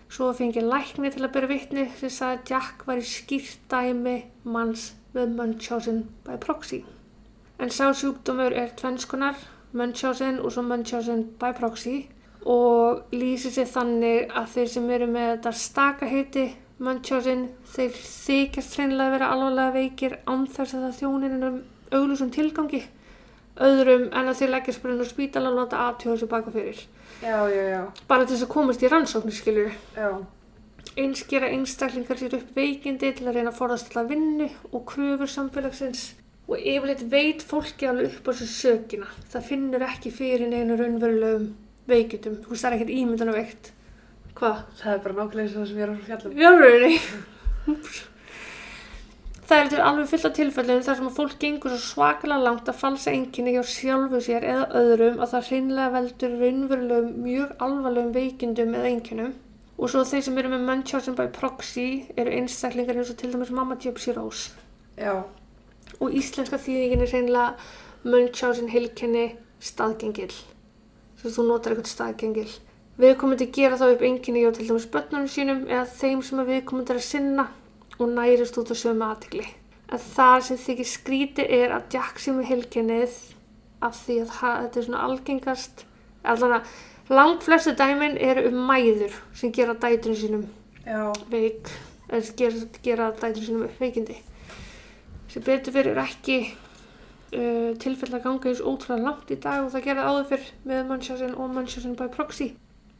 Svo 0.09 0.29
fengið 0.37 0.69
lækni 0.69 1.11
til 1.13 1.23
að 1.25 1.33
byrja 1.35 1.49
vittni 1.49 1.87
sem 1.97 2.13
sagði 2.13 2.37
að 2.37 2.53
Jack 2.53 2.85
var 2.87 3.01
í 3.01 3.09
skýrt 3.09 3.65
dæmi 3.73 4.15
manns 4.45 4.85
við 5.13 5.35
Munchausen 5.35 5.99
by 6.25 6.37
proxy. 6.41 6.83
En 7.59 7.73
sá 7.73 7.89
sjúkdómur 7.91 8.55
er 8.55 8.71
tvennskonar, 8.79 9.35
Munchausen 9.73 10.39
og 10.39 10.53
svo 10.53 10.63
Munchausen 10.65 11.25
by 11.41 11.51
proxy 11.57 11.97
og 12.45 13.11
lýsir 13.13 13.53
sér 13.53 13.69
þannig 13.69 14.31
að 14.31 14.51
þeir 14.53 14.73
sem 14.73 14.89
eru 14.95 15.09
með 15.11 15.31
þetta 15.33 15.55
staka 15.59 16.09
heiti 16.09 16.45
Munchausen, 16.79 17.49
þeir 17.73 17.97
þykjast 17.99 18.77
hreinlega 18.77 19.15
vera 19.17 19.33
alvarlega 19.33 19.75
veikir 19.75 20.15
án 20.29 20.45
þess 20.47 20.77
að 20.77 20.85
það 20.85 20.97
þjónin 21.01 21.43
um 21.49 21.59
auglusum 21.91 22.31
tilgangi 22.31 22.85
öðrum 23.59 24.07
en 24.15 24.31
að 24.31 24.37
þeir 24.39 24.51
leggja 24.53 24.75
sprunn 24.75 25.03
og 25.03 25.09
spítala 25.09 25.51
og 25.51 25.57
láta 25.59 25.79
aðtjóða 25.89 26.21
sér 26.21 26.31
baka 26.31 26.53
fyrir. 26.53 26.83
Já, 27.19 27.37
já, 27.51 27.63
já. 27.73 27.81
Bara 28.07 28.25
til 28.25 28.35
þess 28.35 28.45
að 28.45 28.53
komast 28.53 28.83
í 28.83 28.91
rannsóknir 28.91 29.35
skiljur. 29.35 29.73
Já. 29.97 30.11
Eins 30.99 31.23
gera 31.29 31.49
einstaklingar 31.53 32.19
sér 32.19 32.37
upp 32.39 32.55
veikindi 32.55 33.11
til 33.17 33.27
að 33.27 33.39
reyna 33.39 33.51
að 33.51 33.59
forðast 33.59 33.91
alla 33.91 34.05
vinnu 34.09 34.47
og 34.71 34.85
kröfur 34.89 35.31
samfélagsins 35.31 36.05
og 36.49 36.55
yfirleitt 36.57 37.03
veit 37.11 37.43
fólki 37.45 37.89
alveg 37.89 38.15
upp 38.15 38.31
á 38.31 38.31
þessu 38.31 38.47
sökina. 38.53 39.09
Það 39.33 39.49
finnur 39.51 39.85
ekki 39.85 40.13
fyrir 40.15 40.47
neina 40.49 40.79
raunverulegum 40.79 41.51
veikindum. 41.89 42.39
Þú 42.45 42.53
veist 42.53 42.65
það 42.65 42.71
er 42.71 42.77
ekkert 42.79 42.95
ímyndan 42.95 43.33
að. 43.35 43.71
Hvað? 44.39 44.61
Það 44.79 44.93
er 44.93 45.01
bara 45.03 45.17
nákvæmlega 45.17 45.55
það 45.55 45.67
sem 45.67 45.81
ég 45.81 45.85
er 45.85 45.91
að 45.91 46.05
fjalla 46.07 46.29
um. 46.29 46.39
Já, 46.39 46.49
rauninni. 46.55 47.01
Það 49.49 49.63
er 49.63 49.69
til 49.71 49.77
alveg 49.81 50.09
fullt 50.11 50.25
af 50.27 50.33
tilfellum 50.37 50.81
þar 50.85 50.97
sem 50.99 51.05
að 51.09 51.15
fólk 51.17 51.31
gengur 51.41 51.71
svo 51.73 51.79
svakalega 51.81 52.45
langt 52.45 52.67
að 52.69 52.75
falsa 52.77 53.09
einkinni 53.09 53.55
hjá 53.55 53.63
sjálfu 53.65 54.19
sér 54.21 54.43
eða 54.45 54.67
öðrum 54.77 55.17
að 55.23 55.31
það 55.31 55.47
hreinlega 55.47 55.93
veldur 55.95 56.35
raunverulegum 56.43 57.15
mjög 57.23 57.63
alvarlegum 57.65 58.11
veikindum 58.13 58.75
eða 58.77 58.91
einkinnum. 58.91 59.31
Og 59.79 59.89
svo 59.89 60.03
þeir 60.05 60.21
sem 60.27 60.37
eru 60.37 60.53
með 60.53 60.67
Munchausen 60.67 61.17
by 61.17 61.25
proxy 61.33 61.87
eru 62.13 62.35
einstaklingar 62.37 63.01
eins 63.01 63.09
og 63.09 63.17
til 63.17 63.33
dæmis 63.33 63.49
mamma 63.49 63.79
Gypsy 63.81 64.13
Rose. 64.19 64.53
Já. 65.01 65.15
Og 65.97 66.13
íslenska 66.21 66.61
þýðingin 66.61 67.07
er 67.07 67.13
hreinlega 67.15 68.05
Munchausen 68.05 68.69
heilkenni 68.69 69.31
staðgengil. 69.65 70.29
Þú 71.25 71.49
notar 71.49 71.73
eitthvað 71.73 71.95
staðgengil. 71.95 72.51
Viðkomandi 72.99 73.45
gera 73.55 73.77
þá 73.79 73.93
upp 73.93 74.01
einkinni 74.03 74.41
hjá 74.43 74.49
til 74.51 74.65
dæmis 74.67 74.85
börnunum 74.91 75.27
sínum 75.31 75.59
eða 75.69 75.85
þeim 75.87 76.23
sem 76.27 76.41
að 76.41 76.49
viðkomandi 76.51 76.91
er 76.91 76.97
að 76.99 77.05
sinna 77.05 77.45
og 77.95 78.09
nærist 78.11 78.59
út 78.59 78.73
á 78.73 78.75
sömu 78.75 79.05
aðtikli. 79.07 79.45
En 79.87 80.01
það 80.03 80.39
sem 80.47 80.59
þykir 80.65 80.89
skríti 80.93 81.45
er 81.61 81.71
að 81.77 81.95
Jack 81.95 82.19
sé 82.19 82.33
með 82.35 82.49
heilkennið 82.51 83.15
af 83.87 83.95
því 84.03 84.19
að 84.25 84.35
þetta 84.41 84.81
er 84.81 84.87
svona 84.89 85.05
algengast, 85.07 85.85
allan 86.27 86.57
að 86.59 86.75
langt 87.15 87.47
flestu 87.47 87.77
dæmin 87.79 88.19
eru 88.19 88.49
um 88.51 88.61
mæður 88.67 89.15
sem 89.31 89.55
gera 89.55 89.79
dæturinn 89.79 90.19
sínum 90.19 90.45
Já. 90.83 91.15
veik, 91.31 91.71
eða 92.11 92.37
gera, 92.43 92.63
gera 92.83 93.11
dæturinn 93.15 93.47
sínum 93.47 93.75
veikindi. 93.79 94.19
sem 95.31 95.43
betur 95.45 95.71
fyrir 95.71 96.03
ekki 96.03 96.41
uh, 96.51 97.75
tilfell 97.79 98.11
að 98.11 98.25
ganga 98.27 98.51
eins 98.51 98.59
ótrúlega 98.59 99.05
langt 99.07 99.31
í 99.31 99.39
dag 99.39 99.63
og 99.63 99.71
það 99.71 99.85
gerði 99.87 100.09
áður 100.09 100.33
fyrr 100.33 100.49
með 100.65 100.89
Munchausen 100.89 101.37
og 101.37 101.53
Munchausen 101.53 101.95
by 101.95 102.11
proxy 102.11 102.55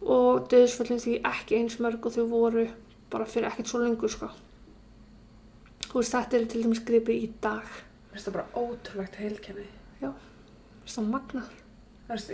og 0.05 0.45
döðsföllin 0.51 1.01
því 1.03 1.15
ekki 1.27 1.57
eins 1.59 1.79
mörg 1.83 2.05
og 2.07 2.13
þau 2.15 2.25
voru 2.31 2.67
bara 3.11 3.25
fyrir 3.27 3.49
ekkert 3.49 3.67
svo 3.71 3.81
lengur 3.83 4.11
sko. 4.13 4.29
Þú 5.89 5.97
veist, 5.99 6.13
þetta 6.13 6.37
er 6.37 6.45
til 6.51 6.63
dæmis 6.63 6.83
gripið 6.85 7.23
í 7.25 7.29
dag. 7.41 7.65
Mér 8.09 8.15
finnst 8.17 8.27
það 8.29 8.35
bara 8.37 8.61
ótrúlegt 8.61 9.17
heilkenni. 9.19 9.65
Það 9.99 10.99
er 11.03 11.07
magnað. 11.09 11.49
Þú 12.09 12.15
veist, 12.15 12.31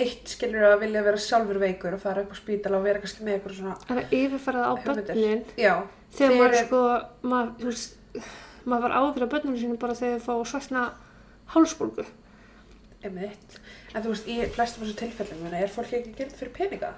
eitt 0.00 0.30
skilur 0.32 0.64
að 0.70 0.78
vilja 0.84 1.02
vera 1.04 1.20
sjálfur 1.20 1.58
veikur 1.60 1.96
og 1.96 2.00
fara 2.00 2.22
upp 2.24 2.32
á 2.32 2.36
spítala 2.38 2.78
og 2.78 2.86
vera 2.86 3.00
kannski 3.02 3.24
með 3.26 3.34
eitthvað 3.38 3.56
svona 3.58 3.74
En 3.92 4.00
að 4.00 4.14
yfirfæra 4.16 4.62
það 4.62 4.70
á 4.70 4.74
börnin 4.86 5.42
Já, 5.60 5.74
þegar 6.16 6.36
maður 6.38 6.54
Fyrir- 6.54 6.66
sko, 6.66 6.80
maður, 7.28 7.50
þú 7.60 7.68
veist, 7.68 7.98
maður 8.64 8.86
var 8.86 8.94
áður 9.00 9.26
á 9.28 9.32
börnunum 9.34 9.58
sínum 9.60 9.80
bara 9.82 9.96
þegar 9.98 10.22
þau 10.24 10.28
fá 10.44 10.48
svartna 10.54 10.84
hálsbólgu. 11.52 12.06
Einmitt. 13.08 13.58
En 13.94 14.02
þú 14.04 14.12
veist, 14.14 14.28
í 14.30 14.38
flestum 14.54 14.84
þessu 14.84 14.96
tilfellum, 15.00 15.44
er 15.54 15.72
fólk 15.72 15.92
ekki 15.98 16.14
gert 16.18 16.36
fyrir 16.38 16.54
peninga? 16.56 16.92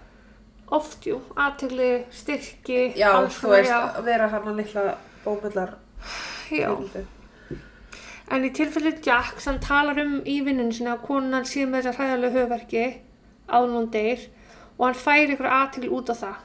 Oft, 0.76 1.04
jú, 1.06 1.20
aðtegli, 1.38 1.90
styrki, 2.10 2.78
Já, 2.98 3.10
alls 3.20 3.36
þú 3.38 3.46
konar, 3.46 3.58
veist, 3.60 3.70
já. 3.70 3.82
að 4.00 4.08
vera 4.08 4.30
hann 4.32 4.48
að 4.50 4.56
litla 4.62 4.86
bómullar 5.24 5.74
já. 6.50 6.70
hugmyndu. 6.72 7.04
En 8.34 8.42
í 8.42 8.50
tilfelli 8.50 8.90
Jack, 9.06 9.36
hann 9.44 9.60
talar 9.62 10.00
um 10.02 10.16
í 10.26 10.40
vinnunni 10.42 10.74
sinna 10.74 10.96
að 10.96 11.04
konan 11.06 11.46
sé 11.46 11.62
með 11.70 11.86
þessa 11.86 12.00
hræðarlega 12.00 12.40
höfverki 12.40 12.86
deyr 13.94 14.24
og 14.78 14.82
hann 14.88 14.98
fær 14.98 15.30
ykkur 15.36 15.46
aðtegli 15.46 15.92
út 15.94 16.10
af 16.10 16.18
það 16.24 16.42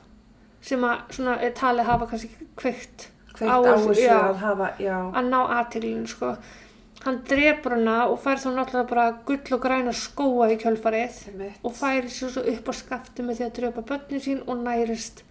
sem 0.61 0.83
að 0.85 0.99
svona 1.17 1.49
talið 1.57 1.89
hafa 1.89 2.07
kannski 2.11 2.29
kveikt 2.55 3.07
Kveikt 3.31 3.49
Á 3.49 3.57
á 3.57 3.73
þessu, 3.79 3.95
já. 4.03 4.17
að 4.29 4.37
hafa, 4.43 4.67
já. 4.77 4.97
að 5.17 5.29
ná 5.31 5.37
aðteglinu 5.55 6.07
sko. 6.11 6.35
Hann 7.01 7.17
drepur 7.25 7.73
hana 7.73 7.95
og 8.11 8.19
fær 8.21 8.37
þá 8.37 8.51
náttúrulega 8.53 8.89
bara 8.91 9.05
gull 9.25 9.55
og 9.55 9.63
græna 9.63 9.93
skóa 9.97 10.51
í 10.53 10.57
kjölfarið 10.61 11.15
Einmitt. 11.31 11.57
og 11.65 11.73
færi 11.73 12.11
svo, 12.13 12.29
svo 12.29 12.43
upp 12.51 12.69
á 12.69 12.73
skafti 12.77 13.25
með 13.25 13.39
því 13.39 13.45
að 13.47 13.55
drepa 13.57 13.83
börnin 13.89 14.21
sín 14.21 14.43
og 14.45 14.61
nærist 14.61 15.23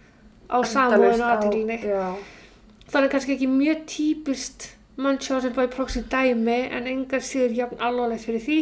á 0.51 0.59
aðteglinni. 0.59 1.79
Já, 1.79 2.15
Það 2.91 3.03
er 3.03 3.11
kannski 3.13 3.35
ekki 3.37 3.47
mjög 3.47 3.83
típist 3.87 4.69
Munchausen 4.99 5.53
by 5.55 5.67
proxy 5.71 6.01
dæmi 6.11 6.57
en 6.75 6.87
engar 6.91 7.23
síður 7.23 7.55
jafn 7.55 7.79
alvarlegt 7.79 8.27
fyrir 8.27 8.43
því. 8.43 8.57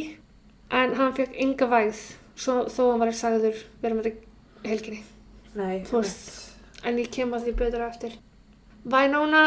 En 0.70 0.94
hann 1.00 1.16
fekk 1.18 1.34
enga 1.42 1.66
vægð 1.66 2.04
svo, 2.38 2.60
þó 2.70 2.92
hann 2.92 3.02
var 3.02 3.12
sagður 3.18 3.58
vera 3.82 3.98
með 3.98 4.12
þetta 4.12 4.70
helginni. 4.70 5.02
Nei, 5.58 5.82
en 6.86 7.02
ég 7.02 7.10
kem 7.12 7.34
að 7.34 7.48
því 7.48 7.56
betur 7.58 7.82
á 7.82 7.90
eftir 7.90 8.20
Vænóna 8.86 9.42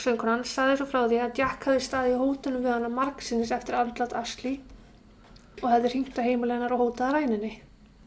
Rödd 0.00 0.14
söngkonan 0.14 0.46
sagði 0.48 0.76
svo 0.78 0.84
frá 0.88 1.00
því 1.10 1.16
að 1.20 1.38
Jack 1.42 1.64
hafði 1.68 1.80
staðið 1.84 2.12
í 2.14 2.20
hótunum 2.20 2.62
við 2.64 2.72
hana 2.72 2.88
margsinnis 2.88 3.50
eftir 3.52 3.74
andlat 3.76 4.14
Ashley 4.16 4.54
og 5.60 5.66
hefði 5.68 5.90
hringt 5.92 6.16
á 6.16 6.24
heimili 6.24 6.54
hennar 6.54 6.72
og 6.72 6.80
hótað 6.80 7.10
ræninni. 7.18 7.50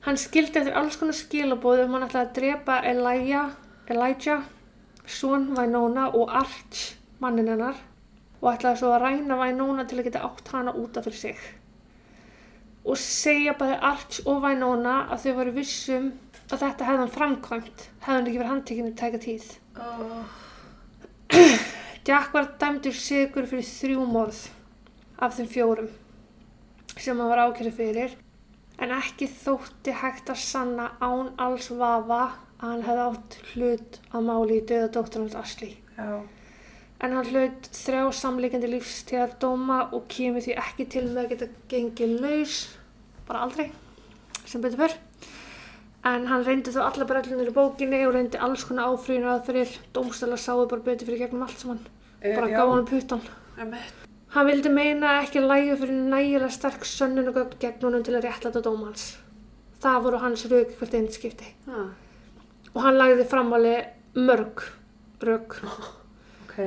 Hann 0.01 0.17
skildi 0.17 0.57
eftir 0.57 0.79
alls 0.79 0.97
konar 0.97 1.13
skilabóð 1.13 1.83
um 1.83 1.93
hann 1.93 2.05
ætlaði 2.07 2.25
að 2.25 2.31
drepa 2.37 2.77
Elijah, 2.89 3.51
Elijah 3.93 4.47
son 5.05 5.45
Vænóna 5.53 6.07
og 6.17 6.33
Arch 6.39 6.95
mannin 7.21 7.51
hennar 7.53 7.77
og 8.39 8.49
ætlaði 8.55 8.81
svo 8.81 8.95
að 8.95 9.05
ræna 9.05 9.37
Vænóna 9.43 9.85
til 9.85 9.99
að 9.99 10.09
geta 10.09 10.25
átt 10.25 10.49
hana 10.55 10.73
útaf 10.73 11.05
fyrir 11.05 11.19
sig. 11.19 11.45
Og 12.89 12.97
segja 13.03 13.53
bæði 13.59 13.77
Arch 13.91 14.23
og 14.25 14.41
Vænóna 14.47 14.95
að 15.13 15.27
þau 15.27 15.37
voru 15.43 15.55
vissum 15.59 16.09
að 16.49 16.57
þetta 16.65 16.89
hefði 16.89 17.05
hann 17.05 17.15
framkvæmt 17.19 17.85
hefði 17.85 18.17
hann 18.17 18.25
ekki 18.25 18.41
verið 18.41 18.53
handtekinn 18.55 18.89
í 18.89 18.97
tæka 18.97 19.21
tíð. 19.29 19.47
Oh, 19.77 20.25
Jack 22.03 22.33
var 22.35 22.49
dæmdur 22.59 22.91
sigur 22.99 23.45
fyrir 23.47 23.63
þrjú 23.63 24.01
morð 24.11 24.39
af 25.23 25.37
þeim 25.37 25.45
fjórum 25.47 25.85
sem 26.99 27.15
hann 27.15 27.29
var 27.29 27.41
ákjörði 27.45 27.71
fyrir 27.77 28.15
en 28.83 28.91
ekki 28.91 29.29
þótti 29.31 29.93
hægt 30.01 30.31
að 30.33 30.41
sanna 30.43 30.89
án 30.99 31.29
alls 31.45 31.69
vafa 31.71 32.17
að 32.25 32.65
hann 32.65 32.83
hefði 32.89 33.05
átt 33.05 33.37
hlut 33.53 33.99
að 34.11 34.27
máli 34.27 34.57
í 34.59 34.65
döða 34.67 34.89
dóttur 34.97 35.23
hans 35.23 35.37
Ashley. 35.39 35.77
Já, 35.95 36.19
en 37.07 37.15
hann 37.15 37.31
hlaut 37.31 37.71
þrjá 37.79 38.03
samleikandi 38.19 38.73
lífstíðar 38.73 39.37
dóma 39.39 39.79
og 39.95 40.03
kemur 40.11 40.43
því 40.43 40.59
ekki 40.59 40.89
til 40.97 41.05
með 41.07 41.23
að 41.23 41.31
geta 41.31 41.51
gengið 41.71 42.17
laus 42.25 42.57
bara 43.29 43.45
aldrei 43.47 43.69
sem 44.43 44.59
betur 44.59 44.83
fyrr 44.83 44.99
en 46.03 46.27
hann 46.27 46.45
reyndi 46.45 46.71
þó 46.75 46.81
alla 46.85 47.07
brellunir 47.09 47.51
í 47.51 47.55
bókinni 47.55 48.01
og 48.07 48.13
reyndi 48.15 48.39
alls 48.43 48.65
konar 48.67 48.91
áfrýjun 48.91 49.29
aðferðir 49.33 49.75
dómstæla 49.95 50.37
sáu 50.37 50.65
bara 50.67 50.83
betur 50.87 51.07
fyrir 51.07 51.25
gegnum 51.25 51.45
allt 51.47 51.59
saman. 51.59 51.79
Eh, 52.21 52.35
bara 52.35 52.47
gáði 52.51 52.75
hann 52.75 52.87
puttan 52.89 53.21
hann 54.33 54.47
vildi 54.49 54.69
meina 54.73 55.15
að 55.15 55.25
ekki 55.27 55.43
lægi 55.43 55.75
fyrir 55.81 56.05
nægilega 56.13 56.49
sterk 56.51 56.87
sönnun 56.89 57.29
og 57.31 57.35
gögn 57.37 57.59
gegn 57.61 57.85
honum 57.87 58.03
til 58.03 58.15
að 58.17 58.25
réttlæta 58.27 58.63
dómans 58.65 59.03
það 59.83 59.99
voru 60.07 60.21
hans 60.23 60.45
rauk 60.51 60.71
hvert 60.79 60.95
einn 60.97 61.11
skipti 61.13 61.51
Ah, 61.67 61.91
og 62.73 62.81
hann 62.85 62.97
lagði 62.97 63.27
framáli 63.29 63.75
mörg 64.15 64.63
rauk 65.23 65.59
ok, 65.61 66.57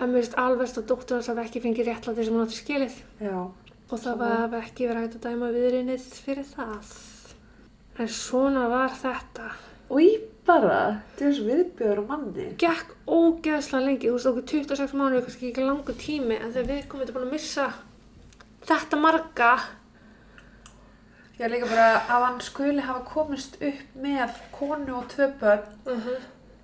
en 0.00 0.10
mér 0.12 0.22
finnst 0.22 0.38
alveg 0.40 0.72
að 0.78 0.88
dóttur 0.90 1.18
hans 1.18 1.28
hafi 1.30 1.44
ekki 1.44 1.62
fengið 1.64 1.90
réttlæti 1.90 2.24
sem 2.26 2.34
hann 2.36 2.46
átti 2.46 2.58
skilið. 2.58 2.96
Já, 3.22 3.38
og 3.90 4.02
það 4.02 4.24
var 4.24 4.58
ekki 4.62 4.88
verið 4.88 5.04
hægt 5.06 5.16
að 5.18 5.28
dæma 5.28 5.52
viðrinnið 5.54 6.08
fyrir 6.26 6.48
það. 6.54 6.92
En 7.98 8.08
svona 8.08 8.68
var 8.70 8.90
þetta. 8.94 9.50
og 9.90 10.00
í 10.04 10.10
bara, 10.46 11.00
svo 11.16 11.44
viðbjöður 11.48 12.00
á 12.00 12.04
manni. 12.08 12.44
Gekk 12.60 12.90
ógeðslega 13.08 13.84
lengi, 13.86 14.08
þú 14.08 14.12
veist 14.18 14.26
okkur 14.30 14.44
26 14.52 14.92
mánuði, 14.96 15.22
kannski 15.24 15.48
ekki 15.50 15.64
langur 15.64 15.94
tími, 15.96 16.36
en 16.40 16.52
þegar 16.52 16.68
við 16.68 16.86
komum 16.88 17.04
þetta 17.06 17.14
búin 17.16 17.26
að 17.28 17.32
missa 17.32 17.66
þetta 18.68 19.00
marga, 19.00 19.50
Ég 21.38 21.44
er 21.46 21.52
líka 21.52 21.68
bara 21.70 22.00
að 22.10 22.24
hann 22.26 22.40
skuli 22.42 22.82
hafa 22.82 23.04
komist 23.06 23.60
upp 23.62 23.92
með 24.02 24.32
konu 24.56 24.96
og 24.98 25.04
tvö 25.12 25.28
börn 25.38 26.00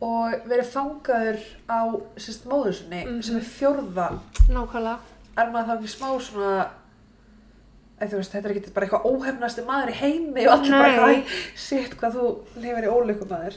og 0.02 0.32
verið 0.50 0.70
fangaður 0.72 1.38
á 1.70 1.78
sérst 2.18 2.48
móður 2.50 2.74
sinni 2.80 3.04
Mhm. 3.06 3.20
sem 3.22 3.36
er 3.36 3.42
fjórða. 3.42 4.08
nákvæmlega, 4.50 4.98
Er 5.38 5.46
maður 5.50 5.66
þá 5.66 5.78
ekki 5.78 5.88
smá 5.94 6.08
svona, 6.20 6.68
veist, 8.12 8.32
þetta 8.32 8.48
er 8.50 8.54
ekki 8.56 8.72
bara 8.74 8.86
eitthvað 8.86 9.04
óhefnasti 9.10 9.62
maður 9.64 9.88
í 9.90 9.92
heimi 10.00 10.46
og 10.46 10.52
allir 10.58 10.70
bara 10.70 10.88
Nei. 10.88 10.94
eitthvað, 10.94 11.24
"Æ, 11.24 11.56
shit 11.56 11.96
hvað 12.00 12.12
þú 12.14 12.38
lifir 12.56 12.84
í 12.84 12.92
ólíkum 12.92 13.28
maður. 13.30 13.54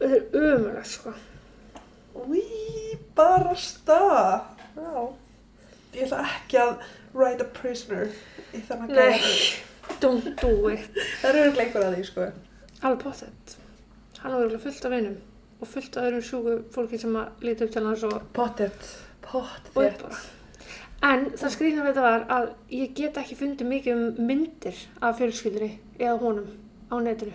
þetta 0.00 0.16
er 0.16 0.56
umulegt 0.58 0.86
sko. 0.86 1.12
Úi, 2.14 2.98
bara 3.14 3.54
stað. 3.54 4.42
Já. 4.76 5.12
Ég 5.94 6.02
ætla 6.06 6.22
ekki 6.28 6.58
að 6.58 6.76
write 7.14 7.40
a 7.44 7.44
prisoner 7.44 8.08
í 8.54 8.60
þennan 8.60 8.88
Nei, 8.88 9.18
gæði. 9.18 9.62
don't 10.00 10.40
do 10.40 10.68
it. 10.68 10.88
Það 11.20 11.28
eru 11.30 11.38
örugglega 11.42 11.66
einhver 11.66 11.84
að 11.84 11.96
því, 11.96 12.04
sko. 12.06 12.32
Alveg 12.82 12.98
pottet. 13.02 13.56
Hann 14.18 14.32
var 14.32 14.40
örugglega 14.40 14.62
fullt 14.62 14.84
af 14.84 14.90
vinum 14.90 15.16
og 15.60 15.68
fullt 15.68 15.96
af 15.96 16.04
öðrum 16.04 16.22
sjúku 16.22 16.62
fólki 16.74 16.98
sem 17.00 17.14
að 17.16 17.28
líti 17.42 17.62
upp 17.62 17.72
til 17.72 17.84
hans 17.86 18.02
og 18.04 18.22
Pottet, 18.32 18.96
pottet. 19.22 20.16
En 21.02 21.24
það 21.34 21.54
skrýðna 21.56 21.82
við 21.82 21.88
þetta 21.88 22.02
var 22.04 22.24
að 22.30 22.44
ég 22.70 22.92
get 22.94 23.16
ekki 23.18 23.38
fundið 23.38 23.70
mikið 23.72 23.96
um 23.96 24.26
myndir 24.28 24.84
af 25.02 25.16
fjölskyldri 25.18 25.70
eða 25.98 26.18
honum 26.20 26.52
á 26.92 26.96
netinu. 27.02 27.34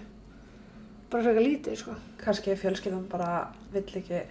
Bara 1.11 1.25
frekar 1.25 1.43
lítið, 1.43 1.75
sko. 1.81 1.95
Kannski 2.21 2.55
fjölskyldan 2.59 3.05
bara 3.11 3.31
vill 3.73 3.85
ekki 3.99 4.21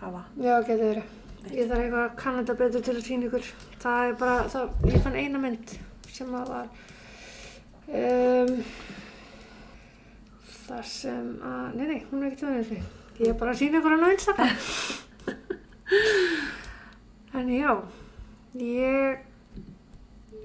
hafa. 0.00 0.24
Já, 0.42 0.56
getur 0.66 0.84
verið. 0.84 1.14
Ég 1.48 1.70
þarf 1.70 1.84
eitthvað 1.84 2.02
að 2.02 2.16
kanna 2.18 2.42
þetta 2.42 2.56
betur 2.58 2.84
til 2.86 2.94
að 2.96 3.06
sína 3.06 3.28
ykkur. 3.28 3.48
Það 3.82 4.04
er 4.08 4.16
bara, 4.20 4.36
það, 4.52 4.74
ég 4.90 5.04
fann 5.06 5.18
eina 5.18 5.42
mynd 5.42 5.74
sem 6.18 6.34
að 6.34 6.50
var 6.50 6.66
um, 7.94 8.52
þar 10.64 10.88
sem 10.90 11.28
að, 11.46 11.78
nei, 11.78 11.86
nei, 11.92 12.00
hún 12.10 12.24
er 12.24 12.32
ekki 12.32 12.42
það 12.42 12.58
eins 12.58 12.96
Ég 13.18 13.32
er 13.32 13.38
bara 13.38 13.54
að 13.54 13.62
sína 13.62 13.80
ykkur 13.80 13.94
á 13.98 14.14
Instagram. 14.14 14.60
en 17.38 17.48
já, 17.50 17.72
ég 18.62 19.18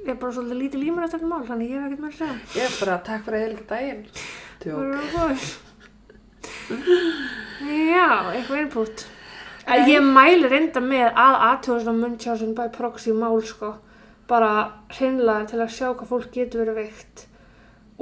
er 0.07 0.15
bara 0.19 0.31
svolítið 0.35 0.59
lítið 0.59 0.83
límur 0.83 1.05
eftir 1.05 1.19
þetta 1.21 1.31
mál, 1.31 1.45
þannig 1.47 1.69
ég 1.71 1.79
hef 1.79 1.85
ekkert 1.87 2.03
með 2.03 2.11
að 2.11 2.17
segja. 2.19 2.35
Ég 2.57 2.63
er 2.67 2.73
bara, 2.79 2.95
takk 3.07 3.21
fyrir 3.25 3.37
að 3.37 3.43
ég 3.43 3.51
líka 3.53 3.65
daginn. 3.71 4.03
Já, 7.63 8.09
eitthvað 8.33 8.61
input. 8.61 9.05
En 9.63 9.87
ég 9.87 10.03
mæli 10.03 10.49
reynda 10.51 10.81
með 10.83 11.07
að 11.15 11.35
aðtjóðast 11.47 11.91
á 11.91 11.93
Munchausen 11.95 12.55
by 12.57 12.67
proxy 12.75 13.13
mál 13.15 13.39
sko. 13.47 13.69
Bara 14.27 14.51
hreinlega 14.97 15.47
til 15.51 15.61
að 15.63 15.71
sjá 15.75 15.87
hvað 15.91 16.09
fólk 16.09 16.33
getur 16.35 16.63
verið 16.63 16.81
veikt. 16.81 17.25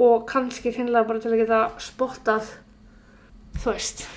Og 0.02 0.26
kannski 0.26 0.72
hreinlega 0.74 1.06
bara 1.06 1.22
til 1.22 1.30
að 1.30 1.42
geta 1.44 1.60
spottað, 1.82 2.50
þú 3.62 3.70
veist. 3.70 4.08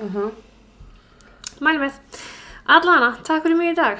Uh 0.00 0.14
-huh. 0.14 0.30
Mæli 1.60 1.78
með. 1.78 1.92
Allana, 2.66 3.16
takk 3.22 3.42
fyrir 3.42 3.56
mig 3.56 3.72
í 3.72 3.76
dag. 3.76 3.98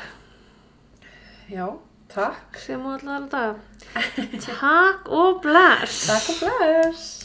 Já, 1.51 1.67
takk. 2.09 2.57
Sem 2.57 2.87
og 2.87 2.95
allan 2.95 3.29
dag. 3.29 3.55
takk 4.41 5.09
og 5.13 5.43
bless. 5.43 6.07
Takk 6.09 6.31
og 6.33 6.41
bless. 6.41 7.24